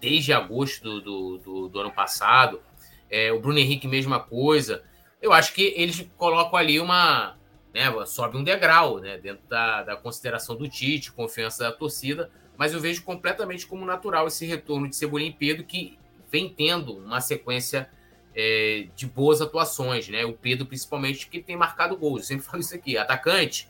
desde 0.00 0.32
agosto 0.32 0.82
do, 0.82 1.00
do, 1.00 1.38
do, 1.38 1.68
do 1.68 1.80
ano 1.80 1.92
passado. 1.92 2.60
É, 3.08 3.32
o 3.32 3.40
Bruno 3.40 3.58
Henrique, 3.58 3.86
mesma 3.86 4.18
coisa. 4.18 4.82
Eu 5.20 5.32
acho 5.32 5.54
que 5.54 5.72
eles 5.76 6.04
colocam 6.16 6.58
ali 6.58 6.80
uma. 6.80 7.36
Né, 7.72 7.84
sobe 8.06 8.36
um 8.36 8.44
degrau 8.44 8.98
né, 8.98 9.16
dentro 9.16 9.46
da, 9.48 9.82
da 9.82 9.96
consideração 9.96 10.54
do 10.54 10.68
Tite, 10.68 11.10
confiança 11.10 11.64
da 11.64 11.72
torcida, 11.72 12.30
mas 12.54 12.74
eu 12.74 12.80
vejo 12.80 13.02
completamente 13.02 13.66
como 13.66 13.86
natural 13.86 14.26
esse 14.26 14.44
retorno 14.44 14.86
de 14.86 14.94
Cebolinha 14.94 15.30
e 15.30 15.32
Pedro, 15.32 15.64
que 15.64 15.98
vem 16.30 16.50
tendo 16.50 16.98
uma 16.98 17.22
sequência 17.22 17.88
é, 18.34 18.88
de 18.94 19.06
boas 19.06 19.40
atuações, 19.40 20.08
né? 20.08 20.24
O 20.24 20.32
Pedro, 20.32 20.66
principalmente, 20.66 21.28
que 21.28 21.42
tem 21.42 21.56
marcado 21.56 21.96
gols. 21.96 22.22
Eu 22.22 22.26
sempre 22.26 22.44
falo 22.46 22.60
isso 22.60 22.74
aqui. 22.74 22.96
Atacante, 22.96 23.68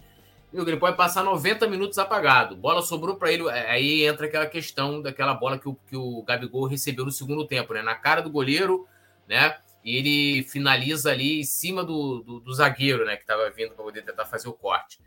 ele 0.53 0.77
pode 0.77 0.97
passar 0.97 1.25
90 1.25 1.67
minutos 1.69 1.99
apagado. 1.99 2.57
Bola 2.57 2.83
sobrou 2.83 3.17
para 3.17 3.33
ele. 3.33 3.49
É, 3.49 3.71
aí 3.71 4.05
entra 4.05 4.27
aquela 4.27 4.47
questão 4.47 5.01
daquela 5.01 5.35
bola 5.35 5.59
que 5.59 5.69
o, 5.69 5.75
que 5.75 5.97
o 5.97 6.23
Gabigol 6.23 6.67
recebeu 6.67 7.05
no 7.05 7.11
segundo 7.11 7.47
tempo, 7.47 7.73
né? 7.75 7.83
Na 7.83 7.95
cara 7.95 8.21
do 8.21 8.31
goleiro, 8.31 8.87
né? 9.29 9.57
E 9.85 9.97
ele 9.97 10.43
finaliza 10.45 11.11
ali 11.11 11.41
em 11.41 11.45
cima 11.45 11.83
do, 11.83 12.23
do, 12.23 12.41
do 12.41 12.55
zagueiro, 12.55 13.05
né? 13.05 13.17
Que 13.17 13.23
estava 13.23 13.51
vindo 13.51 13.75
para 13.75 13.85
poder 13.85 14.03
tentar 14.03 14.25
fazer 14.27 14.49
o 14.49 14.53
corte. 14.53 15.01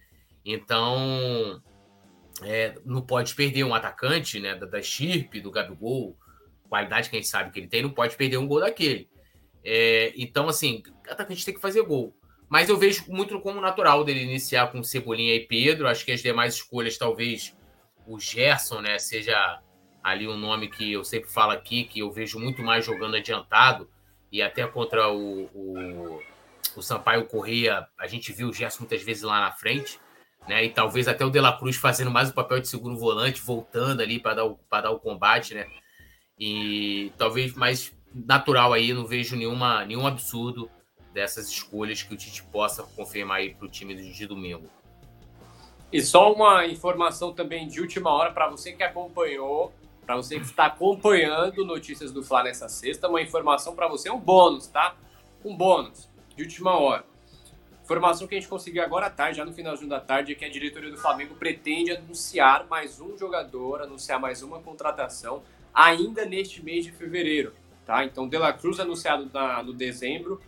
Então, 0.44 1.62
é, 2.44 2.76
não 2.84 3.02
pode 3.02 3.34
perder 3.36 3.64
um 3.64 3.74
atacante, 3.74 4.40
né? 4.40 4.56
Da, 4.56 4.66
da 4.66 4.82
Chirp, 4.82 5.36
do 5.36 5.52
Gabigol, 5.52 6.18
qualidade 6.68 7.10
que 7.10 7.16
a 7.16 7.20
gente 7.20 7.30
sabe 7.30 7.52
que 7.52 7.60
ele 7.60 7.68
tem, 7.68 7.82
não 7.82 7.92
pode 7.92 8.18
perder 8.18 8.38
um 8.38 8.48
gol 8.48 8.60
daquele. 8.60 9.08
É, 9.66 10.14
então, 10.16 10.48
assim, 10.48 10.84
atacante 11.10 11.44
tem 11.44 11.54
que 11.54 11.60
fazer 11.60 11.82
gol. 11.82 12.16
Mas 12.48 12.70
eu 12.70 12.78
vejo 12.78 13.06
muito 13.08 13.40
como 13.42 13.60
natural 13.60 14.04
dele 14.04 14.22
iniciar 14.22 14.72
com 14.72 14.84
Cebolinha 14.84 15.34
e 15.34 15.48
Pedro. 15.48 15.88
Acho 15.88 16.06
que 16.06 16.12
as 16.12 16.22
demais 16.22 16.54
escolhas, 16.54 16.98
talvez 16.98 17.58
o 18.06 18.20
Gerson, 18.20 18.82
né, 18.82 19.00
seja 19.00 19.60
ali 20.04 20.28
um 20.28 20.38
nome 20.38 20.70
que 20.70 20.94
eu 20.94 21.04
sempre 21.04 21.28
falo 21.32 21.52
aqui, 21.52 21.86
que 21.86 22.00
eu 22.00 22.12
vejo 22.12 22.40
muito 22.40 22.62
mais 22.62 22.86
jogando 22.86 23.16
adiantado. 23.16 23.90
E 24.32 24.42
até 24.42 24.68
contra 24.68 25.10
o, 25.10 25.46
o, 25.46 26.22
o 26.76 26.82
Sampaio 26.84 27.26
Correia, 27.26 27.88
a 27.98 28.06
gente 28.06 28.32
viu 28.32 28.50
o 28.50 28.54
Gerson 28.54 28.82
muitas 28.82 29.02
vezes 29.02 29.24
lá 29.24 29.42
na 29.42 29.52
frente. 29.52 30.00
Né, 30.48 30.66
e 30.66 30.70
talvez 30.70 31.08
até 31.08 31.26
o 31.26 31.32
De 31.32 31.42
La 31.42 31.58
Cruz 31.58 31.76
fazendo 31.76 32.12
mais 32.12 32.30
o 32.30 32.34
papel 32.34 32.60
de 32.60 32.68
segundo 32.68 33.00
volante, 33.00 33.42
voltando 33.42 34.02
ali 34.02 34.20
para 34.20 34.36
dar, 34.36 34.46
o, 34.46 34.60
dar 34.70 34.92
o 34.92 35.00
combate, 35.00 35.56
né? 35.56 35.66
E 36.38 37.12
talvez 37.18 37.56
mais 37.56 37.92
natural 38.16 38.72
aí, 38.72 38.94
não 38.94 39.06
vejo 39.06 39.36
nenhuma, 39.36 39.84
nenhum 39.84 40.08
absurdo 40.08 40.70
dessas 41.14 41.50
escolhas 41.50 42.02
que 42.02 42.14
o 42.14 42.18
Tite 42.18 42.44
possa 42.44 42.84
confirmar 42.84 43.38
aí 43.38 43.54
para 43.54 43.66
o 43.66 43.70
time 43.70 43.96
de 43.96 44.26
domingo. 44.26 44.70
E 45.92 46.02
só 46.02 46.32
uma 46.34 46.66
informação 46.66 47.34
também 47.34 47.68
de 47.68 47.82
última 47.82 48.10
hora 48.12 48.32
para 48.32 48.50
você 48.50 48.74
que 48.74 48.84
acompanhou, 48.84 49.74
para 50.06 50.16
você 50.16 50.40
que 50.40 50.46
está 50.46 50.66
acompanhando 50.68 51.66
notícias 51.66 52.12
do 52.12 52.24
Fla 52.24 52.44
nessa 52.44 52.70
sexta, 52.70 53.08
uma 53.08 53.22
informação 53.22 53.76
para 53.76 53.88
você, 53.88 54.10
um 54.10 54.20
bônus, 54.20 54.68
tá? 54.68 54.96
Um 55.44 55.56
bônus 55.56 56.10
de 56.36 56.44
última 56.44 56.78
hora. 56.78 57.06
Informação 57.84 58.28
que 58.28 58.36
a 58.36 58.40
gente 58.40 58.50
conseguiu 58.50 58.84
agora 58.84 59.08
à 59.08 59.10
tarde, 59.10 59.38
já 59.38 59.46
no 59.46 59.54
finalzinho 59.54 59.90
da 59.90 60.00
tarde, 60.00 60.32
é 60.32 60.36
que 60.36 60.44
a 60.44 60.50
diretoria 60.50 60.92
do 60.92 60.98
Flamengo 60.98 61.36
pretende 61.36 61.92
anunciar 61.92 62.66
mais 62.68 63.00
um 63.00 63.18
jogador, 63.18 63.82
anunciar 63.82 64.20
mais 64.20 64.42
uma 64.42 64.60
contratação 64.60 65.44
ainda 65.74 66.26
neste 66.26 66.64
mês 66.64 66.84
de 66.84 66.92
fevereiro. 66.92 67.54
Tá? 67.86 68.04
Então, 68.04 68.28
De 68.28 68.38
La 68.38 68.52
Cruz 68.52 68.80
anunciado 68.80 69.30
na, 69.34 69.62
no 69.62 69.74
dezembro, 69.74 70.42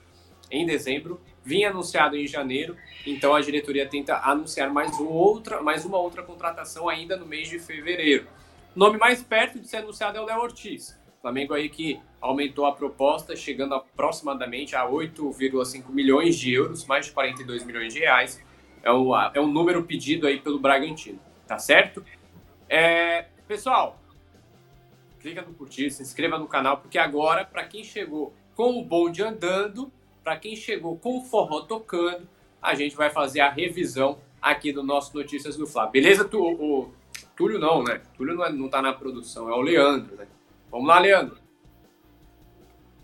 em 0.49 0.65
dezembro, 0.65 1.21
vinha 1.43 1.69
anunciado 1.69 2.17
em 2.17 2.25
janeiro, 2.25 2.75
então 3.05 3.35
a 3.35 3.41
diretoria 3.41 3.87
tenta 3.87 4.17
anunciar 4.17 4.71
mais, 4.71 4.99
um 4.99 5.07
outra, 5.07 5.61
mais 5.61 5.85
uma 5.85 5.97
outra 5.97 6.23
contratação 6.23 6.89
ainda 6.89 7.15
no 7.15 7.25
mês 7.25 7.47
de 7.47 7.59
fevereiro. 7.59 8.27
O 8.75 8.79
nome 8.79 8.97
mais 8.97 9.21
perto 9.21 9.59
de 9.59 9.67
ser 9.67 9.77
anunciado 9.77 10.17
é 10.17 10.21
o 10.21 10.25
Léo 10.25 10.39
Ortiz. 10.39 10.97
Flamengo 11.21 11.53
aí 11.53 11.67
que 11.67 11.99
aumentou 12.21 12.65
a 12.65 12.71
proposta, 12.71 13.35
chegando 13.35 13.75
aproximadamente 13.75 14.75
a 14.75 14.87
8,5 14.87 15.89
milhões 15.89 16.37
de 16.37 16.53
euros, 16.53 16.85
mais 16.85 17.07
de 17.07 17.11
42 17.11 17.63
milhões 17.65 17.93
de 17.93 17.99
reais. 17.99 18.41
É 18.83 18.91
o, 18.91 19.15
é 19.33 19.39
o 19.39 19.47
número 19.47 19.83
pedido 19.83 20.27
aí 20.27 20.39
pelo 20.39 20.59
Bragantino, 20.59 21.19
tá 21.45 21.59
certo? 21.59 22.03
É, 22.69 23.25
pessoal, 23.47 23.99
clica 25.19 25.41
no 25.41 25.53
curtir, 25.53 25.89
se 25.91 26.01
inscreva 26.01 26.37
no 26.37 26.47
canal, 26.47 26.77
porque 26.77 26.97
agora, 26.97 27.45
para 27.45 27.65
quem 27.65 27.83
chegou 27.83 28.33
com 28.55 28.79
o 28.79 28.83
bonde 28.83 29.23
andando, 29.23 29.91
para 30.23 30.37
quem 30.37 30.55
chegou 30.55 30.97
com 30.97 31.17
o 31.19 31.21
forró 31.21 31.61
tocando, 31.61 32.27
a 32.61 32.75
gente 32.75 32.95
vai 32.95 33.09
fazer 33.09 33.39
a 33.39 33.49
revisão 33.49 34.19
aqui 34.41 34.71
do 34.71 34.83
nosso 34.83 35.15
Notícias 35.15 35.55
do 35.55 35.67
Flá. 35.67 35.87
Beleza, 35.87 36.25
tu, 36.25 36.41
o, 36.41 36.91
Túlio 37.35 37.59
não, 37.59 37.83
né? 37.83 38.01
Túlio 38.17 38.35
não, 38.35 38.45
é, 38.45 38.51
não 38.51 38.67
tá 38.67 38.81
na 38.81 38.93
produção, 38.93 39.49
é 39.49 39.53
o 39.53 39.61
Leandro, 39.61 40.15
né? 40.15 40.27
Vamos 40.71 40.87
lá, 40.87 40.99
Leandro. 40.99 41.37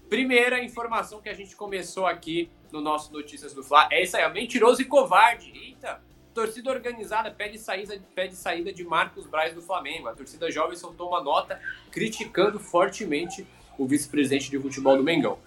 Primeira 0.09 0.63
informação 0.63 1.21
que 1.21 1.29
a 1.29 1.33
gente 1.33 1.55
começou 1.55 2.05
aqui 2.05 2.49
no 2.71 2.81
nosso 2.81 3.13
Notícias 3.13 3.53
do 3.53 3.63
Fla 3.63 3.87
é 3.91 4.03
isso 4.03 4.17
aí, 4.17 4.23
é 4.23 4.29
mentiroso 4.29 4.81
e 4.81 4.85
covarde. 4.85 5.51
Eita, 5.55 6.03
Torcida 6.33 6.71
organizada 6.71 7.29
pede 7.29 7.59
saída, 7.59 8.01
pede 8.15 8.35
saída 8.35 8.73
de 8.73 8.83
Marcos 8.83 9.27
Braz 9.27 9.53
do 9.53 9.61
Flamengo. 9.61 10.07
A 10.07 10.13
torcida 10.13 10.49
jovem 10.49 10.75
soltou 10.75 11.09
uma 11.09 11.21
nota 11.21 11.61
criticando 11.91 12.59
fortemente 12.59 13.45
o 13.77 13.85
vice-presidente 13.85 14.49
de 14.49 14.59
futebol 14.59 14.97
do 14.97 15.03
Mengão. 15.03 15.37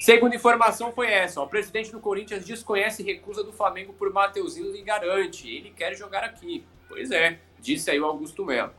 Segunda 0.00 0.34
informação 0.34 0.92
foi 0.92 1.08
essa: 1.08 1.40
ó, 1.40 1.44
o 1.44 1.48
presidente 1.48 1.92
do 1.92 2.00
Corinthians 2.00 2.44
desconhece 2.44 3.02
recusa 3.02 3.44
do 3.44 3.52
Flamengo 3.52 3.92
por 3.92 4.12
Mateuzinho 4.12 4.74
e 4.74 4.82
garante. 4.82 5.48
Ele 5.48 5.70
quer 5.70 5.94
jogar 5.94 6.24
aqui. 6.24 6.64
Pois 6.88 7.10
é, 7.10 7.38
disse 7.60 7.90
aí 7.90 8.00
o 8.00 8.06
Augusto 8.06 8.44
Melo. 8.46 8.72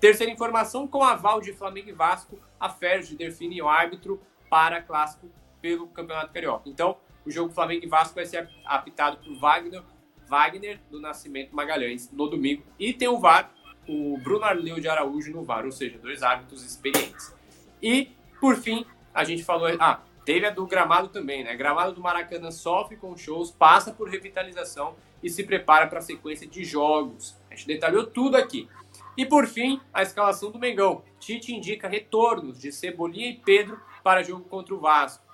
Terceira 0.00 0.32
informação: 0.32 0.88
com 0.88 1.04
aval 1.04 1.40
de 1.40 1.52
Flamengo 1.52 1.90
e 1.90 1.92
Vasco, 1.92 2.40
a 2.58 2.68
Ferdi 2.68 3.14
define 3.14 3.62
o 3.62 3.68
árbitro 3.68 4.20
para 4.50 4.82
clássico 4.82 5.30
pelo 5.60 5.86
Campeonato 5.88 6.32
Carioca. 6.32 6.68
Então, 6.68 6.96
o 7.24 7.30
jogo 7.30 7.52
Flamengo 7.52 7.84
e 7.84 7.88
Vasco 7.88 8.14
vai 8.14 8.26
ser 8.26 8.48
apitado 8.64 9.18
por 9.18 9.36
Wagner 9.38 9.82
Wagner 10.28 10.80
do 10.90 11.00
Nascimento 11.00 11.54
Magalhães 11.54 12.10
no 12.12 12.28
domingo. 12.28 12.62
E 12.78 12.92
tem 12.92 13.08
o 13.08 13.18
VAR, 13.18 13.50
o 13.88 14.18
Bruno 14.18 14.44
Arleu 14.44 14.78
de 14.78 14.88
Araújo 14.88 15.32
no 15.32 15.42
VAR, 15.42 15.64
ou 15.64 15.72
seja, 15.72 15.98
dois 15.98 16.22
árbitros 16.22 16.64
experientes. 16.64 17.34
E, 17.82 18.10
por 18.40 18.56
fim, 18.56 18.84
a 19.14 19.24
gente 19.24 19.42
falou. 19.42 19.68
Ah, 19.80 20.00
teve 20.24 20.46
a 20.46 20.50
do 20.50 20.66
gramado 20.66 21.08
também, 21.08 21.42
né? 21.42 21.56
Gramado 21.56 21.92
do 21.92 22.00
Maracanã 22.00 22.50
sofre 22.50 22.96
com 22.96 23.16
shows, 23.16 23.50
passa 23.50 23.92
por 23.92 24.08
revitalização 24.08 24.94
e 25.22 25.30
se 25.30 25.42
prepara 25.44 25.86
para 25.86 25.98
a 25.98 26.02
sequência 26.02 26.46
de 26.46 26.64
jogos. 26.64 27.36
A 27.50 27.54
gente 27.54 27.66
detalhou 27.66 28.06
tudo 28.06 28.36
aqui. 28.36 28.68
E 29.16 29.26
por 29.26 29.46
fim, 29.46 29.80
a 29.92 30.02
escalação 30.02 30.50
do 30.50 30.58
Mengão. 30.58 31.02
Tite 31.18 31.52
indica 31.52 31.88
retornos 31.88 32.60
de 32.60 32.70
Cebolinha 32.70 33.28
e 33.28 33.34
Pedro 33.34 33.80
para 34.04 34.22
jogo 34.22 34.44
contra 34.44 34.74
o 34.74 34.78
Vasco. 34.78 35.27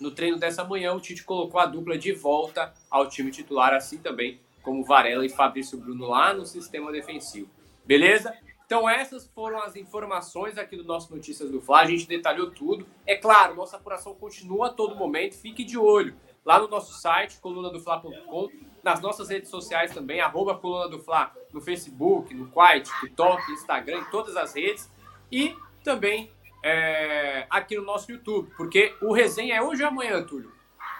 No 0.00 0.10
treino 0.10 0.38
dessa 0.38 0.64
manhã, 0.64 0.94
o 0.94 1.00
Tite 1.00 1.22
colocou 1.22 1.60
a 1.60 1.66
dupla 1.66 1.98
de 1.98 2.12
volta 2.12 2.72
ao 2.90 3.06
time 3.06 3.30
titular, 3.30 3.74
assim 3.74 3.98
também 3.98 4.40
como 4.62 4.84
Varela 4.84 5.24
e 5.24 5.28
Fabrício 5.28 5.78
Bruno 5.78 6.08
lá 6.08 6.32
no 6.32 6.46
sistema 6.46 6.90
defensivo. 6.90 7.48
Beleza? 7.84 8.34
Então 8.64 8.88
essas 8.88 9.26
foram 9.26 9.60
as 9.60 9.74
informações 9.74 10.56
aqui 10.56 10.76
do 10.76 10.84
nosso 10.84 11.14
Notícias 11.14 11.50
do 11.50 11.60
Fla. 11.60 11.80
A 11.80 11.86
gente 11.86 12.06
detalhou 12.06 12.50
tudo. 12.50 12.86
É 13.06 13.16
claro, 13.16 13.56
nossa 13.56 13.76
apuração 13.76 14.14
continua 14.14 14.68
a 14.68 14.70
todo 14.70 14.94
momento. 14.94 15.34
Fique 15.36 15.64
de 15.64 15.76
olho. 15.76 16.14
lá 16.44 16.58
no 16.58 16.68
nosso 16.68 16.98
site, 17.00 17.38
colunadofla.com, 17.40 18.48
nas 18.82 19.00
nossas 19.00 19.28
redes 19.28 19.50
sociais 19.50 19.92
também, 19.92 20.20
arroba 20.20 20.56
Coluna 20.56 20.88
do 20.88 20.98
Fla, 20.98 21.34
no 21.52 21.60
Facebook, 21.60 22.32
no 22.32 22.48
Quai, 22.48 22.80
TikTok, 22.80 23.52
Instagram, 23.52 23.98
em 23.98 24.10
todas 24.10 24.36
as 24.36 24.54
redes. 24.54 24.90
E 25.30 25.54
também 25.84 26.30
é, 26.62 27.46
aqui 27.48 27.76
no 27.76 27.82
nosso 27.82 28.10
YouTube, 28.10 28.50
porque 28.56 28.94
o 29.00 29.12
resenha 29.12 29.56
é 29.56 29.62
hoje 29.62 29.82
ou 29.82 29.88
amanhã, 29.88 30.22
Túlio? 30.22 30.52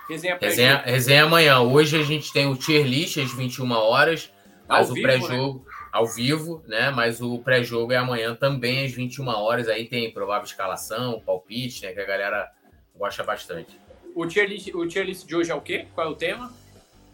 Resenha, 0.08 0.36
resenha, 0.40 0.76
resenha 0.78 1.24
amanhã. 1.24 1.60
Hoje 1.60 1.98
a 1.98 2.02
gente 2.02 2.32
tem 2.32 2.46
o 2.46 2.56
tier 2.56 2.84
list 2.84 3.18
às 3.18 3.32
21 3.32 3.70
horas, 3.70 4.32
mas 4.66 4.90
ao 4.90 4.96
o 4.96 5.00
pré-jogo 5.00 5.64
né? 5.64 5.72
ao 5.92 6.06
vivo, 6.06 6.64
né? 6.66 6.90
Mas 6.90 7.20
o 7.20 7.38
pré-jogo 7.38 7.92
é 7.92 7.96
amanhã 7.96 8.34
também 8.34 8.84
às 8.84 8.92
21 8.92 9.28
horas. 9.28 9.68
Aí 9.68 9.86
tem 9.86 10.10
provável 10.12 10.44
escalação, 10.44 11.20
palpite, 11.20 11.84
né? 11.84 11.92
Que 11.92 12.00
a 12.00 12.06
galera 12.06 12.50
gosta 12.96 13.22
bastante. 13.22 13.78
O 14.14 14.26
tier 14.26 14.48
list, 14.48 14.74
o 14.74 14.86
tier 14.86 15.06
list 15.06 15.26
de 15.26 15.36
hoje 15.36 15.52
é 15.52 15.54
o 15.54 15.60
quê? 15.60 15.86
Qual 15.94 16.08
é 16.08 16.10
o 16.10 16.16
tema? 16.16 16.52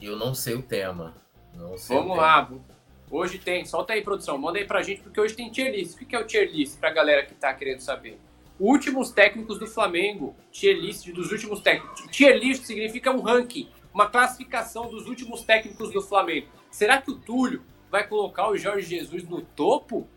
Eu 0.01 0.16
não 0.16 0.34
sei 0.34 0.55
o 0.55 0.62
tema. 0.62 1.14
Não 1.55 1.76
sei 1.76 1.97
Vamos 1.97 2.16
lá. 2.16 2.51
Hoje 3.11 3.38
tem. 3.38 3.64
Solta 3.66 3.92
aí, 3.92 4.03
produção. 4.03 4.38
Manda 4.38 4.59
aí 4.59 4.64
pra 4.64 4.82
gente, 4.82 5.03
porque 5.03 5.20
hoje 5.20 5.34
tem 5.34 5.51
tier 5.51 5.70
list. 5.70 6.01
O 6.01 6.07
que 6.07 6.16
é 6.16 6.18
o 6.18 6.26
tier 6.26 6.51
list 6.51 6.78
pra 6.78 6.90
galera 6.90 7.24
que 7.24 7.34
tá 7.34 7.53
querendo 7.53 7.80
saber? 7.80 8.18
Últimos 8.59 9.11
técnicos 9.11 9.59
do 9.59 9.66
Flamengo. 9.66 10.34
Tier 10.50 10.76
list 10.76 11.07
dos 11.11 11.30
últimos 11.30 11.61
técnicos. 11.61 12.02
Tier 12.11 12.38
list 12.38 12.64
significa 12.64 13.11
um 13.11 13.20
ranking, 13.20 13.68
uma 13.92 14.09
classificação 14.09 14.88
dos 14.88 15.07
últimos 15.07 15.42
técnicos 15.42 15.92
do 15.92 16.00
Flamengo. 16.00 16.48
Será 16.70 17.00
que 17.00 17.11
o 17.11 17.18
Túlio 17.18 17.62
vai 17.90 18.07
colocar 18.07 18.48
o 18.48 18.57
Jorge 18.57 18.96
Jesus 18.96 19.24
no 19.24 19.42
topo? 19.42 20.09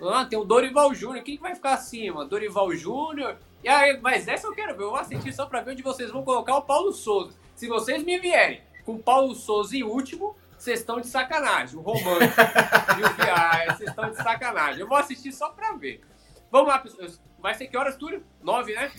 Ah, 0.00 0.24
tem 0.24 0.38
o 0.38 0.44
Dorival 0.44 0.94
Júnior. 0.94 1.24
Quem 1.24 1.38
vai 1.38 1.54
ficar 1.54 1.74
acima? 1.74 2.24
Dorival 2.24 2.72
Júnior? 2.72 3.36
E 3.64 3.68
aí, 3.68 3.98
mas 4.00 4.28
essa 4.28 4.46
eu 4.46 4.52
quero 4.52 4.76
ver. 4.76 4.84
Eu 4.84 4.90
vou 4.90 4.98
assistir 4.98 5.32
só 5.32 5.46
pra 5.46 5.60
ver 5.60 5.72
onde 5.72 5.82
vocês 5.82 6.10
vão 6.10 6.22
colocar 6.22 6.56
o 6.56 6.62
Paulo 6.62 6.92
Souza. 6.92 7.36
Se 7.54 7.66
vocês 7.66 8.02
me 8.02 8.18
vierem 8.18 8.60
com 8.84 8.98
Paulo 8.98 9.34
Souza 9.34 9.76
em 9.76 9.82
último, 9.82 10.36
vocês 10.58 10.80
estão 10.80 11.00
de 11.00 11.06
sacanagem. 11.06 11.78
O 11.78 11.82
Romântico 11.82 12.40
e 12.40 13.02
o 13.02 13.74
vocês 13.74 13.88
estão 13.88 14.10
de 14.10 14.16
sacanagem. 14.16 14.80
Eu 14.80 14.88
vou 14.88 14.96
assistir 14.96 15.32
só 15.32 15.50
pra 15.50 15.72
ver. 15.72 16.00
Vamos 16.50 16.68
lá, 16.68 16.78
pessoal. 16.78 17.08
Vai 17.38 17.54
ser 17.54 17.66
que 17.68 17.76
horas, 17.76 17.96
Túlio? 17.96 18.24
Nove, 18.42 18.74
né? 18.74 18.90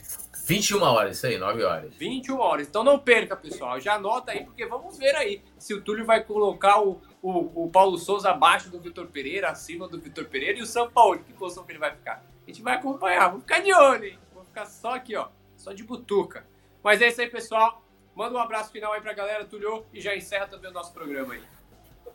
21 0.46 0.82
horas, 0.82 1.18
isso 1.18 1.28
aí, 1.28 1.38
9 1.38 1.64
horas. 1.64 1.94
21 1.96 2.40
horas. 2.40 2.68
Então 2.68 2.84
não 2.84 2.98
perca, 2.98 3.36
pessoal. 3.36 3.80
Já 3.80 3.96
anota 3.96 4.32
aí, 4.32 4.46
porque 4.46 4.66
vamos 4.66 4.98
ver 4.98 5.16
aí 5.16 5.44
se 5.58 5.74
o 5.74 5.82
Túlio 5.82 6.06
vai 6.06 6.24
colocar 6.24 6.82
o, 6.82 7.02
o, 7.22 7.66
o 7.66 7.70
Paulo 7.70 7.98
Souza 7.98 8.30
abaixo 8.30 8.70
do 8.70 8.80
Vitor 8.80 9.08
Pereira, 9.08 9.50
acima 9.50 9.88
do 9.88 10.00
Vitor 10.00 10.26
Pereira 10.26 10.60
e 10.60 10.62
o 10.62 10.66
São 10.66 10.90
Paulo. 10.90 11.20
Que 11.20 11.34
posição 11.34 11.66
que 11.66 11.74
ele 11.74 11.80
vai 11.80 11.92
ficar? 11.92 12.24
A 12.46 12.50
gente 12.50 12.62
vai 12.62 12.76
acompanhar. 12.76 13.28
Vamos 13.28 13.42
ficar 13.42 13.60
de 13.60 13.74
olho, 13.74 14.06
hein? 14.06 14.20
Vamos 14.34 14.48
ficar 14.48 14.66
só 14.66 14.96
aqui, 14.96 15.16
ó. 15.16 15.28
Só 15.58 15.74
de 15.74 15.84
butuca. 15.84 16.48
Mas 16.82 17.02
é 17.02 17.10
isso 17.10 17.20
aí, 17.20 17.30
pessoal. 17.30 17.84
Manda 18.16 18.38
um 18.38 18.42
abraço 18.42 18.72
final 18.72 18.94
aí 18.94 19.02
pra 19.02 19.14
galera, 19.14 19.44
Túlio, 19.46 19.86
e 19.92 20.00
já 20.00 20.16
encerra 20.16 20.48
também 20.48 20.72
o 20.72 20.74
nosso 20.74 20.94
programa 20.94 21.34
aí. 21.34 21.44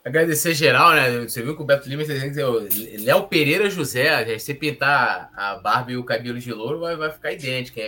Agradecer 0.05 0.53
geral, 0.55 0.93
né? 0.95 1.21
Você 1.21 1.43
viu 1.43 1.55
que 1.55 1.63
o 1.63 1.65
Beto 1.65 1.89
Lima 1.89 2.03
está 2.03 2.15
dizendo 2.15 2.69
que 2.69 2.97
Léo 2.99 3.29
Pereira 3.29 3.71
José, 3.71 4.37
se 4.39 4.53
pintar 4.53 5.31
a 5.35 5.57
barba 5.57 5.93
e 5.93 5.97
o 5.97 6.05
cabelo 6.05 6.41
de 6.41 6.53
louro, 6.53 6.81
vai, 6.81 6.97
vai 6.97 7.13
ficar 7.13 7.33
idêntico. 7.33 7.79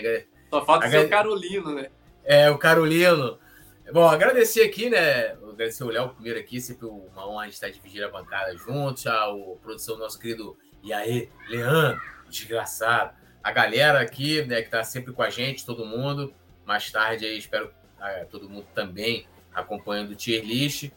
Só 0.49 0.65
falta 0.65 0.87
Agrade... 0.87 1.03
ser 1.03 1.07
o 1.07 1.11
Carolino, 1.11 1.75
né? 1.75 1.89
É, 2.25 2.49
o 2.51 2.57
Carolino. 2.57 3.39
Bom, 3.93 4.07
agradecer 4.09 4.62
aqui, 4.62 4.89
né? 4.89 5.33
Agradecer 5.33 5.83
o 5.83 5.89
Léo 5.89 6.11
primeiro 6.11 6.39
aqui, 6.39 6.61
sempre 6.61 6.87
uma 6.87 7.29
honra 7.29 7.43
a 7.43 7.45
gente 7.47 7.55
estar 7.55 7.69
dividindo 7.69 8.07
a 8.07 8.11
bancada 8.11 8.57
juntos, 8.57 9.07
a 9.09 9.27
produção 9.61 9.97
do 9.97 10.03
nosso 10.03 10.19
querido 10.19 10.57
E 10.85 10.93
aí, 10.93 11.29
Leandro, 11.49 12.01
desgraçado. 12.31 13.12
A 13.43 13.51
galera 13.51 14.01
aqui, 14.01 14.43
né, 14.43 14.61
que 14.61 14.69
está 14.69 14.85
sempre 14.85 15.12
com 15.12 15.23
a 15.23 15.31
gente, 15.31 15.67
todo 15.67 15.85
mundo. 15.85 16.33
Mais 16.65 16.91
tarde 16.91 17.27
aí, 17.27 17.37
espero 17.37 17.71
ah, 18.01 18.25
todo 18.31 18.49
mundo 18.49 18.67
também 18.75 19.27
acompanhando 19.53 20.12
o 20.12 20.15
tier 20.15 20.45
list. 20.45 20.91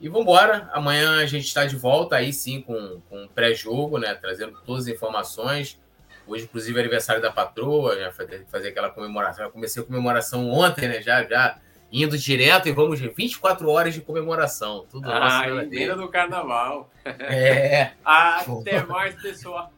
E 0.00 0.08
vamos 0.08 0.22
embora. 0.22 0.68
Amanhã 0.72 1.20
a 1.20 1.26
gente 1.26 1.46
está 1.46 1.64
de 1.64 1.76
volta 1.76 2.16
aí 2.16 2.32
sim 2.32 2.60
com, 2.60 3.00
com 3.08 3.24
um 3.24 3.28
pré-jogo, 3.28 3.98
né? 3.98 4.14
Trazendo 4.14 4.58
todas 4.64 4.84
as 4.84 4.88
informações. 4.88 5.80
Hoje, 6.26 6.44
inclusive, 6.44 6.76
é 6.76 6.80
aniversário 6.80 7.22
da 7.22 7.32
patroa, 7.32 7.98
já 7.98 8.12
fazer, 8.12 8.68
aquela 8.68 8.90
comemoração. 8.90 9.46
Já 9.46 9.50
comecei 9.50 9.82
a 9.82 9.86
comemoração 9.86 10.48
ontem, 10.50 10.86
né? 10.86 11.02
Já, 11.02 11.24
já 11.24 11.58
indo 11.90 12.18
direto 12.18 12.68
e 12.68 12.72
vamos 12.72 12.98
de 12.98 13.08
24 13.08 13.68
horas 13.68 13.94
de 13.94 14.00
comemoração. 14.00 14.86
Tudo 14.90 15.10
ah, 15.10 15.48
nosso. 15.48 15.96
do 15.96 16.08
carnaval. 16.08 16.90
É. 17.04 17.92
Até 18.04 18.84
mais, 18.84 19.14
pessoal. 19.20 19.72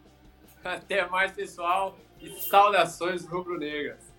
Até 0.64 1.06
mais, 1.06 1.32
pessoal. 1.32 1.96
E 2.20 2.28
saudações 2.40 3.24
rubro-negras. 3.26 4.10